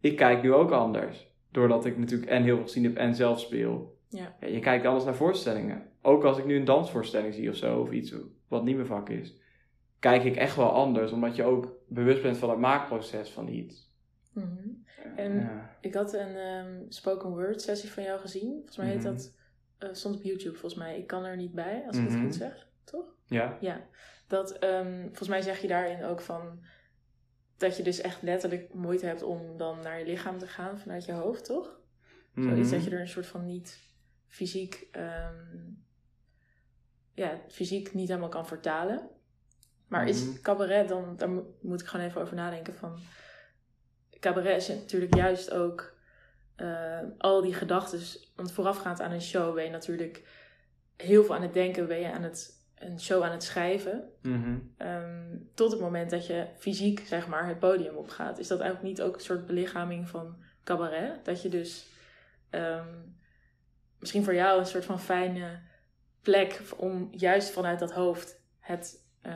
ik 0.00 0.16
kijk 0.16 0.42
nu 0.42 0.52
ook 0.52 0.70
anders. 0.70 1.28
Doordat 1.52 1.84
ik 1.84 1.98
natuurlijk 1.98 2.30
en 2.30 2.42
heel 2.42 2.54
veel 2.56 2.64
gezien 2.64 2.84
heb 2.84 2.96
en 2.96 3.14
zelf 3.14 3.40
speel. 3.40 3.98
Ja. 4.08 4.36
Ja, 4.40 4.46
Je 4.46 4.58
kijkt 4.58 4.86
anders 4.86 5.04
naar 5.04 5.14
voorstellingen. 5.14 5.82
Ook 6.02 6.24
als 6.24 6.38
ik 6.38 6.44
nu 6.44 6.56
een 6.56 6.64
dansvoorstelling 6.64 7.34
zie 7.34 7.50
of 7.50 7.56
zo, 7.56 7.80
of 7.80 7.90
iets 7.90 8.14
wat 8.48 8.64
niet 8.64 8.74
mijn 8.74 8.86
vak 8.86 9.08
is, 9.08 9.40
kijk 9.98 10.24
ik 10.24 10.36
echt 10.36 10.56
wel 10.56 10.70
anders, 10.70 11.12
omdat 11.12 11.36
je 11.36 11.44
ook 11.44 11.76
bewust 11.88 12.22
bent 12.22 12.36
van 12.36 12.50
het 12.50 12.58
maakproces 12.58 13.30
van 13.30 13.48
iets. 13.48 13.92
Mhm. 14.32 14.46
En 15.16 15.34
Ja. 15.34 15.76
ik 15.80 15.94
had 15.94 16.12
een 16.14 16.36
ehm, 16.36 16.80
spoken 16.88 17.30
word 17.30 17.62
sessie 17.62 17.90
van 17.90 18.02
jou 18.02 18.20
gezien. 18.20 18.52
Volgens 18.54 18.76
mij 18.76 18.86
heet 18.86 18.96
Mhm. 18.96 19.04
dat, 19.04 19.34
eh, 19.36 19.39
stond 19.92 20.16
op 20.16 20.22
YouTube 20.22 20.56
volgens 20.56 20.80
mij. 20.80 20.98
Ik 20.98 21.06
kan 21.06 21.24
er 21.24 21.36
niet 21.36 21.52
bij, 21.54 21.82
als 21.86 21.96
ik 21.96 22.02
Mhm. 22.02 22.12
het 22.12 22.20
goed 22.22 22.34
zeg. 22.34 22.68
Toch? 22.84 23.04
ja. 23.26 23.56
Ja. 23.60 23.86
Dat, 24.26 24.52
ehm, 24.58 25.02
volgens 25.06 25.28
mij 25.28 25.40
zeg 25.42 25.60
je 25.60 25.68
daarin 25.68 26.04
ook 26.04 26.20
van... 26.20 26.64
Dat 27.56 27.76
je 27.76 27.82
dus 27.82 28.00
echt 28.00 28.22
letterlijk 28.22 28.74
moeite 28.74 29.06
hebt 29.06 29.22
om 29.22 29.56
dan 29.56 29.80
naar 29.82 29.98
je 29.98 30.04
lichaam 30.04 30.38
te 30.38 30.46
gaan 30.46 30.78
vanuit 30.78 31.04
je 31.04 31.12
hoofd, 31.12 31.44
toch? 31.44 31.80
Zoiets 32.34 32.60
Mhm. 32.60 32.70
dat 32.70 32.84
je 32.84 32.90
er 32.90 33.00
een 33.00 33.08
soort 33.08 33.26
van 33.26 33.46
niet 33.46 33.78
fysiek... 34.28 34.88
ehm, 34.90 35.68
ja, 37.14 37.40
fysiek 37.48 37.94
niet 37.94 38.08
helemaal 38.08 38.28
kan 38.28 38.46
vertalen. 38.46 39.08
Maar 39.88 40.00
Mhm. 40.00 40.08
is 40.10 40.40
cabaret 40.40 40.88
dan... 40.88 41.16
Daar 41.16 41.30
mo- 41.30 41.54
moet 41.62 41.80
ik 41.80 41.86
gewoon 41.86 42.06
even 42.06 42.20
over 42.20 42.34
nadenken 42.36 42.74
van... 42.74 42.98
Cabaret 44.20 44.56
is 44.56 44.68
natuurlijk 44.68 45.14
juist 45.14 45.50
ook... 45.50 45.98
eh, 46.60 46.98
al 47.18 47.42
die 47.42 47.54
gedachten... 47.54 48.00
Want 48.34 48.52
voorafgaand 48.52 49.00
aan 49.00 49.12
een 49.12 49.22
show 49.22 49.54
ben 49.54 49.64
je 49.64 49.70
natuurlijk 49.70 50.22
heel 50.96 51.24
veel 51.24 51.34
aan 51.34 51.42
het 51.42 51.52
denken. 51.52 51.88
Ben 51.88 52.00
je 52.00 52.12
aan 52.12 52.22
het, 52.22 52.66
een 52.74 53.00
show 53.00 53.22
aan 53.22 53.32
het 53.32 53.42
schrijven. 53.42 54.10
Mhm. 54.22 54.58
Ehm, 54.76 55.36
tot 55.54 55.70
het 55.70 55.80
moment 55.80 56.10
dat 56.10 56.26
je 56.26 56.46
fysiek, 56.58 57.00
zeg 57.06 57.28
maar, 57.28 57.46
het 57.46 57.58
podium 57.58 57.96
opgaat. 57.96 58.38
Is 58.38 58.48
dat 58.48 58.60
eigenlijk 58.60 58.90
niet 58.90 59.02
ook 59.02 59.14
een 59.14 59.20
soort 59.20 59.46
belichaming 59.46 60.08
van 60.08 60.36
cabaret? 60.64 61.24
Dat 61.24 61.42
je 61.42 61.48
dus 61.48 61.86
ehm, 62.50 62.88
misschien 63.98 64.24
voor 64.24 64.34
jou 64.34 64.58
een 64.58 64.66
soort 64.66 64.84
van 64.84 65.00
fijne 65.00 65.60
plek 66.22 66.62
om 66.76 67.08
juist 67.10 67.50
vanuit 67.50 67.78
dat 67.78 67.92
hoofd 67.92 68.40
het, 68.58 69.06
eh, 69.20 69.32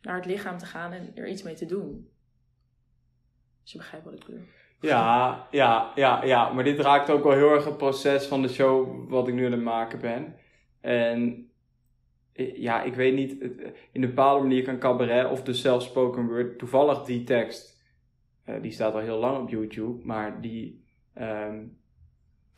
naar 0.00 0.16
het 0.16 0.26
lichaam 0.26 0.58
te 0.58 0.66
gaan 0.66 0.92
en 0.92 1.16
er 1.16 1.28
iets 1.28 1.42
mee 1.42 1.54
te 1.54 1.66
doen. 1.66 2.10
Als 3.62 3.72
je 3.72 3.78
begrijpt 3.78 4.04
wat 4.04 4.14
ik 4.14 4.24
bedoel. 4.24 4.46
Ja, 4.80 5.46
ja, 5.50 5.92
ja, 5.94 6.24
ja. 6.24 6.52
Maar 6.52 6.64
dit 6.64 6.78
raakt 6.80 7.10
ook 7.10 7.22
wel 7.22 7.32
heel 7.32 7.50
erg 7.52 7.64
het 7.64 7.76
proces 7.76 8.26
van 8.26 8.42
de 8.42 8.48
show 8.48 9.08
wat 9.10 9.28
ik 9.28 9.34
nu 9.34 9.44
aan 9.46 9.52
het 9.52 9.62
maken 9.62 10.00
ben. 10.00 10.34
En 10.80 11.50
eh, 12.32 12.56
ja, 12.56 12.82
ik 12.82 12.94
weet 12.94 13.14
niet, 13.14 13.42
het- 13.42 13.60
in 13.92 14.02
een 14.02 14.08
bepaalde 14.08 14.42
manier 14.42 14.62
kan 14.64 14.78
cabaret 14.78 15.30
of 15.30 15.42
dus 15.42 15.60
zelfs 15.60 15.86
spoken 15.86 16.26
word, 16.28 16.58
toevallig 16.58 17.02
die 17.04 17.24
tekst, 17.24 17.82
eh, 18.44 18.54
die 18.62 18.72
staat 18.72 18.92
al 18.94 19.00
heel 19.00 19.18
lang 19.18 19.38
op 19.42 19.48
YouTube, 19.48 20.04
maar 20.06 20.40
die 20.40 20.86
ehm, 21.14 21.58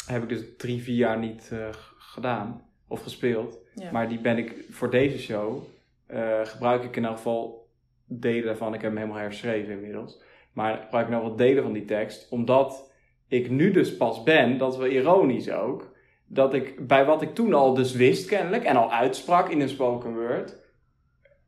heb 0.06 0.22
ik 0.22 0.28
dus 0.28 0.56
drie, 0.56 0.82
vier 0.82 0.96
jaar 0.96 1.18
niet 1.18 1.48
eh, 1.52 1.68
gedaan 1.98 2.62
of 2.88 3.02
gespeeld. 3.02 3.58
Ja. 3.74 3.90
Maar 3.92 4.08
die 4.08 4.20
ben 4.20 4.38
ik 4.38 4.64
voor 4.70 4.90
deze 4.90 5.18
show, 5.18 5.62
eh, 6.06 6.40
gebruik 6.44 6.82
ik 6.84 6.96
in 6.96 7.04
elk 7.04 7.16
geval 7.16 7.68
delen 8.04 8.44
daarvan. 8.44 8.74
Ik 8.74 8.80
heb 8.80 8.90
hem 8.90 9.00
helemaal 9.00 9.20
herschreven 9.22 9.72
inmiddels. 9.72 10.22
Maar 10.52 10.76
gebruik 10.82 11.06
ik 11.06 11.12
nou 11.12 11.22
wat 11.28 11.38
delen 11.38 11.62
van 11.62 11.72
die 11.72 11.84
tekst. 11.84 12.30
Omdat 12.30 12.92
ik 13.28 13.50
nu 13.50 13.70
dus 13.70 13.96
pas 13.96 14.22
ben, 14.22 14.58
dat 14.58 14.72
is 14.72 14.78
wel 14.78 14.86
ironisch 14.88 15.50
ook. 15.50 15.92
Dat 16.26 16.54
ik 16.54 16.86
bij 16.86 17.04
wat 17.04 17.22
ik 17.22 17.34
toen 17.34 17.54
al 17.54 17.74
dus 17.74 17.94
wist 17.94 18.26
kennelijk 18.28 18.64
en 18.64 18.76
al 18.76 18.92
uitsprak 18.92 19.48
in 19.48 19.60
een 19.60 19.68
spoken 19.68 20.14
word. 20.14 20.58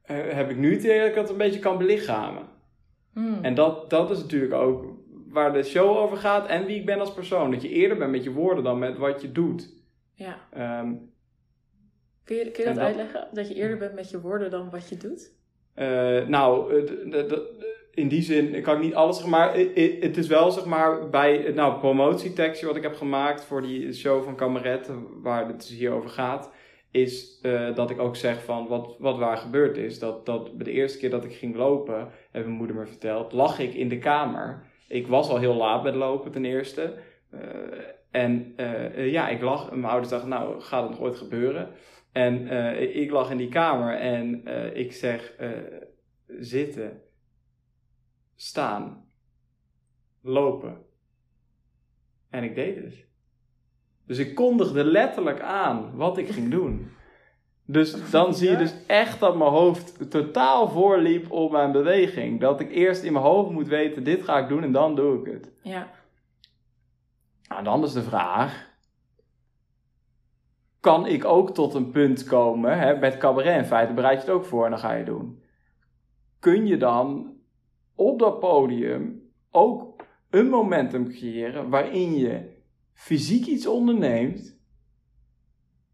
eh, 0.03 0.17
heb 0.29 0.51
ik 0.51 0.57
nu 0.57 0.73
het 0.73 0.83
idee 0.83 0.99
dat 0.99 1.09
ik 1.09 1.15
dat 1.15 1.31
een 1.31 1.37
beetje 1.37 1.59
kan 1.61 1.79
belichamen. 1.79 2.43
Hmm. 3.13 3.39
En 3.43 3.55
dat, 3.55 3.91
dat 3.91 4.11
is 4.11 4.19
natuurlijk 4.19 4.53
ook 4.55 4.87
waar 5.29 5.53
de 5.53 5.63
show 5.63 5.97
over 5.97 6.17
gaat 6.17 6.47
en 6.49 6.65
wie 6.67 6.77
ik 6.79 6.87
ben 6.87 7.01
als 7.01 7.15
persoon. 7.15 7.51
Dat 7.51 7.63
je 7.63 7.69
eerder 7.69 7.97
bent 7.97 8.11
met 8.11 8.25
je 8.25 8.33
woorden 8.33 8.65
dan 8.65 8.79
met 8.79 8.99
wat 8.99 9.23
je 9.23 9.33
doet. 9.33 9.75
ja. 10.15 10.39
Ehm, 10.53 10.93
Kun 12.25 12.37
je, 12.37 12.51
kun 12.51 12.63
je 12.63 12.69
dat, 12.69 12.75
dat- 12.75 12.85
uitleggen? 12.85 13.29
Dat 13.33 13.49
je 13.49 13.55
eerder 13.55 13.79
bent 13.79 13.95
met 13.95 14.11
je 14.11 14.21
woorden 14.21 14.51
dan 14.51 14.71
wat 14.71 14.89
je 14.89 14.97
doet? 14.97 15.33
Eh, 15.75 16.27
nou, 16.27 16.75
eh, 16.87 17.23
in 17.95 18.09
die 18.09 18.23
zin 18.23 18.63
kan 18.63 18.77
ik 18.77 18.83
niet 18.83 18.95
alles 18.95 19.17
zeggen, 19.17 19.33
maar 19.33 19.55
het 20.01 20.17
is 20.17 20.27
wel 20.27 20.51
zeg 20.51 20.65
maar 20.65 21.09
bij 21.09 21.53
nou, 21.55 21.79
promotietekstje 21.79 22.67
wat 22.67 22.77
ik 22.77 22.83
heb 22.83 22.95
gemaakt 22.95 23.45
voor 23.45 23.63
die 23.63 23.93
show 23.93 24.25
van 24.25 24.37
Kameret, 24.37 24.91
waar 25.23 25.47
het 25.47 25.61
dus 25.61 25.79
hier 25.79 25.93
over 25.93 26.11
gaat, 26.11 26.51
is 26.91 27.39
eh, 27.43 27.75
dat 27.75 27.91
ik 27.91 28.01
ook 28.01 28.17
zeg 28.17 28.45
van 28.45 28.67
wat, 28.67 28.97
wat 28.99 29.19
waar 29.19 29.37
gebeurd 29.37 29.77
is. 29.77 29.99
Dat, 29.99 30.27
dat 30.27 30.51
de 30.57 30.71
eerste 30.71 30.99
keer 30.99 31.11
dat 31.11 31.25
ik 31.25 31.33
ging 31.33 31.57
lopen, 31.57 32.09
heeft 32.31 32.47
mijn 32.47 32.59
moeder 32.59 32.77
me 32.77 32.87
verteld, 32.87 33.33
lag 33.33 33.59
ik 33.59 33.75
in 33.75 33.89
de 33.89 33.99
kamer. 33.99 34.63
Ik 34.89 35.07
was 35.07 35.29
al 35.29 35.39
heel 35.39 35.55
laat 35.55 35.83
met 35.83 35.95
lopen 35.95 36.31
ten 36.31 36.45
eerste. 36.45 36.95
Eh, 37.31 37.41
en 38.11 38.53
eh, 38.57 39.11
ja, 39.11 39.29
ik 39.29 39.43
lag, 39.43 39.71
mijn 39.71 39.85
ouders 39.85 40.09
dachten, 40.09 40.29
nou, 40.29 40.61
gaat 40.61 40.83
het 40.83 40.91
nog 40.91 41.01
ooit 41.01 41.17
gebeuren? 41.17 41.69
En 42.13 42.49
ik 42.95 43.11
lag 43.11 43.31
in 43.31 43.37
die 43.37 43.49
kamer 43.49 43.95
en 43.95 44.43
ik 44.75 44.93
zeg 44.93 45.35
zitten, 46.27 47.01
staan, 48.43 49.05
lopen. 50.21 50.85
En 52.31 52.45
ik 52.45 52.55
deed 52.55 52.77
het. 52.77 53.05
Dus 54.07 54.19
ik 54.19 54.35
kondigde 54.35 54.85
letterlijk 54.85 55.41
aan 55.41 55.97
wat 55.97 56.19
ik 56.19 56.29
ging 56.29 56.51
doen. 56.51 56.91
Dus 57.65 58.11
dan 58.11 58.35
zie 58.35 58.51
je 58.51 58.57
dus 58.57 58.75
echt 58.87 59.21
dat 59.21 59.37
mijn 59.37 59.51
hoofd 59.51 60.11
totaal 60.11 60.69
voorliep 60.69 61.31
op 61.31 61.51
mijn 61.51 61.73
beweging. 61.73 62.41
Dat 62.41 62.61
ik 62.61 62.71
eerst 62.71 63.03
in 63.03 63.13
mijn 63.13 63.25
hoofd 63.25 63.51
moet 63.51 63.69
weten, 63.69 64.05
dit 64.05 64.23
ga 64.23 64.39
ik 64.39 64.49
doen 64.49 64.63
en 64.63 64.73
dan 64.73 64.95
doe 64.95 65.21
ik 65.21 65.33
het. 65.33 65.51
Ja. 65.63 65.91
Nou, 67.49 67.65
dan 67.65 67.85
is 67.85 67.93
de 67.93 68.03
vraag. 68.03 68.71
Kan 70.81 71.07
ik 71.07 71.25
ook 71.25 71.55
tot 71.55 71.75
een 71.75 71.91
punt 71.91 72.25
komen, 72.25 72.79
hè, 72.79 72.99
met 72.99 73.19
cabaret 73.19 73.57
in 73.57 73.65
feite 73.65 73.93
bereid 73.93 74.23
je 74.23 74.27
het 74.27 74.37
ook 74.37 74.45
voor 74.45 74.65
en 74.65 74.71
dan 74.71 74.81
ga 74.81 74.93
je 74.93 75.05
doen. 75.05 75.43
Kun 76.39 76.67
je 76.67 76.77
dan 76.77 77.32
op 78.03 78.19
dat 78.19 78.41
podium 78.41 79.31
ook 79.51 80.05
een 80.31 80.49
momentum 80.49 81.09
creëren 81.09 81.69
waarin 81.69 82.19
je 82.19 82.61
fysiek 82.93 83.47
iets 83.47 83.67
onderneemt 83.67 84.61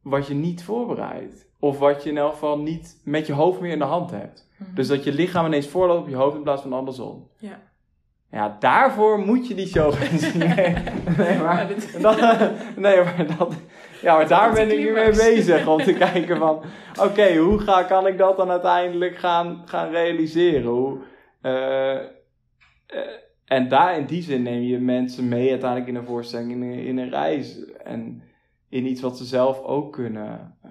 wat 0.03 0.27
je 0.27 0.35
niet 0.35 0.65
voorbereidt. 0.65 1.47
Of 1.61 1.79
wat 1.79 2.03
je 2.03 2.11
in 2.11 2.17
elk 2.17 2.33
geval 2.33 2.59
niet 2.59 3.01
met 3.05 3.27
je 3.27 3.33
hoofd 3.33 3.61
meer 3.61 3.73
in 3.73 3.79
de 3.79 3.85
hand 3.85 4.11
hebt. 4.11 4.49
Mhm. 4.57 4.75
Dus 4.75 4.89
dat 4.89 5.05
je 5.05 5.13
lichaam 5.13 5.47
ineens 5.47 5.69
voorloopt 5.69 6.03
op 6.03 6.09
je 6.09 6.17
hoofd 6.17 6.37
in 6.37 6.43
plaats 6.43 6.63
van 6.63 6.73
andersom. 6.73 7.31
Ja. 7.39 7.67
Ja, 8.31 8.57
daarvoor 8.61 9.19
moet 9.19 9.49
je 9.49 9.55
die 9.55 9.67
show 9.67 9.93
gaan 9.93 10.19
zien. 10.19 10.39
Nee, 10.49 10.75
nee, 11.17 11.39
maar, 11.39 11.69
dat, 12.01 12.21
nee, 12.77 13.03
maar, 13.03 13.27
dat, 13.39 13.55
ja, 14.03 14.17
maar 14.17 14.29
daar 14.29 14.53
ben 14.53 14.71
ik 14.71 14.79
nu 14.79 14.93
mee 14.93 15.11
bezig. 15.11 15.67
Om 15.67 15.83
te 15.83 15.93
kijken 16.09 16.37
van, 16.37 16.63
oké, 17.01 17.37
hoe 17.37 17.59
ga, 17.59 17.83
kan 17.83 18.07
ik 18.07 18.19
dat 18.19 18.37
dan 18.37 18.51
uiteindelijk 18.51 19.19
gaan, 19.19 19.63
gaan 19.65 19.91
realiseren? 19.91 20.71
Hoe, 20.71 20.99
eh, 21.41 21.97
eh, 21.97 22.09
en 23.45 23.69
daar 23.69 23.99
in 23.99 24.07
die 24.07 24.23
zin 24.23 24.43
neem 24.43 24.63
je 24.63 24.79
mensen 24.79 25.29
mee 25.29 25.51
uiteindelijk 25.51 25.91
in 25.91 25.97
een 25.97 26.05
voorstelling, 26.05 26.53
in 26.53 26.63
een, 26.63 26.99
een 26.99 27.11
reis. 27.11 27.65
En 27.75 28.23
in 28.69 28.87
iets 28.87 29.01
wat 29.01 29.19
ze 29.19 29.25
zelf 29.25 29.63
ook 29.63 29.93
kunnen. 29.93 30.57
eh. 30.63 30.71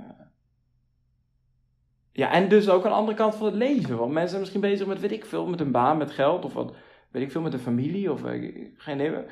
ja, 2.12 2.32
en 2.32 2.50
dus 2.50 2.70
ook 2.70 2.84
de 2.84 2.90
andere 2.90 3.18
kant 3.18 3.36
van 3.36 3.46
het 3.46 3.56
leven. 3.56 3.98
Want 3.98 4.12
mensen 4.12 4.30
zijn 4.30 4.42
misschien 4.42 4.62
bezig 4.62 4.88
met, 4.88 5.00
weet 5.00 5.12
ik 5.12 5.26
veel, 5.26 5.48
met 5.48 5.60
een 5.60 5.72
baan, 5.72 5.98
met 5.98 6.12
geld 6.12 6.46
of 6.46 6.54
wat 6.54 6.76
weet 7.12 7.24
ik 7.24 7.32
veel, 7.32 7.42
met 7.42 7.54
een 7.54 7.60
familie 7.60 8.12
of 8.12 8.24
eh, 8.24 8.68
geen 8.76 9.00
idee. 9.00 9.24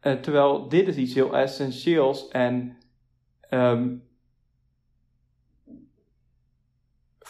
Eh, 0.00 0.14
terwijl 0.14 0.68
dit 0.68 0.88
is 0.88 0.96
iets 0.96 1.14
heel 1.14 1.36
essentieels 1.36 2.28
en 2.28 2.76
ehm, 3.40 3.96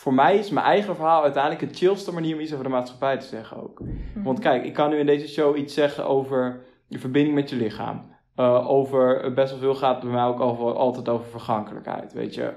voor 0.03 0.15
mij 0.15 0.39
is 0.39 0.51
mijn 0.51 0.67
eigen 0.67 0.95
verhaal 0.95 1.23
uiteindelijk 1.23 1.73
de 1.73 1.79
chillste 1.79 2.13
manier 2.13 2.35
om 2.35 2.41
iets 2.41 2.53
over 2.53 2.65
de 2.65 2.71
maatschappij 2.71 3.19
te 3.19 3.27
zeggen 3.27 3.63
ook. 3.63 3.81
Mhm. 3.81 4.23
Want 4.23 4.39
kijk, 4.39 4.65
ik 4.65 4.73
kan 4.73 4.91
nu 4.91 4.99
in 4.99 5.07
deze 5.07 5.29
show 5.29 5.57
iets 5.57 5.75
zeggen 5.75 6.07
over 6.07 6.65
je 6.87 6.99
verbinding 6.99 7.35
met 7.35 7.51
je 7.51 7.57
lichaam. 7.57 8.11
Eh, 8.35 8.71
over, 8.71 9.21
eh, 9.21 9.35
best 9.35 9.51
wel 9.51 9.61
veel 9.61 9.75
gaat 9.75 9.95
het 9.95 10.05
bij 10.05 10.13
mij 10.13 10.25
ook 10.25 10.41
over, 10.41 10.75
altijd 10.75 11.09
over 11.09 11.31
vergankelijkheid, 11.31 12.13
weet 12.13 12.35
je. 12.35 12.53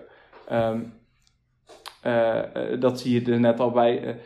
Ehm, 0.47 0.83
eh, 2.01 2.41
dat 2.79 2.99
zie 2.99 3.21
je 3.21 3.31
er 3.31 3.39
net 3.39 3.59
al 3.59 3.71
bij. 3.71 4.19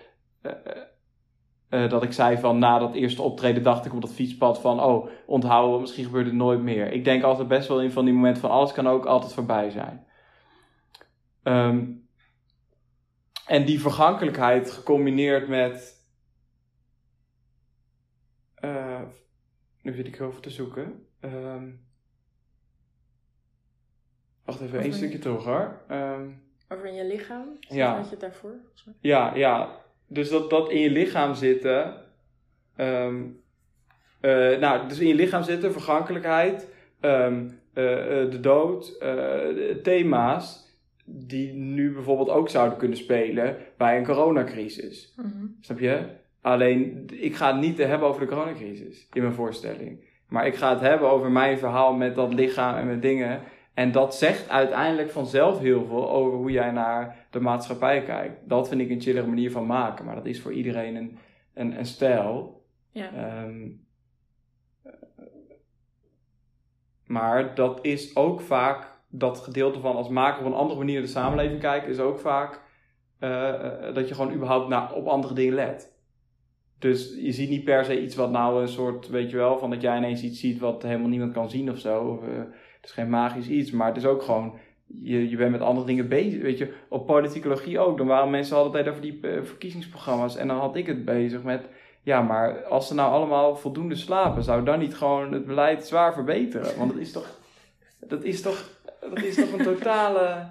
dat 1.69 2.03
ik 2.03 2.13
zei 2.13 2.37
van 2.37 2.59
na 2.59 2.79
dat 2.79 2.93
eerste 2.93 3.21
optreden 3.21 3.63
dacht 3.63 3.85
ik 3.85 3.93
op 3.93 4.01
dat 4.01 4.13
fietspad 4.13 4.59
van 4.59 4.83
oh, 4.83 5.09
onthouden, 5.25 5.81
misschien 5.81 6.05
gebeurt 6.05 6.25
het 6.25 6.35
nooit 6.35 6.61
meer. 6.61 6.91
Ik 6.91 7.03
denk 7.03 7.23
altijd 7.23 7.47
best 7.47 7.67
wel 7.67 7.81
in 7.81 7.91
van 7.91 8.05
die 8.05 8.13
momenten 8.13 8.41
van 8.41 8.51
alles 8.51 8.71
kan 8.71 8.87
ook 8.87 9.05
altijd 9.05 9.33
voorbij 9.33 9.69
zijn. 9.69 10.05
Ehm, 11.43 11.85
en 13.49 13.65
die 13.65 13.79
vergankelijkheid 13.81 14.71
gecombineerd 14.71 15.47
met. 15.47 15.97
eh, 18.55 19.01
nu 19.81 19.93
zit 19.93 20.07
ik 20.07 20.15
heel 20.15 20.31
veel 20.31 20.41
te 20.41 20.49
zoeken. 20.49 21.07
Ehm, 21.19 21.69
wacht 24.45 24.61
even, 24.61 24.79
één 24.79 24.93
stukje 24.93 25.19
terug 25.19 25.43
hoor. 25.43 25.81
Ehm, 25.87 26.29
Over 26.69 26.85
in 26.85 26.93
je 26.93 27.05
lichaam? 27.05 27.57
Ja. 27.59 27.95
Had 27.95 28.03
je 28.05 28.11
het 28.11 28.19
daarvoor? 28.19 28.55
mij? 28.85 28.95
ja, 28.99 29.35
ja. 29.35 29.81
Dus 30.07 30.29
dat, 30.29 30.49
dat 30.49 30.69
in 30.71 30.79
je 30.79 30.89
lichaam 30.89 31.33
zitten. 31.35 32.05
ehm, 32.75 33.23
eh, 34.21 34.57
nou, 34.59 34.87
dus 34.87 34.99
in 34.99 35.07
je 35.07 35.15
lichaam 35.15 35.43
zitten, 35.43 35.71
vergankelijkheid. 35.71 36.67
eh, 37.73 38.29
de 38.31 38.39
dood, 38.41 38.99
thema's 39.83 40.68
die 41.11 41.53
nu 41.53 41.93
bijvoorbeeld 41.93 42.29
ook 42.29 42.49
zouden 42.49 42.77
kunnen 42.77 42.97
spelen 42.97 43.57
bij 43.77 43.97
een 43.97 44.05
coronacrisis. 44.05 45.13
Mhm. 45.15 45.45
Snap 45.59 45.79
je? 45.79 46.05
Alleen, 46.41 47.05
ik 47.11 47.35
ga 47.35 47.51
het 47.51 47.61
niet 47.61 47.77
hebben 47.77 48.07
over 48.07 48.21
de 48.21 48.27
coronacrisis 48.27 49.07
in 49.13 49.21
mijn 49.21 49.33
voorstelling. 49.33 50.07
Maar 50.27 50.47
ik 50.47 50.55
ga 50.55 50.69
het 50.69 50.79
hebben 50.79 51.09
over 51.09 51.31
mijn 51.31 51.57
verhaal 51.57 51.93
met 51.93 52.15
dat 52.15 52.33
lichaam 52.33 52.75
en 52.75 52.87
met 52.87 53.01
dingen. 53.01 53.41
En 53.73 53.91
dat 53.91 54.15
zegt 54.15 54.49
uiteindelijk 54.49 55.11
vanzelf 55.11 55.59
heel 55.59 55.85
veel 55.85 56.09
over 56.09 56.37
hoe 56.37 56.51
jij 56.51 56.71
naar 56.71 57.27
de 57.29 57.39
maatschappij 57.39 58.03
kijkt. 58.03 58.49
Dat 58.49 58.67
vind 58.67 58.81
ik 58.81 58.89
een 58.89 59.01
chillere 59.01 59.27
manier 59.27 59.51
van 59.51 59.65
maken. 59.65 60.05
Maar 60.05 60.15
dat 60.15 60.25
is 60.25 60.41
voor 60.41 60.53
iedereen 60.53 60.95
een, 60.95 61.17
een, 61.53 61.77
een 61.77 61.85
stijl. 61.85 62.63
Ja. 62.91 63.11
Ehm, 63.13 63.67
maar 67.05 67.55
dat 67.55 67.79
is 67.81 68.15
ook 68.15 68.41
vaak 68.41 68.98
dat 69.09 69.39
gedeelte 69.39 69.79
van 69.79 69.95
als 69.95 70.09
maker 70.09 70.39
op 70.39 70.51
een 70.51 70.57
andere 70.57 70.79
manier 70.79 71.01
de 71.01 71.07
samenleving 71.07 71.59
kijken, 71.59 71.89
is 71.89 71.99
ook 71.99 72.19
vaak 72.19 72.61
eh, 73.19 73.49
eh, 73.49 73.95
dat 73.95 74.07
je 74.07 74.15
gewoon 74.15 74.33
überhaupt 74.33 74.69
naar, 74.69 74.93
op 74.93 75.07
andere 75.07 75.33
dingen 75.33 75.53
let. 75.53 75.97
Dus 76.79 77.15
je 77.17 77.31
ziet 77.31 77.49
niet 77.49 77.63
per 77.63 77.85
se 77.85 78.01
iets 78.01 78.15
wat 78.15 78.31
nou 78.31 78.61
een 78.61 78.67
soort, 78.67 79.09
weet 79.09 79.29
je 79.29 79.37
wel, 79.37 79.57
van 79.57 79.69
dat 79.69 79.81
jij 79.81 79.97
ineens 79.97 80.23
iets 80.23 80.39
ziet 80.39 80.59
wat 80.59 80.83
helemaal 80.83 81.07
niemand 81.07 81.33
kan 81.33 81.49
zien 81.49 81.71
of 81.71 81.77
zo. 81.77 82.21
Eh, 82.23 82.37
het 82.37 82.85
is 82.85 82.91
geen 82.91 83.09
magisch 83.09 83.47
iets, 83.47 83.71
maar 83.71 83.87
het 83.87 83.97
is 83.97 84.05
ook 84.05 84.21
gewoon, 84.21 84.53
je, 84.85 85.29
je 85.29 85.37
bent 85.37 85.51
met 85.51 85.61
andere 85.61 85.85
dingen 85.85 86.07
bezig. 86.07 86.41
Weet 86.41 86.57
je, 86.57 86.73
op 86.89 87.05
politicologie 87.05 87.79
ook. 87.79 87.97
Dan 87.97 88.07
waren 88.07 88.29
mensen 88.29 88.57
altijd 88.57 88.87
over 88.87 89.01
die 89.01 89.19
verkiezingsprogramma's. 89.21 90.35
En 90.35 90.47
dan 90.47 90.57
had 90.57 90.75
ik 90.75 90.87
het 90.87 91.05
bezig 91.05 91.43
met, 91.43 91.69
ja, 92.03 92.21
maar 92.21 92.63
als 92.63 92.87
ze 92.87 92.93
nou 92.93 93.11
allemaal 93.11 93.55
voldoende 93.55 93.95
slapen, 93.95 94.43
zou 94.43 94.63
dan 94.63 94.79
niet 94.79 94.95
gewoon 94.95 95.31
het 95.33 95.45
beleid 95.45 95.85
zwaar 95.85 96.13
verbeteren? 96.13 96.77
Want 96.77 96.91
dat 96.91 96.99
is 96.99 97.11
toch, 97.11 97.39
dat 97.99 98.23
is 98.23 98.41
toch, 98.41 98.78
dat 99.09 99.23
is 99.23 99.35
toch 99.35 99.51
een 99.51 99.63
totale. 99.63 100.49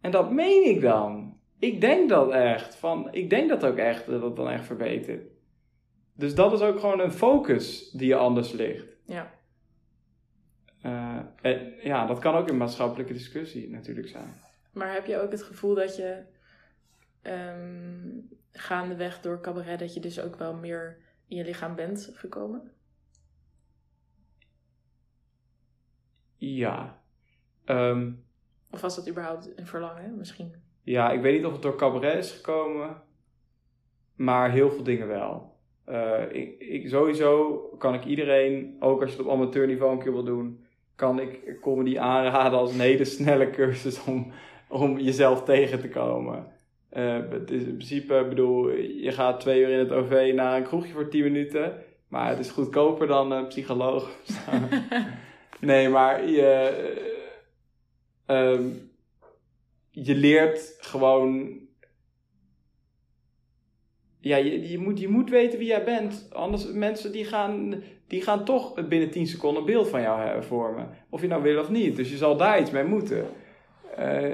En 0.00 0.10
dat 0.10 0.32
meen 0.32 0.68
ik 0.68 0.80
dan. 0.80 1.36
Ik 1.58 1.80
denk 1.80 2.08
dat 2.08 2.30
echt. 2.30 2.76
Van, 2.76 3.12
ik 3.12 3.30
denk 3.30 3.48
dat 3.48 3.64
ook 3.64 3.76
echt, 3.76 4.06
dat 4.06 4.22
het 4.22 4.36
dan 4.36 4.48
echt 4.48 4.64
verbetert. 4.64 5.26
Dus 6.14 6.34
dat 6.34 6.52
is 6.52 6.60
ook 6.60 6.80
gewoon 6.80 7.00
een 7.00 7.12
focus 7.12 7.90
die 7.90 8.08
je 8.08 8.16
anders 8.16 8.52
ligt. 8.52 8.96
Ja. 9.04 9.34
Eh, 10.80 11.18
en 11.40 11.74
ja, 11.82 12.06
dat 12.06 12.18
kan 12.18 12.34
ook 12.34 12.48
een 12.48 12.56
maatschappelijke 12.56 13.12
discussie 13.12 13.70
natuurlijk 13.70 14.08
zijn. 14.08 14.34
Maar 14.72 14.92
heb 14.92 15.06
je 15.06 15.20
ook 15.20 15.30
het 15.30 15.42
gevoel 15.42 15.74
dat 15.74 15.96
je 15.96 16.22
ehm, 17.22 18.20
gaandeweg 18.52 19.20
door 19.20 19.40
cabaret, 19.40 19.78
dat 19.78 19.94
je 19.94 20.00
dus 20.00 20.20
ook 20.20 20.36
wel 20.36 20.54
meer 20.54 20.98
in 21.28 21.36
je 21.36 21.44
lichaam 21.44 21.74
bent 21.74 22.10
gekomen? 22.14 22.72
Ja. 26.36 27.01
Ehm, 27.64 28.10
Of 28.70 28.80
was 28.80 28.96
dat 28.96 29.08
überhaupt 29.08 29.52
een 29.56 29.66
verlangen 29.66 30.16
misschien? 30.16 30.54
ja, 30.82 31.10
ik 31.10 31.20
weet 31.20 31.36
niet 31.36 31.46
of 31.46 31.52
het 31.52 31.62
door 31.62 31.76
cabaret 31.76 32.18
is 32.24 32.30
gekomen, 32.32 33.02
maar 34.16 34.50
heel 34.50 34.70
veel 34.70 34.82
dingen 34.82 35.08
wel. 35.08 35.50
Eh, 35.84 36.22
ik, 36.30 36.58
ik, 36.58 36.88
sowieso 36.88 37.56
kan 37.78 37.94
ik 37.94 38.04
iedereen, 38.04 38.76
ook 38.80 39.00
als 39.02 39.10
je 39.10 39.16
het 39.16 39.26
op 39.26 39.32
amateurniveau 39.32 39.92
een 39.92 39.98
keer 40.02 40.12
wil 40.12 40.24
doen, 40.24 40.64
kan 40.96 41.20
ik 41.20 41.58
comedy 41.60 41.98
aanraden 41.98 42.58
als 42.58 42.72
een 42.72 42.80
hele 42.80 43.04
snelle 43.04 43.50
cursus 43.50 44.04
om, 44.04 44.32
om 44.68 44.98
jezelf 44.98 45.44
tegen 45.44 45.80
te 45.80 45.88
komen. 45.88 46.46
Eh, 46.88 47.18
het 47.30 47.50
is 47.50 47.62
in 47.62 47.74
principe, 47.76 48.14
ik 48.18 48.28
bedoel, 48.28 48.70
je 48.78 49.12
gaat 49.12 49.40
twee 49.40 49.60
uur 49.60 49.68
in 49.68 49.78
het 49.78 49.92
OV 49.92 50.32
naar 50.34 50.56
een 50.56 50.62
kroegje 50.64 50.92
voor 50.92 51.08
10 51.08 51.22
minuten, 51.22 51.74
maar 52.08 52.28
het 52.28 52.38
is 52.38 52.50
goedkoper 52.50 53.06
dan 53.06 53.32
een 53.32 53.46
psycholoog. 53.46 54.10
nee, 55.60 55.88
maar 55.88 56.28
je, 56.28 57.10
eh, 58.32 58.52
ehm, 58.52 58.68
je 59.90 60.14
leert 60.14 60.76
gewoon 60.80 61.60
ja, 64.22 64.36
je, 64.36 64.68
je, 64.68 64.78
moet, 64.78 64.98
je 64.98 65.08
moet 65.08 65.30
weten 65.30 65.58
wie 65.58 65.68
jij 65.68 65.84
bent. 65.84 66.28
Anders 66.32 66.72
mensen 66.72 67.12
die 67.12 67.24
gaan, 67.24 67.82
die 68.06 68.22
gaan 68.22 68.44
toch 68.44 68.88
binnen 68.88 69.10
10 69.10 69.26
seconden 69.26 69.60
een 69.60 69.66
beeld 69.68 69.88
van 69.88 70.00
jou 70.00 70.42
vormen. 70.42 70.88
Of 71.08 71.20
je 71.20 71.26
nou 71.26 71.42
wil 71.42 71.60
of 71.60 71.70
niet. 71.70 71.96
Dus 71.96 72.10
je 72.10 72.16
zal 72.16 72.36
daar 72.36 72.60
iets 72.60 72.70
mee 72.70 72.84
moeten. 72.84 73.26
Eh, 73.96 74.32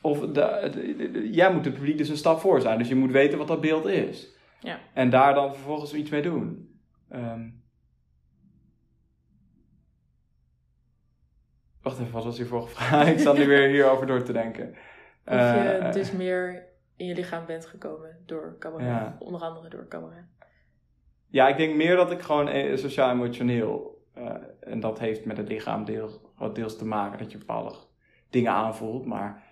of 0.00 0.20
de, 0.20 0.70
de- 0.74 0.96
de- 0.96 1.10
de- 1.10 1.30
jij 1.30 1.52
moet 1.52 1.64
het 1.64 1.74
publiek 1.74 1.98
dus 1.98 2.08
een 2.08 2.16
stap 2.16 2.40
voor 2.40 2.60
zijn. 2.60 2.78
Dus 2.78 2.88
je 2.88 2.94
moet 2.94 3.10
weten 3.10 3.38
wat 3.38 3.48
dat 3.48 3.60
beeld 3.60 3.86
is. 3.86 4.28
Ja. 4.60 4.80
En 4.94 5.10
daar 5.10 5.34
dan 5.34 5.54
vervolgens 5.54 5.94
iets 5.94 6.10
mee 6.10 6.22
doen. 6.22 6.68
Ehm. 7.08 7.48
Wacht 11.88 12.00
even, 12.00 12.12
wat 12.12 12.24
was 12.24 12.36
hiervoor 12.36 12.62
gevraagd? 12.62 13.08
Ik 13.14 13.18
zat 13.18 13.36
nu 13.38 13.46
weer 13.46 13.68
hierover 13.68 14.06
door 14.06 14.22
te 14.22 14.32
denken. 14.32 14.68
Of 15.26 15.34
je 15.34 15.78
Eh, 15.80 15.92
dus 15.92 16.12
meer 16.12 16.66
in 16.96 17.06
je 17.06 17.14
lichaam 17.14 17.46
bent 17.46 17.66
gekomen 17.66 18.16
door 18.26 18.56
cabaret. 18.58 18.86
Ja. 18.86 19.16
Onder 19.18 19.40
andere 19.40 19.68
door 19.68 19.86
cabaret. 19.88 20.24
Ja, 21.26 21.48
ik 21.48 21.56
denk 21.56 21.76
meer 21.76 21.96
dat 21.96 22.10
ik 22.10 22.20
gewoon 22.20 22.48
eh, 22.48 22.76
sociaal-emotioneel. 22.76 23.96
eh, 24.14 24.34
en 24.60 24.80
dat 24.80 24.98
heeft 24.98 25.24
met 25.24 25.36
het 25.36 25.48
lichaam 25.48 25.84
deels, 25.84 26.20
wat 26.36 26.54
deels 26.54 26.78
te 26.78 26.84
maken, 26.84 27.18
dat 27.18 27.32
je 27.32 27.38
bepaalde 27.38 27.74
dingen 28.30 28.52
aanvoelt. 28.52 29.06
Maar 29.06 29.42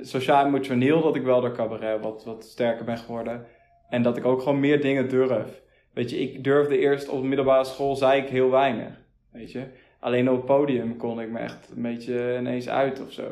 sociaal-emotioneel 0.00 1.02
dat 1.02 1.16
ik 1.16 1.22
wel 1.22 1.40
door 1.40 1.52
cabaret 1.54 2.02
wat, 2.02 2.24
wat 2.24 2.44
sterker 2.44 2.84
ben 2.84 2.98
geworden. 2.98 3.46
En 3.88 4.02
dat 4.02 4.16
ik 4.16 4.24
ook 4.24 4.42
gewoon 4.42 4.60
meer 4.60 4.80
dingen 4.80 5.08
durf. 5.08 5.62
Weet 5.92 6.10
je, 6.10 6.18
ik 6.18 6.44
durfde 6.44 6.78
eerst 6.78 7.08
op 7.08 7.20
de 7.20 7.26
middelbare 7.26 7.64
school, 7.64 7.96
zei 7.96 8.22
ik 8.22 8.28
heel 8.28 8.50
weinig. 8.50 9.00
Weet 9.32 9.52
je, 9.52 9.66
alleen 10.06 10.30
op 10.30 10.36
het 10.36 10.44
podium 10.44 10.96
kon 10.96 11.20
ik 11.20 11.30
me 11.30 11.38
echt 11.38 11.72
een 11.76 11.82
beetje 11.82 12.36
ineens 12.38 12.68
uit 12.68 13.02
of 13.06 13.12
zo. 13.12 13.22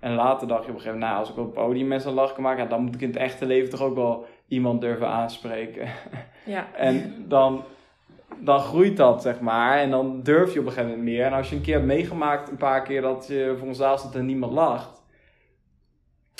En 0.00 0.14
later 0.14 0.48
dacht 0.48 0.64
je 0.64 0.70
op 0.70 0.74
een 0.74 0.80
gegeven 0.80 1.00
moment, 1.00 1.10
nou, 1.10 1.18
als 1.18 1.30
ik 1.30 1.38
op 1.38 1.44
het 1.44 1.64
podium 1.64 1.86
mensen 1.86 2.10
een 2.10 2.16
lach 2.16 2.32
kan 2.32 2.42
maken, 2.42 2.68
dan 2.68 2.82
moet 2.82 2.94
ik 2.94 3.00
in 3.00 3.08
het 3.08 3.16
echte 3.16 3.46
leven 3.46 3.70
toch 3.70 3.82
ook 3.82 3.94
wel 3.94 4.26
iemand 4.48 4.80
durven 4.80 5.08
aanspreken. 5.08 5.88
Ja. 6.44 6.66
En 6.74 7.24
dan, 7.28 7.64
dan 8.38 8.60
groeit 8.60 8.96
dat, 8.96 9.22
zeg 9.22 9.40
maar. 9.40 9.78
En 9.78 9.90
dan 9.90 10.22
durf 10.22 10.52
je 10.52 10.60
op 10.60 10.66
een 10.66 10.72
gegeven 10.72 10.90
moment 10.90 11.08
meer. 11.08 11.24
En 11.24 11.32
als 11.32 11.50
je 11.50 11.56
een 11.56 11.62
keer 11.62 11.74
hebt 11.74 11.86
meegemaakt, 11.86 12.50
een 12.50 12.56
paar 12.56 12.82
keer 12.82 13.00
dat 13.00 13.26
je 13.28 13.54
voor 13.58 13.68
een 13.68 13.74
zaal 13.74 13.98
zit 13.98 14.14
en 14.14 14.26
niemand 14.26 14.52
lacht. 14.52 15.02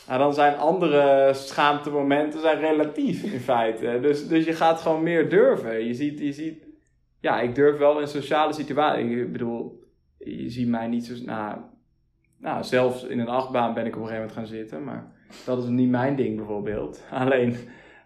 nou, 0.06 0.18
dan 0.18 0.34
zijn 0.34 0.56
andere 0.56 1.30
schaamtemomenten 1.32 2.40
zijn 2.40 2.58
relatief 2.58 3.22
in 3.22 3.40
feite. 3.40 3.98
Dus, 4.00 4.28
dus 4.28 4.44
je 4.44 4.52
gaat 4.52 4.80
gewoon 4.80 5.02
meer 5.02 5.28
durven. 5.28 5.86
Je 5.86 5.94
ziet, 5.94 6.18
je 6.18 6.32
ziet, 6.32 6.66
ja, 7.20 7.40
ik 7.40 7.54
durf 7.54 7.78
wel 7.78 8.00
in 8.00 8.08
sociale 8.08 8.52
situaties. 8.52 9.16
Ik 9.16 9.32
bedoel, 9.32 9.81
je 10.24 10.50
ziet 10.50 10.68
mij 10.68 10.86
niet 10.86 11.06
zo. 11.06 11.24
Nou, 11.24 11.58
nou, 12.38 12.64
zelfs 12.64 13.04
in 13.04 13.18
een 13.18 13.28
achtbaan 13.28 13.74
ben 13.74 13.86
ik 13.86 13.96
op 13.96 14.02
een 14.02 14.08
gegeven 14.08 14.28
moment 14.28 14.38
gaan 14.38 14.56
zitten. 14.56 14.84
Maar 14.84 15.12
dat 15.44 15.62
is 15.62 15.68
niet 15.68 15.90
mijn 15.90 16.16
ding 16.16 16.36
bijvoorbeeld. 16.36 17.04
Alleen. 17.10 17.56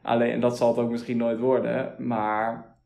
Alleen, 0.03 0.33
en 0.33 0.41
dat 0.41 0.57
zal 0.57 0.69
het 0.69 0.79
ook 0.79 0.91
misschien 0.91 1.17
nooit 1.17 1.39
worden. 1.39 1.95
Maar 1.99 2.77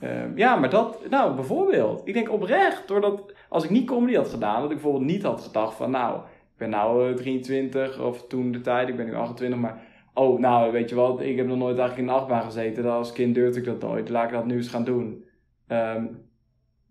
ehm, 0.00 0.36
ja, 0.38 0.56
maar 0.56 0.70
dat, 0.70 1.10
nou 1.10 1.34
bijvoorbeeld. 1.34 2.02
Ik 2.04 2.14
denk 2.14 2.30
oprecht, 2.30 2.88
doordat 2.88 3.34
als 3.48 3.64
ik 3.64 3.70
niet 3.70 3.86
comedy 3.86 4.16
had 4.16 4.28
gedaan, 4.28 4.60
dat 4.60 4.70
ik 4.70 4.76
bijvoorbeeld 4.76 5.10
niet 5.10 5.22
had 5.22 5.40
gedacht 5.40 5.76
van, 5.76 5.90
nou, 5.90 6.18
ik 6.18 6.58
ben 6.58 6.70
nou 6.70 7.08
eh, 7.10 7.14
23 7.14 8.00
of 8.00 8.26
toen 8.26 8.52
de 8.52 8.60
tijd, 8.60 8.88
ik 8.88 8.96
ben 8.96 9.06
nu 9.06 9.14
28, 9.14 9.58
maar 9.58 9.82
oh, 10.14 10.38
nou, 10.38 10.72
weet 10.72 10.88
je 10.88 10.94
wat, 10.94 11.20
ik 11.20 11.36
heb 11.36 11.46
nog 11.46 11.58
nooit 11.58 11.78
eigenlijk 11.78 12.08
in 12.08 12.14
een 12.14 12.20
achtbaan 12.20 12.42
gezeten. 12.42 12.90
Als 12.90 13.12
kind 13.12 13.34
durfde 13.34 13.58
ik 13.58 13.64
dat 13.64 13.80
nooit, 13.80 14.08
laat 14.08 14.24
ik 14.24 14.32
dat 14.32 14.46
nu 14.46 14.56
eens 14.56 14.68
gaan 14.68 14.84
doen. 14.84 15.24
Ehm, 15.66 16.04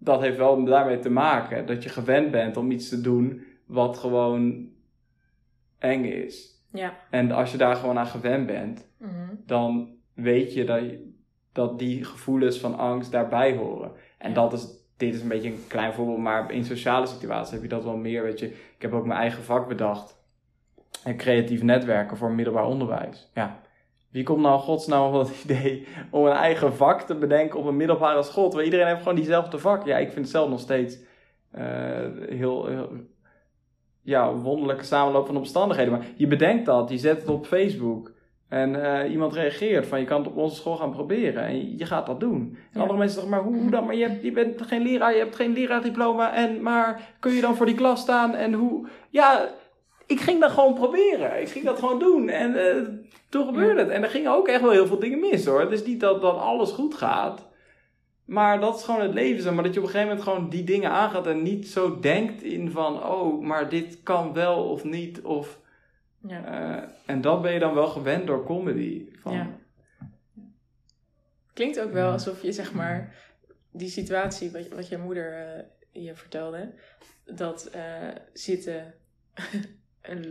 dat 0.03 0.21
heeft 0.21 0.37
wel 0.37 0.63
daarmee 0.63 0.99
te 0.99 1.09
maken 1.09 1.65
dat 1.65 1.83
je 1.83 1.89
gewend 1.89 2.31
bent 2.31 2.57
om 2.57 2.71
iets 2.71 2.89
te 2.89 3.01
doen 3.01 3.43
wat 3.65 3.97
gewoon 3.97 4.69
eng 5.79 6.03
is. 6.03 6.63
Ja. 6.71 6.93
En 7.09 7.31
als 7.31 7.51
je 7.51 7.57
daar 7.57 7.75
gewoon 7.75 7.97
aan 7.97 8.07
gewend 8.07 8.45
bent, 8.45 8.89
Mhm. 8.97 9.35
dan 9.45 9.89
weet 10.13 10.53
je 10.53 10.63
dat, 10.65 10.79
je- 10.79 11.13
dat 11.51 11.79
die 11.79 12.03
gevoelens 12.03 12.59
van 12.59 12.77
angst 12.77 13.11
daarbij 13.11 13.55
horen. 13.55 13.91
En 14.17 14.29
Ja. 14.29 14.35
dat 14.35 14.53
is, 14.53 14.67
dit 14.97 15.13
is 15.13 15.21
een 15.21 15.27
beetje 15.27 15.49
een 15.49 15.63
klein 15.67 15.93
voorbeeld, 15.93 16.17
maar 16.17 16.51
in 16.51 16.63
sociale 16.65 17.05
situaties 17.05 17.51
heb 17.53 17.61
je 17.61 17.67
dat 17.67 17.83
wel 17.83 17.97
meer. 17.97 18.23
Weet 18.23 18.39
je, 18.39 18.47
ik 18.47 18.81
heb 18.81 18.93
ook 18.93 19.05
mijn 19.05 19.19
eigen 19.19 19.43
vak 19.43 19.67
bedacht. 19.67 20.19
En 21.03 21.17
creatief 21.17 21.63
netwerken 21.63 22.17
voor 22.17 22.31
middelbaar 22.31 22.65
onderwijs. 22.65 23.31
Ja. 23.33 23.59
Wie 24.11 24.23
komt 24.23 24.41
nou 24.41 24.59
godsnaam 24.59 25.13
op 25.13 25.19
het 25.27 25.41
idee 25.43 25.87
om 26.09 26.25
een 26.25 26.31
eigen 26.31 26.73
vak 26.73 27.01
te 27.01 27.15
bedenken 27.15 27.59
op 27.59 27.65
een 27.65 27.77
middelbare 27.77 28.23
school? 28.23 28.45
Terwijl 28.47 28.65
iedereen 28.65 28.87
heeft 28.87 29.01
gewoon 29.01 29.15
diezelfde 29.15 29.59
vak. 29.59 29.85
Ja, 29.85 29.97
ik 29.97 30.11
vind 30.11 30.19
het 30.25 30.29
zelf 30.29 30.49
nog 30.49 30.59
steeds 30.59 30.97
eh, 31.51 31.63
heel, 32.29 32.65
heel 32.65 32.89
ja, 34.01 34.33
wonderlijke 34.33 34.83
samenloop 34.83 35.25
van 35.25 35.37
omstandigheden. 35.37 35.93
Maar 35.93 36.05
je 36.15 36.27
bedenkt 36.27 36.65
dat, 36.65 36.89
je 36.89 36.97
zet 36.97 37.19
het 37.19 37.29
op 37.29 37.45
Facebook. 37.45 38.11
En 38.47 38.83
eh, 38.83 39.11
iemand 39.11 39.33
reageert 39.33 39.87
van 39.87 39.99
je 39.99 40.05
kan 40.05 40.21
het 40.21 40.31
op 40.31 40.37
onze 40.37 40.55
school 40.55 40.75
gaan 40.75 40.91
proberen. 40.91 41.43
En 41.43 41.57
je, 41.57 41.77
je 41.77 41.85
gaat 41.85 42.05
dat 42.05 42.19
doen. 42.19 42.57
En 42.57 42.67
Ja. 42.73 42.79
andere 42.79 42.99
mensen 42.99 43.21
zeggen, 43.21 43.31
maar 43.39 43.51
hoe, 43.51 43.61
hoe 43.61 43.71
dan? 43.71 43.85
Maar 43.85 43.95
je, 43.95 44.07
hebt, 44.07 44.23
je 44.23 44.31
bent 44.31 44.61
geen 44.61 44.81
leraar, 44.81 45.13
je 45.13 45.19
hebt 45.19 45.35
geen 45.35 45.53
leraardiploma. 45.53 46.35
En, 46.35 46.61
maar 46.61 47.01
kun 47.19 47.31
je 47.31 47.41
dan 47.41 47.55
voor 47.55 47.65
die 47.65 47.75
klas 47.75 48.01
staan? 48.01 48.35
En 48.35 48.53
hoe? 48.53 48.87
Ja, 49.09 49.49
ik 50.11 50.19
ging 50.19 50.39
dat 50.39 50.51
gewoon 50.51 50.73
proberen. 50.73 51.41
Ik 51.41 51.49
ging 51.49 51.65
dat 51.65 51.79
gewoon 51.79 51.99
doen. 51.99 52.29
En 52.29 52.55
eh, 52.55 52.87
toen 53.29 53.45
gebeurde 53.45 53.81
het. 53.81 53.89
En 53.89 54.03
er 54.03 54.09
gingen 54.09 54.31
ook 54.31 54.47
echt 54.47 54.61
wel 54.61 54.71
heel 54.71 54.87
veel 54.87 54.99
dingen 54.99 55.19
mis 55.19 55.45
hoor. 55.45 55.59
Het 55.59 55.71
is 55.71 55.83
niet 55.85 55.99
dat, 55.99 56.21
dat 56.21 56.37
alles 56.37 56.71
goed 56.71 56.93
gaat. 56.95 57.49
Maar 58.25 58.59
dat 58.59 58.77
is 58.77 58.83
gewoon 58.83 59.01
het 59.01 59.13
leven. 59.13 59.53
Maar 59.53 59.63
dat 59.63 59.73
je 59.73 59.79
op 59.79 59.85
een 59.85 59.91
gegeven 59.91 60.15
moment 60.15 60.27
gewoon 60.29 60.49
die 60.49 60.63
dingen 60.63 60.89
aangaat 60.89 61.27
en 61.27 61.41
niet 61.41 61.67
zo 61.67 61.99
denkt 61.99 62.43
in 62.43 62.71
van, 62.71 63.03
oh, 63.03 63.41
maar 63.41 63.69
dit 63.69 64.03
kan 64.03 64.33
wel 64.33 64.69
of 64.69 64.83
niet. 64.83 65.21
Of, 65.21 65.59
Ja. 66.27 66.45
eh, 66.45 66.89
en 67.05 67.21
dat 67.21 67.41
ben 67.41 67.53
je 67.53 67.59
dan 67.59 67.73
wel 67.73 67.87
gewend 67.87 68.27
door 68.27 68.45
comedy. 68.45 69.05
Van, 69.19 69.33
Ja. 69.33 69.59
Klinkt 71.53 71.79
ook 71.79 71.91
wel 71.91 72.11
alsof 72.11 72.41
je 72.41 72.51
zeg 72.51 72.73
maar 72.73 73.15
die 73.71 73.89
situatie 73.89 74.51
wat, 74.51 74.67
wat 74.67 74.87
je 74.87 74.97
moeder 74.97 75.33
eh, 75.33 76.03
je 76.03 76.15
vertelde, 76.15 76.73
dat 77.25 77.71
zitten 78.33 78.93
en 79.33 79.80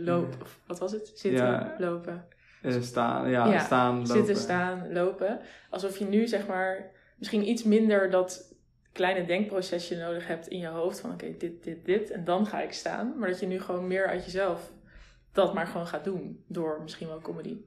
lopen, 0.03 0.41
of 0.41 0.59
wat 0.67 0.79
was 0.79 0.91
het? 0.91 1.11
Zitten, 1.15 1.45
Ja. 1.45 1.75
lopen. 1.79 2.25
eh, 2.61 2.81
staan, 2.81 3.29
ja, 3.29 3.51
Ja, 3.51 3.59
staan, 3.59 3.93
lopen. 3.95 4.07
Zitten, 4.07 4.35
staan, 4.35 4.93
lopen. 4.93 5.39
Alsof 5.69 5.97
je 5.97 6.05
nu 6.05 6.27
zeg 6.27 6.47
maar 6.47 6.91
misschien 7.15 7.47
iets 7.49 7.63
minder 7.63 8.09
dat 8.09 8.55
kleine 8.91 9.25
denkprocesje 9.25 9.95
nodig 9.97 10.27
hebt 10.27 10.47
in 10.47 10.59
je 10.59 10.67
hoofd 10.67 10.99
van 10.99 11.11
oké, 11.11 11.35
dit, 11.37 11.63
dit, 11.63 11.85
dit 11.85 12.11
en 12.11 12.23
dan 12.23 12.45
ga 12.45 12.61
ik 12.61 12.73
staan. 12.73 13.13
Maar 13.17 13.29
dat 13.29 13.39
je 13.39 13.45
nu 13.47 13.59
gewoon 13.59 13.87
meer 13.87 14.07
uit 14.07 14.25
jezelf 14.25 14.71
dat 15.33 15.53
maar 15.53 15.67
gewoon 15.67 15.87
gaat 15.87 16.03
doen 16.03 16.43
door 16.47 16.79
misschien 16.81 17.07
wel 17.07 17.21
comedy. 17.21 17.57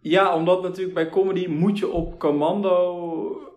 Ja, 0.00 0.34
omdat 0.36 0.62
natuurlijk 0.62 0.94
bij 0.94 1.08
comedy 1.08 1.46
moet 1.46 1.78
je 1.78 1.88
op 1.90 2.18
commando 2.18 3.52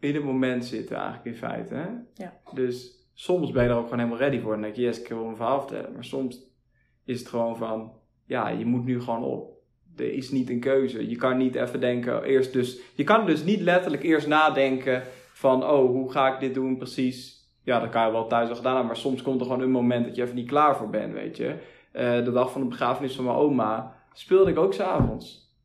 in 0.00 0.14
het 0.14 0.24
moment 0.24 0.64
zitten 0.64 0.96
eigenlijk 0.96 1.26
in 1.26 1.34
feite. 1.36 1.74
Hè? 1.74 1.86
Ja. 2.14 2.36
Dus 2.54 3.06
soms 3.14 3.50
ben 3.50 3.62
je 3.64 3.68
er 3.70 3.76
ook 3.76 3.82
gewoon 3.84 3.98
helemaal 3.98 4.18
ready 4.20 4.40
voor. 4.40 4.52
En 4.54 4.60
dan 4.60 4.70
denk 4.70 4.74
je, 4.74 4.82
yes, 4.82 5.00
ik 5.00 5.08
wil 5.08 5.24
een 5.24 5.36
verhaal 5.36 5.60
vertellen. 5.60 5.92
Maar 5.92 6.04
soms 6.04 6.47
is 7.08 7.18
het 7.18 7.28
gewoon 7.28 7.56
van, 7.56 7.92
ja, 8.26 8.48
je 8.48 8.66
moet 8.66 8.84
nu 8.84 9.00
gewoon 9.00 9.22
op. 9.22 9.56
Er 9.96 10.12
is 10.12 10.30
niet 10.30 10.50
een 10.50 10.60
keuze. 10.60 11.08
Je 11.08 11.16
kan 11.16 11.36
niet 11.36 11.54
even 11.54 11.80
denken, 11.80 12.22
eerst 12.22 12.52
dus... 12.52 12.78
Je 12.94 13.04
kan 13.04 13.26
dus 13.26 13.44
niet 13.44 13.60
letterlijk 13.60 14.02
eerst 14.02 14.26
nadenken 14.26 15.02
van, 15.32 15.64
oh, 15.64 15.90
hoe 15.90 16.12
ga 16.12 16.34
ik 16.34 16.40
dit 16.40 16.54
doen 16.54 16.76
precies? 16.76 17.48
Ja, 17.62 17.80
dat 17.80 17.88
kan 17.90 18.06
je 18.06 18.12
wel 18.12 18.26
thuis 18.26 18.48
al 18.48 18.56
gedaan 18.56 18.72
hebben. 18.72 18.92
Maar 18.92 19.02
soms 19.02 19.22
komt 19.22 19.40
er 19.40 19.46
gewoon 19.46 19.62
een 19.62 19.70
moment 19.70 20.04
dat 20.04 20.16
je 20.16 20.22
even 20.22 20.34
niet 20.34 20.48
klaar 20.48 20.76
voor 20.76 20.90
bent, 20.90 21.12
weet 21.12 21.36
je. 21.36 21.54
Eh, 21.92 22.24
de 22.24 22.32
dag 22.32 22.52
van 22.52 22.60
de 22.60 22.66
begrafenis 22.66 23.14
van 23.14 23.24
mijn 23.24 23.36
oma 23.36 23.94
speelde 24.12 24.50
ik 24.50 24.58
ook 24.58 24.74
s'avonds. 24.74 25.56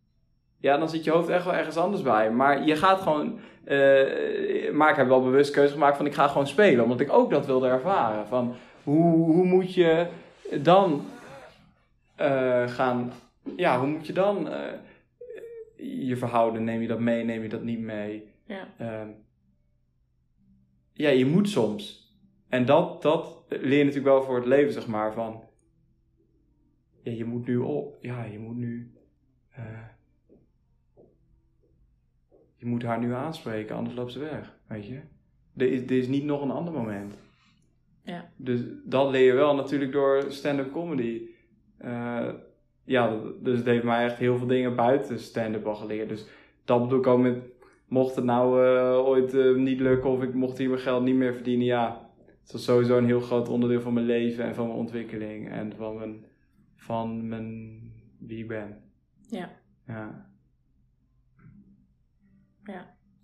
Ja, 0.58 0.78
dan 0.78 0.89
zit 0.89 1.04
je 1.04 1.12
hoofd 1.12 1.30
echt 1.30 1.46
wel 1.46 1.54
ergens 1.54 1.78
anders 1.78 2.02
bij. 2.02 2.32
Maar 2.32 2.66
je 2.66 2.76
gaat 2.76 3.02
gewoon. 3.02 3.39
eh, 3.64 4.72
maar 4.72 4.89
ik 4.89 4.96
heb 4.96 5.08
wel 5.08 5.24
bewust 5.24 5.52
keuze 5.52 5.74
gemaakt 5.74 5.98
van 5.98 6.06
ik 6.06 6.14
ga 6.14 6.28
gewoon 6.28 6.48
spelen. 6.48 6.84
Omdat 6.84 7.00
ik 7.00 7.14
ook 7.14 7.30
dat 7.30 7.46
wilde 7.46 7.68
ervaren. 7.68 8.28
Van 8.28 8.56
hoe, 8.84 9.26
hoe 9.26 9.46
moet 9.46 9.74
je 9.74 10.08
dan 10.62 11.02
eh, 12.16 12.68
gaan. 12.68 13.11
Ja, 13.57 13.80
hoe 13.80 13.88
moet 13.88 14.07
je 14.07 14.14
dan 14.14 14.49
eh, 14.49 14.80
je 16.05 16.18
verhouden? 16.18 16.64
Neem 16.64 16.82
je 16.82 16.88
dat 16.88 16.99
mee? 16.99 17.24
Neem 17.24 17.41
je 17.41 17.49
dat 17.49 17.64
niet 17.64 17.80
mee? 17.80 18.32
Ja. 18.45 18.68
Ehm, 18.78 19.09
ja, 20.93 21.09
je 21.09 21.26
moet 21.26 21.49
soms. 21.49 22.11
En 22.49 22.66
dat, 22.66 23.01
dat 23.01 23.45
leer 23.47 23.78
je 23.78 23.84
natuurlijk 23.84 24.16
wel 24.16 24.24
voor 24.24 24.36
het 24.36 24.45
leven, 24.45 24.74
zeg 24.74 24.88
maar. 24.88 25.14
Van, 25.14 25.43
ja, 27.01 27.11
je 27.11 27.26
moet 27.26 27.47
nu 27.47 27.57
op. 27.57 27.97
Ja, 28.01 28.24
je 28.24 28.39
moet 28.39 28.55
nu... 28.55 28.93
eh, 29.49 29.88
je 32.55 32.66
moet 32.66 32.84
haar 32.84 32.99
nu 32.99 33.14
aanspreken, 33.14 33.76
anders 33.76 33.95
loopt 33.95 34.11
ze 34.11 34.20
weg, 34.20 34.57
weet 34.68 34.86
je. 34.86 35.01
Er 35.57 35.72
is, 35.72 35.82
er 35.82 35.91
is 35.91 36.07
niet 36.07 36.24
nog 36.24 36.41
een 36.41 36.51
ander 36.51 36.74
moment. 36.74 37.14
Ja. 38.03 38.32
Dus 38.36 38.61
dat 38.86 39.11
leer 39.11 39.26
je 39.26 39.34
wel 39.34 39.55
natuurlijk 39.55 39.91
door 39.91 40.32
stand-up 40.32 40.72
comedy. 40.72 41.22
Eh, 41.84 42.29
ja, 42.84 43.19
dus 43.41 43.57
het 43.57 43.65
heeft 43.65 43.84
mij 43.84 44.05
echt 44.05 44.17
heel 44.17 44.38
veel 44.38 44.47
dingen 44.47 44.75
buiten 44.75 45.19
stand-up 45.19 45.65
al 45.65 45.75
geleerd. 45.75 46.09
Dus 46.09 46.27
dat 46.65 46.81
bedoel 46.81 46.99
ik 46.99 47.07
ook 47.07 47.19
met, 47.19 47.43
mocht 47.88 48.15
het 48.15 48.25
nou 48.25 48.65
eh, 48.65 49.05
ooit 49.05 49.34
eh, 49.34 49.55
niet 49.55 49.79
lukken 49.79 50.09
of 50.09 50.23
ik 50.23 50.34
mocht 50.34 50.57
hier 50.57 50.69
mijn 50.69 50.81
geld 50.81 51.03
niet 51.03 51.15
meer 51.15 51.34
verdienen, 51.34 51.65
ja. 51.65 52.11
Het 52.41 52.51
was 52.51 52.63
sowieso 52.63 52.97
een 52.97 53.05
heel 53.05 53.19
groot 53.19 53.49
onderdeel 53.49 53.81
van 53.81 53.93
mijn 53.93 54.05
leven 54.05 54.45
en 54.45 54.55
van 54.55 54.67
mijn 54.67 54.79
ontwikkeling 54.79 55.49
en 55.49 55.75
van 55.75 55.95
mijn, 55.95 56.25
van 56.75 57.27
mijn 57.27 57.79
wie 58.19 58.39
ik 58.39 58.47
ben. 58.47 58.84
Ja. 59.29 59.49
Ja. 59.86 60.31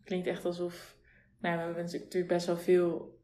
Klinkt 0.04 0.28
echt 0.28 0.46
alsof. 0.46 0.98
Nou, 1.40 1.58
we 1.58 1.64
hebben 1.64 1.84
natuurlijk 1.84 2.28
best 2.28 2.46
wel 2.46 2.58
veel 2.58 3.20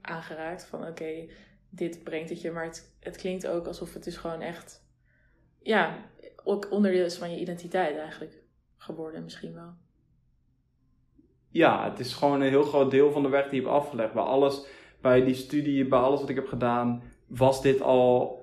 aangeraakt 0.00 0.66
van 0.66 0.86
oké, 0.86 1.26
dit 1.70 2.04
brengt 2.04 2.30
het 2.30 2.40
je. 2.40 2.50
Maar 2.50 2.64
het, 2.64 2.96
het 3.00 3.16
klinkt 3.16 3.46
ook 3.46 3.66
alsof 3.66 3.94
het 3.94 4.04
dus 4.04 4.16
gewoon 4.16 4.40
echt. 4.40 4.88
Ja, 5.62 5.96
ook 6.44 6.70
onderdeel 6.70 7.04
is 7.04 7.16
van 7.16 7.30
je 7.30 7.40
identiteit 7.40 7.96
eigenlijk 7.96 8.42
geworden, 8.76 9.22
misschien 9.22 9.54
wel. 9.54 9.74
ja, 11.50 11.90
het 11.90 12.00
is 12.00 12.14
gewoon 12.14 12.40
een 12.40 12.48
heel 12.48 12.62
groot 12.62 12.90
deel 12.90 13.12
van 13.12 13.22
de 13.22 13.28
weg 13.28 13.48
die 13.48 13.60
ik 13.60 13.66
heb 13.66 13.74
afgelegd. 13.74 14.12
Bij 14.12 14.22
alles, 14.22 14.66
bij 15.00 15.24
die 15.24 15.34
studie, 15.34 15.86
bij 15.86 15.98
alles 15.98 16.20
wat 16.20 16.28
ik 16.28 16.34
heb 16.34 16.48
gedaan, 16.48 17.02
was 17.26 17.62
dit 17.62 17.82
al 17.82 18.40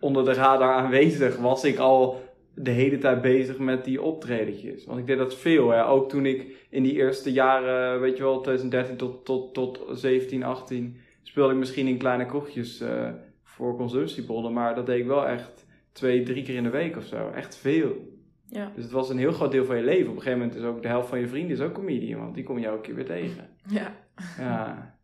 onder 0.00 0.24
de 0.24 0.32
radar 0.32 0.74
aanwezig. 0.74 1.36
Was 1.36 1.64
ik 1.64 1.78
al 1.78 2.22
de 2.54 2.70
hele 2.70 2.98
tijd 2.98 3.20
bezig 3.20 3.58
met 3.58 3.84
die 3.84 4.02
optredetjes. 4.02 4.84
Want 4.84 4.98
ik 4.98 5.06
deed 5.06 5.18
dat 5.18 5.34
veel. 5.34 5.70
Hè. 5.70 5.86
Ook 5.86 6.08
toen 6.08 6.26
ik 6.26 6.66
in 6.70 6.82
die 6.82 6.92
eerste 6.92 7.32
jaren, 7.32 8.00
weet 8.00 8.16
je 8.16 8.22
wel, 8.22 8.40
2013 8.40 8.96
tot, 8.96 9.24
tot, 9.24 9.54
tot 9.54 9.80
17, 9.90 10.42
18, 10.42 11.00
speelde 11.24 11.52
ik 11.52 11.58
misschien 11.58 11.86
in 11.86 11.98
kleine 11.98 12.26
kroegjes 12.26 12.80
eh, 12.80 13.10
voor 13.42 13.76
consumptiebonnen. 13.76 14.52
Maar 14.52 14.74
dat 14.74 14.86
deed 14.86 15.00
ik 15.00 15.06
wel 15.06 15.26
echt 15.26 15.66
twee, 15.92 16.22
drie 16.22 16.44
keer 16.44 16.56
in 16.56 16.62
de 16.62 16.70
week 16.70 16.96
of 16.96 17.04
zo. 17.04 17.30
Echt 17.30 17.56
veel. 17.56 18.12
Ja. 18.46 18.70
Dus 18.74 18.84
het 18.84 18.92
was 18.92 19.08
een 19.08 19.18
heel 19.18 19.32
groot 19.32 19.50
deel 19.50 19.64
van 19.64 19.76
je 19.76 19.82
leven. 19.82 20.10
Op 20.10 20.16
een 20.16 20.22
gegeven 20.22 20.38
moment 20.38 20.58
is 20.58 20.64
ook 20.64 20.82
de 20.82 20.88
helft 20.88 21.08
van 21.08 21.18
je 21.18 21.28
vrienden 21.28 21.56
is 21.56 21.62
ook 21.62 21.72
comedian, 21.72 22.20
want 22.20 22.34
die 22.34 22.44
kom 22.44 22.58
je 22.58 22.66
elke 22.66 22.80
keer 22.80 22.94
weer 22.94 23.04
tegen. 23.04 23.48
Ja. 23.68 23.96
Ja. 24.38 24.98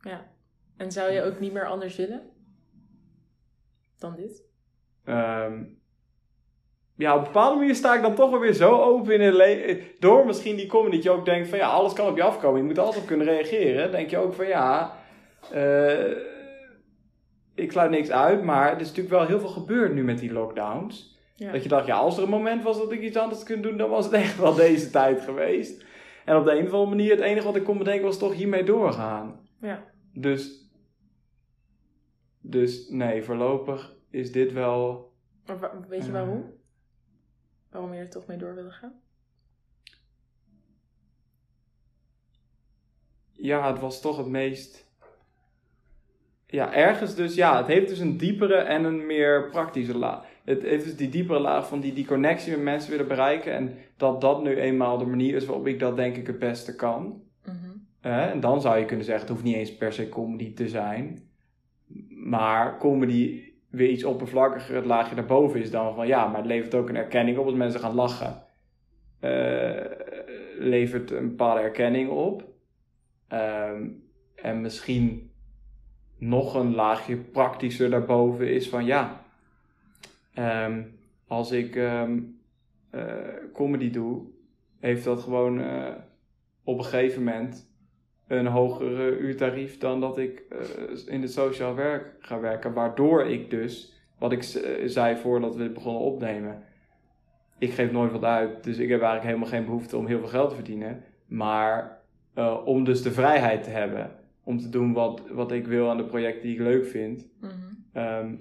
ja. 0.00 0.34
En 0.76 0.92
zou 0.92 1.10
je 1.12 1.22
ook 1.22 1.40
niet 1.40 1.52
meer 1.52 1.66
anders 1.66 1.96
willen 1.96 2.30
dan 3.98 4.16
dit? 4.16 4.44
Ehm, 5.04 5.64
ja, 6.96 7.12
op 7.12 7.18
een 7.18 7.24
bepaalde 7.24 7.58
manier 7.58 7.74
sta 7.74 7.94
ik 7.94 8.02
dan 8.02 8.14
toch 8.14 8.30
wel 8.30 8.40
weer 8.40 8.52
zo 8.52 8.80
open 8.80 9.14
in 9.14 9.20
het 9.20 9.34
leven. 9.34 9.84
Door 9.98 10.26
misschien 10.26 10.56
die 10.56 10.66
comedy 10.66 10.94
dat 10.94 11.04
je 11.04 11.10
ook 11.10 11.24
denkt 11.24 11.48
van 11.48 11.58
ja, 11.58 11.68
alles 11.68 11.92
kan 11.92 12.08
op 12.08 12.16
je 12.16 12.22
afkomen. 12.22 12.60
Je 12.60 12.66
moet 12.66 12.78
altijd 12.78 13.00
op 13.00 13.06
kunnen 13.06 13.26
reageren. 13.26 13.90
denk 13.90 14.10
je 14.10 14.18
ook 14.18 14.34
van 14.34 14.46
ja, 14.46 14.96
eh, 15.52 16.10
ik 17.54 17.72
sluit 17.72 17.90
niks 17.90 18.10
uit. 18.10 18.42
Maar 18.42 18.72
er 18.72 18.80
is 18.80 18.88
natuurlijk 18.88 19.14
wel 19.14 19.26
heel 19.26 19.40
veel 19.40 19.48
gebeurd 19.48 19.94
nu 19.94 20.04
met 20.04 20.18
die 20.18 20.32
lockdowns. 20.32 21.18
Ja. 21.34 21.52
Dat 21.52 21.62
je 21.62 21.68
dacht, 21.68 21.86
ja, 21.86 21.96
als 21.96 22.16
er 22.16 22.22
een 22.22 22.28
moment 22.28 22.62
was 22.62 22.78
dat 22.78 22.92
ik 22.92 23.00
iets 23.00 23.16
anders 23.16 23.44
kon 23.44 23.60
doen, 23.60 23.76
dan 23.76 23.90
was 23.90 24.04
het 24.04 24.14
echt 24.14 24.38
wel 24.38 24.54
deze 24.54 24.90
tijd 24.90 25.20
geweest. 25.20 25.84
En 26.24 26.36
op 26.36 26.44
de 26.44 26.50
een 26.50 26.66
of 26.66 26.72
andere 26.72 26.90
manier, 26.90 27.10
het 27.10 27.20
enige 27.20 27.46
wat 27.46 27.56
ik 27.56 27.64
kon 27.64 27.78
bedenken 27.78 28.04
was 28.04 28.18
toch 28.18 28.34
hiermee 28.34 28.64
doorgaan. 28.64 29.40
Ja. 29.60 29.84
Dus, 30.12 30.70
dus 32.40 32.88
nee, 32.88 33.22
voorlopig 33.22 33.96
is 34.10 34.32
dit 34.32 34.52
wel. 34.52 35.12
Maar 35.46 35.86
weet 35.88 36.04
je 36.04 36.12
waarom? 36.12 36.55
Waarom 37.76 37.94
je 37.94 38.00
er 38.00 38.10
toch 38.10 38.26
mee 38.26 38.36
door 38.36 38.54
wilde 38.54 38.70
gaan? 38.70 38.92
Ja, 43.32 43.72
het 43.72 43.80
was 43.80 44.00
toch 44.00 44.16
het 44.16 44.26
meest. 44.26 44.90
Ja, 46.46 46.74
ergens 46.74 47.14
dus, 47.14 47.34
ja, 47.34 47.56
het 47.56 47.66
heeft 47.66 47.88
dus 47.88 47.98
een 47.98 48.16
diepere 48.16 48.54
en 48.54 48.84
een 48.84 49.06
meer 49.06 49.50
praktische 49.50 49.96
laag. 49.96 50.24
Het 50.44 50.62
heeft 50.62 50.84
dus 50.84 50.96
die 50.96 51.08
diepere 51.08 51.40
laag 51.40 51.68
van 51.68 51.80
die, 51.80 51.92
die 51.92 52.06
connectie 52.06 52.52
met 52.52 52.62
mensen 52.62 52.90
willen 52.90 53.08
bereiken. 53.08 53.52
En 53.52 53.78
dat 53.96 54.20
dat 54.20 54.42
nu 54.42 54.56
eenmaal 54.56 54.98
de 54.98 55.06
manier 55.06 55.34
is 55.34 55.46
waarop 55.46 55.66
ik 55.66 55.78
dat 55.78 55.96
denk 55.96 56.16
ik 56.16 56.26
het 56.26 56.38
beste 56.38 56.76
kan. 56.76 57.22
Mhm. 57.44 57.76
En 58.00 58.40
dan 58.40 58.60
zou 58.60 58.78
je 58.78 58.84
kunnen 58.84 59.04
zeggen, 59.04 59.24
het 59.24 59.32
hoeft 59.32 59.44
niet 59.44 59.56
eens 59.56 59.76
per 59.76 59.92
se 59.92 60.08
comedy 60.08 60.54
te 60.54 60.68
zijn. 60.68 61.28
Maar 62.08 62.78
comedy 62.78 63.52
weer 63.76 63.88
iets 63.88 64.04
oppervlakkiger, 64.04 64.74
het 64.74 64.84
laagje 64.84 65.14
daarboven 65.14 65.60
is 65.60 65.70
dan 65.70 65.94
van 65.94 66.06
ja, 66.06 66.26
maar 66.26 66.36
het 66.36 66.46
levert 66.46 66.74
ook 66.74 66.88
een 66.88 66.96
erkenning 66.96 67.38
op 67.38 67.46
als 67.46 67.54
mensen 67.54 67.80
gaan 67.80 67.94
lachen. 67.94 68.44
eh, 69.20 69.84
levert 70.58 71.10
een 71.10 71.28
bepaalde 71.28 71.60
erkenning 71.60 72.10
op. 72.10 72.44
Ehm, 73.28 73.88
en 74.34 74.60
misschien 74.60 75.30
nog 76.18 76.54
een 76.54 76.74
laagje 76.74 77.16
praktischer 77.16 77.90
daarboven 77.90 78.52
is 78.52 78.68
van 78.68 78.84
ja, 78.84 79.24
ehm, 80.34 80.82
als 81.26 81.50
ik 81.50 81.76
ehm, 81.76 82.20
eh, 82.90 83.02
comedy 83.52 83.90
doe, 83.90 84.22
heeft 84.80 85.04
dat 85.04 85.20
gewoon 85.22 85.60
eh, 85.60 85.92
op 86.64 86.78
een 86.78 86.84
gegeven 86.84 87.24
moment 87.24 87.65
een 88.28 88.46
hogere 88.46 89.18
uurtarief 89.18 89.78
dan 89.78 90.00
dat 90.00 90.18
ik 90.18 90.42
eh, 90.50 90.58
in 91.14 91.22
het 91.22 91.32
sociaal 91.32 91.74
werk 91.74 92.14
ga 92.18 92.40
werken. 92.40 92.72
Waardoor 92.72 93.26
ik 93.26 93.50
dus, 93.50 93.92
wat 94.18 94.32
ik 94.32 94.42
z- 94.42 94.84
zei 94.84 95.16
voordat 95.16 95.56
we 95.56 95.70
begonnen 95.70 96.02
opnemen, 96.02 96.62
ik 97.58 97.70
geef 97.72 97.90
nooit 97.92 98.12
wat 98.12 98.24
uit. 98.24 98.64
Dus 98.64 98.78
ik 98.78 98.88
heb 98.88 99.00
eigenlijk 99.00 99.24
helemaal 99.24 99.48
geen 99.48 99.64
behoefte 99.64 99.96
om 99.96 100.06
heel 100.06 100.18
veel 100.18 100.28
geld 100.28 100.48
te 100.48 100.54
verdienen. 100.54 101.04
Maar 101.26 102.00
eh, 102.34 102.56
om 102.64 102.84
dus 102.84 103.02
de 103.02 103.10
vrijheid 103.10 103.62
te 103.62 103.70
hebben 103.70 104.10
om 104.44 104.58
te 104.58 104.68
doen 104.68 104.92
wat, 104.92 105.22
wat 105.30 105.52
ik 105.52 105.66
wil 105.66 105.90
aan 105.90 105.96
de 105.96 106.04
projecten 106.04 106.42
die 106.42 106.52
ik 106.54 106.60
leuk 106.60 106.86
vind. 106.86 107.28
Mhm. 107.40 107.52
Ehm, 107.92 108.34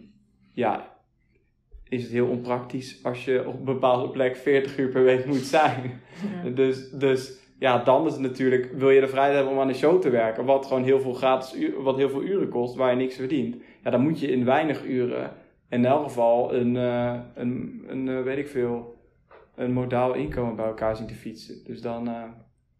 ja, 0.52 0.94
is 1.90 2.04
het 2.04 2.12
heel 2.12 2.28
onpraktisch 2.28 3.04
als 3.04 3.26
je 3.26 3.48
op 3.48 3.58
een 3.58 3.64
bepaalde 3.64 4.10
plek 4.10 4.36
40 4.36 4.78
uur 4.78 4.90
per 4.90 5.04
week 5.04 5.26
moet 5.26 5.36
zijn. 5.46 6.02
Ja. 6.44 6.50
Dus, 6.62 6.90
dus 6.92 7.40
ja, 7.60 7.78
dan 7.84 8.06
is 8.06 8.12
het 8.12 8.22
natuurlijk, 8.22 8.72
wil 8.74 8.89
je 8.89 8.99
de 9.01 9.08
vrijheid 9.08 9.36
hebben 9.36 9.53
om 9.53 9.60
aan 9.60 9.68
een 9.68 9.76
show 9.76 10.01
te 10.01 10.10
werken, 10.10 10.45
wat 10.45 10.66
gewoon 10.66 10.84
heel 10.84 10.99
veel 10.99 11.14
gratis, 11.14 11.70
wat 11.78 11.97
heel 11.97 12.10
veel 12.10 12.24
uren 12.24 12.49
kost, 12.49 12.76
waar 12.76 12.89
je 12.89 12.95
niks 12.95 13.16
verdient. 13.16 13.56
Ja, 13.84 13.91
dan 13.91 14.01
moet 14.01 14.20
je 14.20 14.28
in 14.32 14.45
weinig 14.45 14.86
uren, 14.86 15.32
in 15.70 15.86
elk 15.86 16.03
geval, 16.03 16.53
een, 16.53 16.76
uh, 16.76 17.14
een, 17.36 17.84
een 17.88 18.08
uh, 18.08 18.22
weet 18.22 18.38
ik 18.38 18.47
veel, 18.47 18.95
een 19.56 19.72
modaal 19.74 20.14
inkomen 20.14 20.56
bij 20.56 20.66
elkaar 20.66 20.95
zien 20.95 21.08
te 21.08 21.14
fietsen. 21.14 21.64
Dus 21.64 21.82
dan 21.82 22.08
uh, 22.08 22.24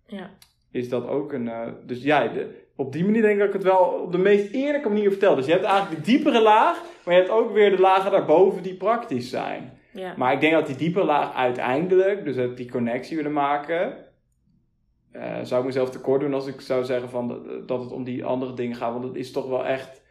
Ja. 0.08 0.30
is 0.72 0.90
dat 0.90 1.08
ook 1.08 1.34
een, 1.34 1.50
dus 1.86 2.04
ja, 2.04 2.28
de, 2.28 2.64
op 2.76 2.92
die 2.92 3.06
manier 3.06 3.22
denk 3.22 3.34
ik 3.34 3.40
dat 3.40 3.48
ik 3.48 3.54
het 3.54 3.64
wel 3.64 4.02
op 4.06 4.12
de 4.12 4.18
meest 4.18 4.54
eerlijke 4.54 4.90
manier 4.90 5.10
vertel. 5.10 5.36
Dus 5.36 5.46
je 5.46 5.52
hebt 5.52 5.66
eigenlijk 5.66 6.06
de 6.06 6.12
diepere 6.12 6.42
laag, 6.42 6.84
maar 7.06 7.14
je 7.14 7.20
hebt 7.20 7.34
ook 7.34 7.54
weer 7.54 7.70
de 7.76 7.82
lagen 7.82 8.12
daarboven 8.12 8.64
die 8.64 8.76
praktisch 8.76 9.30
zijn. 9.30 9.72
Ja. 9.92 10.14
Maar 10.18 10.34
ik 10.34 10.40
denk 10.40 10.54
dat 10.54 10.68
die 10.68 10.76
diepe 10.76 11.04
laag 11.04 11.34
uiteindelijk, 11.36 12.24
dus 12.24 12.36
dat 12.36 12.58
die 12.58 12.72
connectie 12.72 13.16
willen 13.16 13.34
maken, 13.34 13.94
uh, 15.16 15.40
zou 15.44 15.60
ik 15.60 15.66
mezelf 15.66 15.90
tekort 15.90 16.22
doen 16.22 16.34
als 16.34 16.48
ik 16.48 16.62
zou 16.62 16.84
zeggen 16.86 17.10
van 17.10 17.28
dat, 17.66 17.82
het 17.82 17.92
om 17.92 18.04
die 18.04 18.26
andere 18.26 18.54
dingen 18.54 18.76
gaat. 18.76 18.92
Want 18.94 19.04
het 19.04 19.16
is 19.16 19.32
toch 19.32 19.48
wel 19.48 19.66
echt, 19.66 20.02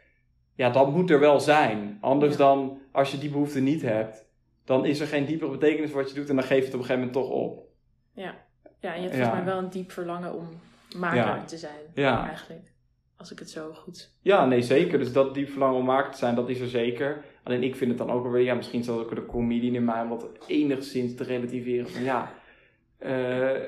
ja, 0.55 0.69
dat 0.69 0.91
moet 0.91 1.09
er 1.09 1.19
wel 1.19 1.39
zijn. 1.39 1.97
Anders 2.01 2.31
Ja. 2.31 2.37
dan 2.37 2.79
als 2.91 3.11
je 3.11 3.17
die 3.17 3.29
behoefte 3.29 3.59
niet 3.59 3.81
hebt, 3.81 4.25
dan 4.65 4.85
is 4.85 4.99
er 4.99 5.07
geen 5.07 5.25
diepere 5.25 5.51
betekenis 5.51 5.91
wat 5.91 6.09
je 6.09 6.15
doet 6.15 6.29
en 6.29 6.35
dan 6.35 6.43
geef 6.45 6.57
je 6.59 6.65
het 6.65 6.73
op 6.73 6.79
een 6.79 6.85
gegeven 6.85 7.07
moment 7.07 7.13
toch 7.13 7.29
op. 7.29 7.67
Ja, 8.13 8.35
ja 8.79 8.93
en 8.93 9.01
je 9.01 9.07
hebt 9.07 9.15
Ja. 9.17 9.23
volgens 9.23 9.43
mij 9.45 9.53
wel 9.53 9.63
een 9.63 9.69
diep 9.69 9.91
verlangen 9.91 10.33
om 10.33 10.47
maker 10.97 11.17
Ja. 11.17 11.43
te 11.43 11.57
zijn. 11.57 11.81
Ja. 11.93 12.27
Eigenlijk. 12.27 12.73
Als 13.17 13.31
ik 13.31 13.39
het 13.39 13.49
zo 13.49 13.73
goed... 13.73 14.13
Ja, 14.21 14.45
nee, 14.45 14.61
zeker. 14.61 14.99
Dus 14.99 15.13
dat 15.13 15.33
diep 15.33 15.49
verlangen 15.49 15.77
om 15.77 15.85
maker 15.85 16.11
te 16.11 16.17
zijn, 16.17 16.35
dat 16.35 16.49
is 16.49 16.59
er 16.59 16.67
zeker. 16.67 17.23
Alleen 17.43 17.63
ik 17.63 17.75
vind 17.75 17.89
het 17.89 17.99
dan 17.99 18.11
ook 18.11 18.23
wel 18.23 18.31
weer, 18.31 18.43
ja, 18.43 18.53
misschien 18.53 18.83
zal 18.83 18.99
ook 18.99 19.15
de 19.15 19.25
comedian 19.25 19.75
in 19.75 19.85
mij 19.85 20.01
om 20.01 20.09
wat 20.09 20.27
enigszins 20.47 21.15
te 21.15 21.23
relativeren. 21.23 21.89
Van 21.89 22.03
ja, 22.03 22.31
eh, 22.97 23.61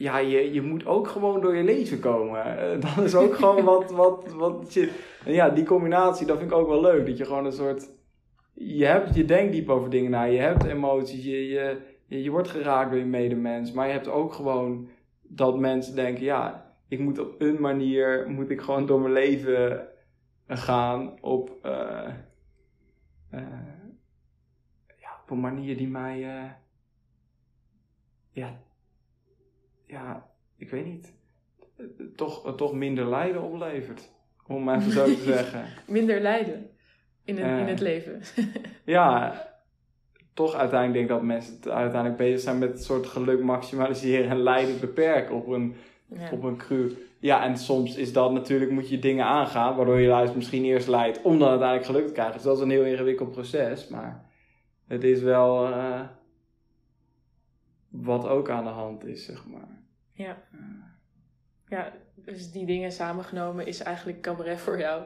ja 0.00 0.18
je, 0.18 0.52
je 0.52 0.62
moet 0.62 0.86
ook 0.86 1.08
gewoon 1.08 1.40
door 1.40 1.56
je 1.56 1.64
leven 1.64 2.00
komen. 2.00 2.58
Eh, 2.58 2.80
dat 2.80 3.04
is 3.04 3.14
ook 3.14 3.34
gewoon 3.34 3.64
wat, 3.64 3.90
wat, 4.02 4.32
wat 4.32 4.72
shit. 4.72 4.90
En 5.24 5.32
ja, 5.32 5.50
die 5.50 5.64
combinatie, 5.64 6.26
dat 6.26 6.38
vind 6.38 6.50
ik 6.50 6.56
ook 6.56 6.68
wel 6.68 6.80
leuk. 6.80 7.06
Dat 7.06 7.18
je 7.18 7.24
gewoon 7.24 7.44
een 7.44 7.52
soort, 7.52 7.90
je, 8.54 8.84
hebt, 8.84 9.14
je 9.14 9.24
denkt 9.24 9.52
diep 9.52 9.68
over 9.68 9.90
dingen 9.90 10.10
na, 10.10 10.22
je 10.22 10.38
hebt 10.38 10.64
emoties, 10.64 11.24
je, 11.24 11.48
je, 11.48 11.78
je, 12.06 12.30
wordt 12.30 12.48
geraakt 12.48 12.90
door 12.90 12.98
je 12.98 13.04
medemens. 13.04 13.72
Maar 13.72 13.86
je 13.86 13.92
hebt 13.92 14.08
ook 14.08 14.32
gewoon 14.32 14.88
dat 15.22 15.58
mensen 15.58 15.94
denken, 15.94 16.24
ja, 16.24 16.74
ik 16.88 16.98
moet 16.98 17.18
op 17.18 17.34
een 17.38 17.60
manier, 17.60 18.30
moet 18.30 18.50
ik 18.50 18.60
gewoon 18.60 18.86
door 18.86 19.00
mijn 19.00 19.12
leven 19.12 19.88
gaan 20.46 21.22
op, 21.22 21.58
eh, 21.62 22.12
eh, 23.30 23.42
ja, 25.00 25.18
op 25.22 25.30
een 25.30 25.40
manier 25.40 25.76
die 25.76 25.88
mij, 25.88 26.18
ja, 28.32 28.60
ja, 29.90 30.30
ik 30.56 30.70
weet 30.70 30.84
niet, 30.84 31.14
toch, 32.16 32.56
toch 32.56 32.72
minder 32.72 33.08
lijden 33.08 33.42
oplevert. 33.42 34.10
Om 34.46 34.64
maar 34.64 34.78
even 34.78 34.92
zo 34.92 35.04
te 35.04 35.22
zeggen. 35.34 35.64
Minder 35.86 36.20
lijden 36.20 36.70
in 37.24 37.38
het, 37.38 37.60
in 37.60 37.66
het 37.66 37.80
leven. 37.80 38.20
Ja, 38.84 39.34
toch 40.34 40.54
uiteindelijk 40.54 40.92
denk 40.92 41.04
ik 41.04 41.16
dat 41.16 41.22
mensen 41.36 41.54
het 41.54 41.68
uiteindelijk 41.68 42.20
bezig 42.20 42.40
zijn 42.40 42.58
met 42.58 42.72
een 42.72 42.78
soort 42.78 43.06
geluk 43.06 43.42
maximaliseren 43.42 44.30
en 44.30 44.42
lijden 44.42 44.80
beperken 44.80 45.34
op 45.34 45.46
een 45.46 45.74
ja. 46.16 46.30
op 46.32 46.42
een 46.42 46.56
cru. 46.56 46.96
Ja, 47.18 47.44
en 47.44 47.56
soms 47.56 47.96
is 47.96 48.12
dat 48.12 48.32
natuurlijk, 48.32 48.70
moet 48.70 48.88
je 48.88 48.98
dingen 48.98 49.24
aangaan, 49.24 49.76
waardoor 49.76 50.00
je 50.00 50.06
juist 50.06 50.34
misschien 50.34 50.64
eerst 50.64 50.88
leidt 50.88 51.22
om 51.22 51.38
dan 51.38 51.48
uiteindelijk 51.48 51.86
geluk 51.86 52.06
te 52.06 52.12
krijgen. 52.12 52.34
Dus 52.34 52.42
dat 52.42 52.56
is 52.56 52.62
een 52.62 52.70
heel 52.70 52.84
ingewikkeld 52.84 53.30
proces, 53.30 53.88
maar 53.88 54.30
het 54.86 55.04
is 55.04 55.20
wel 55.20 55.66
eh, 55.66 56.00
wat 57.88 58.26
ook 58.26 58.50
aan 58.50 58.64
de 58.64 58.70
hand 58.70 59.04
is, 59.04 59.24
zeg 59.24 59.46
maar. 59.46 59.79
Ja. 60.20 60.36
ja, 61.68 61.92
dus 62.14 62.52
die 62.52 62.66
dingen 62.66 62.92
samengenomen 62.92 63.66
is 63.66 63.82
eigenlijk 63.82 64.20
cabaret 64.20 64.60
voor 64.60 64.78
jou 64.78 65.02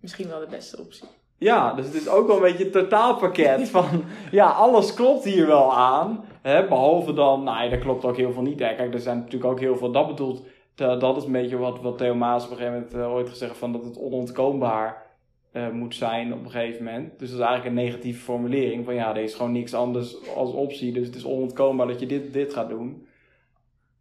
misschien 0.00 0.28
wel 0.28 0.40
de 0.40 0.46
beste 0.50 0.78
optie. 0.78 1.08
Ja, 1.38 1.74
dus 1.74 1.86
het 1.86 1.94
is 1.94 2.08
ook 2.08 2.26
wel 2.26 2.36
een 2.36 2.42
beetje 2.42 2.64
een 2.64 2.70
totaalpakket 2.70 3.68
van, 3.76 4.04
ja, 4.30 4.50
alles 4.50 4.94
klopt 4.94 5.24
hier 5.24 5.46
wel 5.46 5.76
aan. 5.76 6.24
Hè, 6.42 6.68
behalve 6.68 7.12
dan, 7.12 7.42
nou 7.42 7.64
ja, 7.64 7.70
dat 7.70 7.78
klopt 7.78 8.04
ook 8.04 8.16
heel 8.16 8.32
veel 8.32 8.42
niet. 8.42 8.58
Hè. 8.58 8.74
Kijk, 8.74 8.94
er 8.94 9.00
zijn 9.00 9.16
natuurlijk 9.16 9.50
ook 9.52 9.60
heel 9.60 9.76
veel, 9.76 9.92
dat 9.92 10.06
bedoelt, 10.06 10.46
dat 10.74 11.00
dat 11.00 11.16
is 11.16 11.24
een 11.24 11.32
beetje 11.32 11.56
wat, 11.56 11.80
wat 11.80 11.98
Theo 11.98 12.14
Maas 12.14 12.44
op 12.44 12.50
een 12.50 12.56
gegeven 12.56 12.78
moment 12.78 12.94
eh, 12.94 13.12
ooit 13.12 13.28
gezegd 13.28 13.50
heeft, 13.50 13.60
van 13.60 13.72
dat 13.72 13.84
het 13.84 13.98
onontkoombaar 13.98 15.06
eh, 15.52 15.70
moet 15.70 15.94
zijn 15.94 16.32
op 16.32 16.44
een 16.44 16.50
gegeven 16.50 16.84
moment. 16.84 17.18
Dus 17.18 17.30
dat 17.30 17.38
is 17.38 17.44
eigenlijk 17.44 17.76
een 17.76 17.84
negatieve 17.84 18.20
formulering 18.20 18.84
van, 18.84 18.94
ja, 18.94 19.10
er 19.10 19.22
is 19.22 19.34
gewoon 19.34 19.52
niks 19.52 19.74
anders 19.74 20.34
als 20.34 20.52
optie, 20.52 20.92
dus 20.92 21.06
het 21.06 21.16
is 21.16 21.24
onontkoombaar 21.24 21.86
dat 21.86 22.00
je 22.00 22.06
dit, 22.06 22.32
dit 22.32 22.52
gaat 22.52 22.68
doen. 22.68 23.06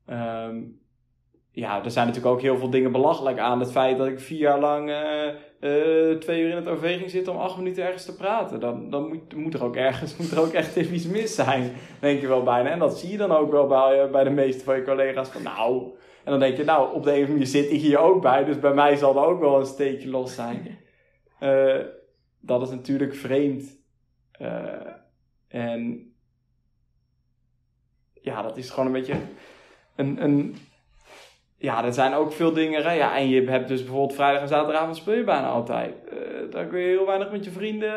Ehm, 0.09 0.61
ja, 1.51 1.83
er 1.83 1.91
zijn 1.91 2.07
natuurlijk 2.07 2.33
ook 2.35 2.41
heel 2.41 2.57
veel 2.57 2.69
dingen 2.69 2.91
belachelijk 2.91 3.39
aan. 3.39 3.59
Het 3.59 3.71
feit 3.71 3.97
dat 3.97 4.07
ik 4.07 4.19
vier 4.19 4.37
jaar 4.37 4.59
lang 4.59 4.89
eh, 4.89 5.27
eh, 5.27 6.17
twee 6.17 6.41
uur 6.41 6.49
in 6.49 6.55
het 6.55 6.67
OV 6.67 6.97
ging 6.97 7.09
zitten 7.09 7.33
om 7.33 7.39
acht 7.39 7.57
minuten 7.57 7.83
ergens 7.83 8.05
te 8.05 8.15
praten. 8.15 8.59
Dan, 8.59 8.89
dan 8.89 9.07
moet, 9.07 9.35
moet 9.35 9.53
er 9.53 9.63
ook 9.63 9.75
ergens 9.75 10.15
moet 10.17 10.31
er 10.31 10.39
ook 10.39 10.53
echt 10.53 10.75
even 10.75 10.95
iets 10.95 11.07
mis 11.07 11.35
zijn, 11.35 11.71
denk 11.99 12.21
je 12.21 12.27
wel 12.27 12.43
bijna. 12.43 12.69
En 12.69 12.79
dat 12.79 12.99
zie 12.99 13.11
je 13.11 13.17
dan 13.17 13.31
ook 13.31 13.51
wel 13.51 13.67
bij, 13.67 14.01
eh, 14.03 14.11
bij 14.11 14.23
de 14.23 14.29
meeste 14.29 14.63
van 14.63 14.75
je 14.75 14.83
collega's. 14.83 15.29
Van 15.29 15.43
nou, 15.43 15.83
en 16.23 16.31
dan 16.31 16.39
denk 16.39 16.57
je, 16.57 16.63
nou, 16.63 16.93
op 16.93 17.03
de 17.03 17.09
een 17.09 17.15
of 17.15 17.29
andere 17.29 17.31
manier 17.31 17.47
zit 17.47 17.71
ik 17.71 17.81
hier 17.81 17.97
ook 17.97 18.21
bij. 18.21 18.43
Dus 18.43 18.59
bij 18.59 18.73
mij 18.73 18.95
zal 18.95 19.15
er 19.15 19.25
ook 19.25 19.39
wel 19.39 19.59
een 19.59 19.65
steekje 19.65 20.09
los 20.09 20.35
zijn. 20.35 20.77
Dat 22.41 22.61
is 22.61 22.69
natuurlijk 22.69 23.15
vreemd. 23.15 23.77
En 25.47 26.13
ja, 28.13 28.41
dat 28.41 28.57
is 28.57 28.69
gewoon 28.69 28.85
een 28.85 28.91
beetje 28.91 29.15
een, 29.99 30.23
een, 30.23 30.55
ja, 31.57 31.83
er 31.85 31.93
zijn 31.93 32.13
ook 32.13 32.31
veel 32.31 32.53
dingen. 32.53 32.83
hè. 32.83 32.91
Ja, 32.91 33.17
en 33.17 33.27
je 33.29 33.49
hebt 33.49 33.67
dus 33.67 33.81
bijvoorbeeld 33.81 34.13
vrijdag 34.13 34.41
en 34.41 34.47
zaterdagavond 34.47 34.95
speel 34.95 35.13
je 35.15 35.23
bijna 35.23 35.47
altijd. 35.47 36.07
Eh 36.09 36.17
daar 36.51 36.65
kun 36.67 36.79
je 36.79 36.87
heel 36.87 37.05
weinig 37.05 37.31
met 37.31 37.43
je 37.45 37.51
vrienden 37.51 37.95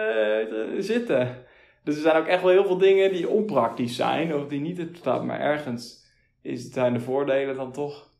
eh, 0.50 0.80
zitten. 0.82 1.44
Dus 1.84 1.94
er 1.96 2.02
zijn 2.02 2.16
ook 2.16 2.26
echt 2.26 2.42
wel 2.42 2.50
heel 2.50 2.64
veel 2.64 2.78
dingen 2.78 3.12
die 3.12 3.28
onpraktisch 3.28 3.96
zijn. 3.96 4.34
Of 4.34 4.46
die 4.46 4.60
niet 4.60 4.78
het 4.78 4.96
staat. 4.96 5.24
Maar 5.24 5.40
ergens 5.40 6.10
is, 6.42 6.70
zijn 6.70 6.92
de 6.92 7.00
voordelen 7.00 7.56
dan 7.56 7.72
toch... 7.72 8.10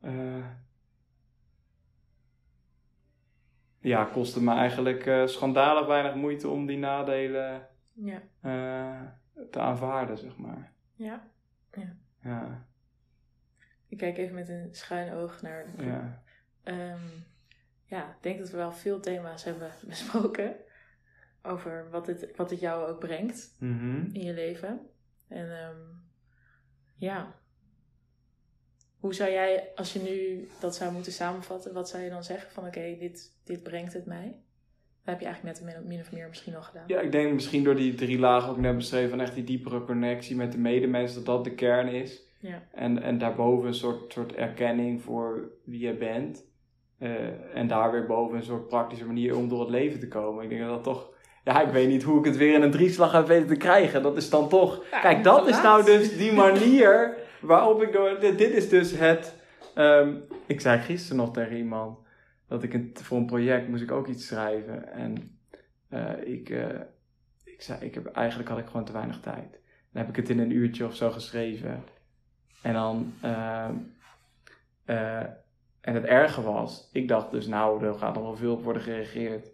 eh, 0.00 0.44
ja, 3.80 4.04
kost 4.04 4.34
het 4.34 4.42
me 4.44 4.52
eigenlijk 4.52 5.22
schandalig 5.24 5.86
weinig 5.86 6.14
moeite 6.14 6.48
om 6.48 6.66
die 6.66 6.78
nadelen 6.78 7.68
Ja, 7.92 8.22
te 9.50 9.58
aanvaarden, 9.58 10.18
zeg 10.18 10.36
maar. 10.36 10.72
ja. 10.96 11.32
Ja, 12.22 12.66
Ik 13.94 14.00
kijk 14.00 14.18
even 14.18 14.34
met 14.34 14.48
een 14.48 14.68
schuin 14.70 15.12
oog 15.12 15.42
naar. 15.42 15.66
ja. 15.78 16.22
Ehm, 16.62 17.00
ja, 17.84 18.02
ik 18.08 18.22
denk 18.22 18.38
dat 18.38 18.50
we 18.50 18.56
wel 18.56 18.72
veel 18.72 19.00
thema's 19.00 19.44
hebben 19.44 19.70
besproken. 19.88 20.54
Over 21.42 21.90
wat 21.90 22.06
het, 22.06 22.36
wat 22.36 22.50
het 22.50 22.60
jou 22.60 22.88
ook 22.88 22.98
brengt 22.98 23.54
Mhm. 23.58 23.96
in 24.12 24.22
je 24.24 24.32
leven. 24.32 24.80
En 25.28 25.58
ehm, 25.58 25.76
ja. 26.96 27.34
Hoe 28.98 29.14
zou 29.14 29.30
jij, 29.30 29.70
als 29.74 29.92
je 29.92 29.98
nu 29.98 30.48
dat 30.60 30.74
zou 30.76 30.92
moeten 30.92 31.12
samenvatten, 31.12 31.72
wat 31.74 31.88
zou 31.88 32.02
je 32.02 32.10
dan 32.10 32.24
zeggen 32.24 32.50
van 32.50 32.66
oké, 32.66 32.96
dit, 32.98 33.36
dit 33.44 33.62
brengt 33.62 33.92
het 33.92 34.06
mij? 34.06 34.26
Dat 35.04 35.14
heb 35.14 35.20
je 35.20 35.26
eigenlijk 35.26 35.58
net 35.60 35.74
min, 35.74 35.86
min 35.88 36.00
of 36.00 36.12
meer 36.12 36.28
misschien 36.28 36.54
al 36.54 36.62
gedaan. 36.62 36.84
Ja, 36.86 37.00
ik 37.00 37.12
denk 37.12 37.32
misschien 37.32 37.64
door 37.64 37.76
die 37.76 37.94
drie 37.94 38.18
lagen 38.18 38.48
ook 38.50 38.58
net 38.58 38.76
beschreven, 38.76 39.10
van 39.10 39.20
echt 39.20 39.34
die 39.34 39.44
diepere 39.44 39.84
connectie 39.84 40.36
met 40.36 40.52
de 40.52 40.58
medemens, 40.58 41.14
dat 41.14 41.26
dat 41.26 41.44
de 41.44 41.54
kern 41.54 41.88
is. 41.88 42.22
Ja. 42.48 42.62
En, 42.72 43.02
en 43.02 43.18
daarboven 43.18 43.66
een 43.66 43.74
soort, 43.74 44.12
soort 44.12 44.34
erkenning 44.34 45.02
voor 45.02 45.50
wie 45.64 45.80
je 45.80 45.94
bent. 45.94 46.44
Eh, 46.98 47.56
en 47.56 47.66
daar 47.66 47.92
weer 47.92 48.06
boven 48.06 48.36
een 48.36 48.42
soort 48.42 48.68
praktische 48.68 49.06
manier 49.06 49.36
om 49.36 49.48
door 49.48 49.60
het 49.60 49.70
leven 49.70 50.00
te 50.00 50.08
komen. 50.08 50.44
Ik 50.44 50.50
denk 50.50 50.60
dat 50.60 50.70
dat 50.70 50.84
toch, 50.84 51.12
ja, 51.44 51.60
ik 51.60 51.72
weet 51.72 51.88
niet 51.88 52.02
hoe 52.02 52.18
ik 52.18 52.24
het 52.24 52.36
weer 52.36 52.54
in 52.54 52.62
een 52.62 52.70
drieslag 52.70 53.12
heb 53.12 53.26
weten 53.26 53.48
te 53.48 53.56
krijgen. 53.56 54.02
Dat 54.02 54.16
is 54.16 54.30
dan 54.30 54.48
toch, 54.48 54.84
Ja, 54.90 55.00
kijk, 55.00 55.24
dat 55.24 55.48
is 55.48 55.62
nou 55.62 55.84
dus 55.84 56.16
die 56.16 56.32
manier 56.32 57.16
waarop 57.40 57.82
ik 57.82 57.92
door, 57.92 58.20
dit, 58.20 58.38
dit 58.38 58.50
is 58.50 58.68
dus 58.68 58.98
het, 58.98 59.36
ehm, 59.74 60.14
ik 60.46 60.60
zei 60.60 60.80
gisteren 60.80 61.16
nog 61.16 61.32
tegen 61.32 61.56
iemand, 61.56 61.98
dat 62.48 62.62
ik 62.62 62.74
een, 62.74 62.90
voor 62.94 63.18
een 63.18 63.26
project 63.26 63.68
moest 63.68 63.82
ik 63.82 63.92
ook 63.92 64.06
iets 64.06 64.26
schrijven. 64.26 64.92
En 64.92 65.38
eh, 65.88 66.10
ik, 66.24 66.50
eh, 66.50 66.80
ik 67.44 67.62
zei, 67.62 67.84
ik 67.84 67.94
heb, 67.94 68.06
eigenlijk 68.06 68.48
had 68.48 68.58
ik 68.58 68.66
gewoon 68.66 68.84
te 68.84 68.92
weinig 68.92 69.20
tijd. 69.20 69.50
Dan 69.92 70.02
heb 70.02 70.08
ik 70.08 70.16
het 70.16 70.28
in 70.28 70.38
een 70.38 70.50
uurtje 70.50 70.86
of 70.86 70.94
zo 70.94 71.10
geschreven. 71.10 71.84
En 72.64 72.72
dan, 72.72 73.14
ehm, 73.20 73.74
eh, 74.84 75.20
en 75.80 75.94
het 75.94 76.04
erge 76.04 76.42
was, 76.42 76.88
ik 76.92 77.08
dacht 77.08 77.30
dus, 77.30 77.46
nou, 77.46 77.84
er 77.84 77.94
gaat 77.94 78.14
nog 78.14 78.22
wel 78.22 78.36
veel 78.36 78.52
op 78.52 78.64
worden 78.64 78.82
gereageerd. 78.82 79.50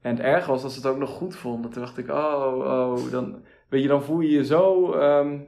En 0.00 0.10
het 0.10 0.24
erge 0.24 0.50
was 0.50 0.62
dat 0.62 0.72
ze 0.72 0.78
het 0.78 0.86
ook 0.86 0.98
nog 0.98 1.10
goed 1.10 1.36
vonden. 1.36 1.70
Toen 1.70 1.82
dacht 1.82 1.98
ik, 1.98 2.08
oh, 2.08 2.54
oh, 2.56 3.10
dan, 3.10 3.44
weet 3.68 3.82
je, 3.82 3.88
dan 3.88 4.02
voel 4.02 4.20
je 4.20 4.30
je 4.30 4.44
zo, 4.44 4.92
ehm, 4.92 5.38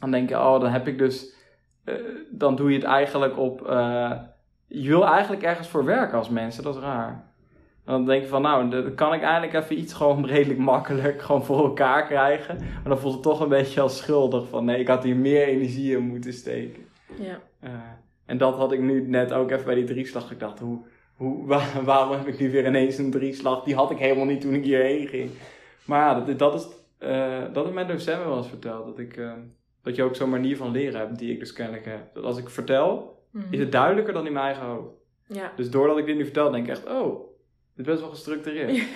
dan 0.00 0.10
denk 0.10 0.28
je, 0.28 0.36
oh, 0.38 0.60
dan 0.60 0.70
heb 0.70 0.86
ik 0.86 0.98
dus, 0.98 1.34
eh, 1.84 1.94
dan 2.30 2.56
doe 2.56 2.70
je 2.70 2.76
het 2.76 2.86
eigenlijk 2.86 3.38
op, 3.38 3.66
eh, 3.66 4.12
je 4.66 4.88
wil 4.88 5.06
eigenlijk 5.06 5.42
ergens 5.42 5.68
voor 5.68 5.84
werken 5.84 6.18
als 6.18 6.28
mensen, 6.28 6.62
dat 6.62 6.74
is 6.74 6.80
raar. 6.80 7.24
En 7.86 7.92
dan 7.92 8.04
denk 8.04 8.22
je 8.22 8.28
van, 8.28 8.42
nou, 8.42 8.70
dan 8.70 8.94
kan 8.94 9.14
ik 9.14 9.22
eigenlijk 9.22 9.52
even 9.52 9.78
iets 9.78 9.92
gewoon 9.92 10.26
redelijk 10.34 10.58
makkelijk 10.58 11.22
gewoon 11.22 11.44
voor 11.44 11.64
elkaar 11.64 12.06
krijgen. 12.06 12.56
Maar 12.58 12.88
dan 12.88 12.98
voelt 12.98 13.14
het 13.14 13.22
toch 13.22 13.40
een 13.40 13.48
beetje 13.48 13.80
als 13.80 13.96
schuldig 13.96 14.48
van, 14.48 14.64
nee, 14.64 14.80
ik 14.80 14.88
had 14.88 15.04
hier 15.04 15.16
meer 15.16 15.46
energie 15.46 15.96
in 15.96 16.02
moeten 16.02 16.32
steken. 16.32 16.86
Ja. 17.20 17.40
Uh, 17.64 17.70
en 18.26 18.38
dat 18.38 18.56
had 18.56 18.72
ik 18.72 18.80
nu 18.80 19.08
net 19.08 19.32
ook 19.32 19.50
even 19.50 19.64
bij 19.64 19.74
die 19.74 19.84
drieslag 19.84 20.28
gedacht. 20.28 20.58
Hoe, 20.58 20.78
hoe, 21.16 21.46
waar, 21.50 21.84
waarom 21.84 22.16
heb 22.16 22.26
ik 22.26 22.38
nu 22.38 22.50
weer 22.50 22.66
ineens 22.66 22.98
een 22.98 23.10
drieslag? 23.10 23.62
Die 23.62 23.74
had 23.74 23.90
ik 23.90 23.98
helemaal 23.98 24.26
niet 24.26 24.40
toen 24.40 24.54
ik 24.54 24.64
hierheen 24.64 25.06
ging. 25.06 25.30
Maar 25.84 26.00
ja, 26.00 26.20
dat, 26.20 26.38
dat 26.38 26.54
is, 26.54 26.66
uh, 27.08 27.42
dat 27.52 27.62
heeft 27.62 27.74
mijn 27.74 27.86
docent 27.86 28.18
me 28.18 28.28
wel 28.28 28.36
eens 28.36 28.48
verteld. 28.48 28.86
Dat, 28.86 28.98
ik, 28.98 29.16
uh, 29.16 29.32
dat 29.82 29.96
je 29.96 30.02
ook 30.02 30.16
zo'n 30.16 30.30
manier 30.30 30.56
van 30.56 30.70
leren 30.70 31.00
hebt, 31.00 31.18
die 31.18 31.32
ik 31.32 31.38
dus 31.38 31.52
kennelijk 31.52 31.84
heb. 31.84 32.14
Dat 32.14 32.24
als 32.24 32.38
ik 32.38 32.48
vertel, 32.48 33.20
mm 33.30 33.40
-hmm. 33.40 33.52
is 33.52 33.58
het 33.58 33.72
duidelijker 33.72 34.12
dan 34.12 34.26
in 34.26 34.32
mijn 34.32 34.44
eigen 34.44 34.64
hoofd. 34.64 34.94
Ja. 35.26 35.52
Dus 35.56 35.70
doordat 35.70 35.98
ik 35.98 36.06
dit 36.06 36.16
nu 36.16 36.24
vertel, 36.24 36.50
denk 36.50 36.64
ik 36.64 36.70
echt, 36.70 36.86
oh, 36.86 37.25
dit 37.76 37.86
is 37.86 37.92
best 37.92 38.00
wel 38.00 38.10
gestructureerd. 38.10 38.86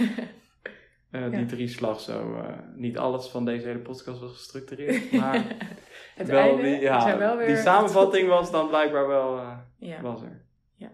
uh, 1.11 1.31
die 1.31 1.47
drie 1.47 1.69
slag 1.69 2.01
zo. 2.01 2.33
Uh, 2.35 2.49
niet 2.75 2.99
alles 2.99 3.27
van 3.27 3.45
deze 3.45 3.67
hele 3.67 3.79
podcast 3.79 4.21
was 4.21 4.33
gestructureerd, 4.33 5.13
maar 5.21 5.45
het 6.15 6.27
wel 6.27 6.41
einde, 6.41 6.63
die, 6.63 6.81
ja, 6.81 7.19
wel 7.19 7.37
weer 7.37 7.47
die 7.47 7.57
samenvatting 7.57 8.29
was 8.29 8.51
dan 8.51 8.69
blijkbaar 8.69 9.07
wel 9.07 9.37
uh, 9.37 9.57
ja. 9.79 10.01
was 10.01 10.23
er. 10.23 10.43
Ja. 10.77 10.91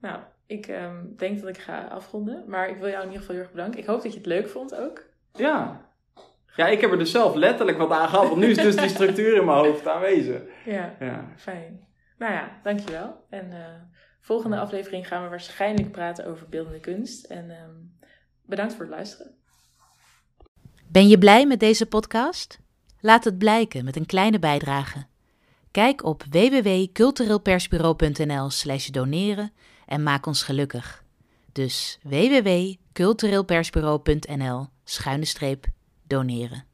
Nou, 0.00 0.20
ik 0.46 0.68
um, 0.68 1.14
denk 1.16 1.40
dat 1.40 1.48
ik 1.48 1.58
ga 1.58 1.86
afronden, 1.86 2.44
maar 2.46 2.68
ik 2.68 2.76
wil 2.76 2.88
jou 2.88 3.00
in 3.00 3.06
ieder 3.06 3.20
geval 3.20 3.34
heel 3.34 3.44
erg 3.44 3.52
bedanken. 3.52 3.80
Ik 3.80 3.86
hoop 3.86 4.02
dat 4.02 4.12
je 4.12 4.18
het 4.18 4.26
leuk 4.26 4.48
vond 4.48 4.74
ook. 4.74 5.04
Ja. 5.32 5.88
Ja, 6.56 6.66
ik 6.66 6.80
heb 6.80 6.90
er 6.90 6.98
dus 6.98 7.10
zelf 7.10 7.34
letterlijk 7.34 7.78
wat 7.78 7.90
aan 7.90 8.08
gehad, 8.08 8.28
want 8.28 8.40
nu 8.40 8.46
is 8.46 8.56
dus 8.56 8.76
die 8.76 8.88
structuur 8.88 9.36
in 9.36 9.44
mijn 9.44 9.58
hoofd 9.58 9.88
aanwezig. 9.88 10.42
Ja, 10.64 10.96
Ja. 11.00 11.32
fijn. 11.36 11.88
Nou 12.18 12.32
ja, 12.32 12.60
dankjewel. 12.62 13.26
En 13.30 13.52
volgende 14.20 14.58
aflevering 14.58 15.08
gaan 15.08 15.22
we 15.22 15.28
waarschijnlijk 15.28 15.90
praten 15.90 16.26
over 16.26 16.48
beeldende 16.48 16.80
kunst. 16.80 17.24
En 17.24 17.50
um, 17.50 17.98
bedankt 18.44 18.72
voor 18.72 18.84
het 18.84 18.94
luisteren. 18.94 19.34
Ben 20.86 21.08
je 21.08 21.18
blij 21.18 21.46
met 21.46 21.60
deze 21.60 21.86
podcast? 21.86 22.58
Laat 23.00 23.24
het 23.24 23.38
blijken 23.38 23.84
met 23.84 23.96
een 23.96 24.06
kleine 24.06 24.38
bijdrage. 24.38 25.06
Kijk 25.70 26.04
op 26.04 26.24
www.cultureelpersbureau.nl/slash 26.30 28.86
doneren 28.86 29.52
en 29.86 30.02
maak 30.02 30.26
ons 30.26 30.42
gelukkig. 30.42 31.04
Dus 31.52 31.98
www.cultureelpersbureau.nl 32.02 34.66
schuine 34.84 35.24
streep 35.24 35.66
doneren. 36.06 36.69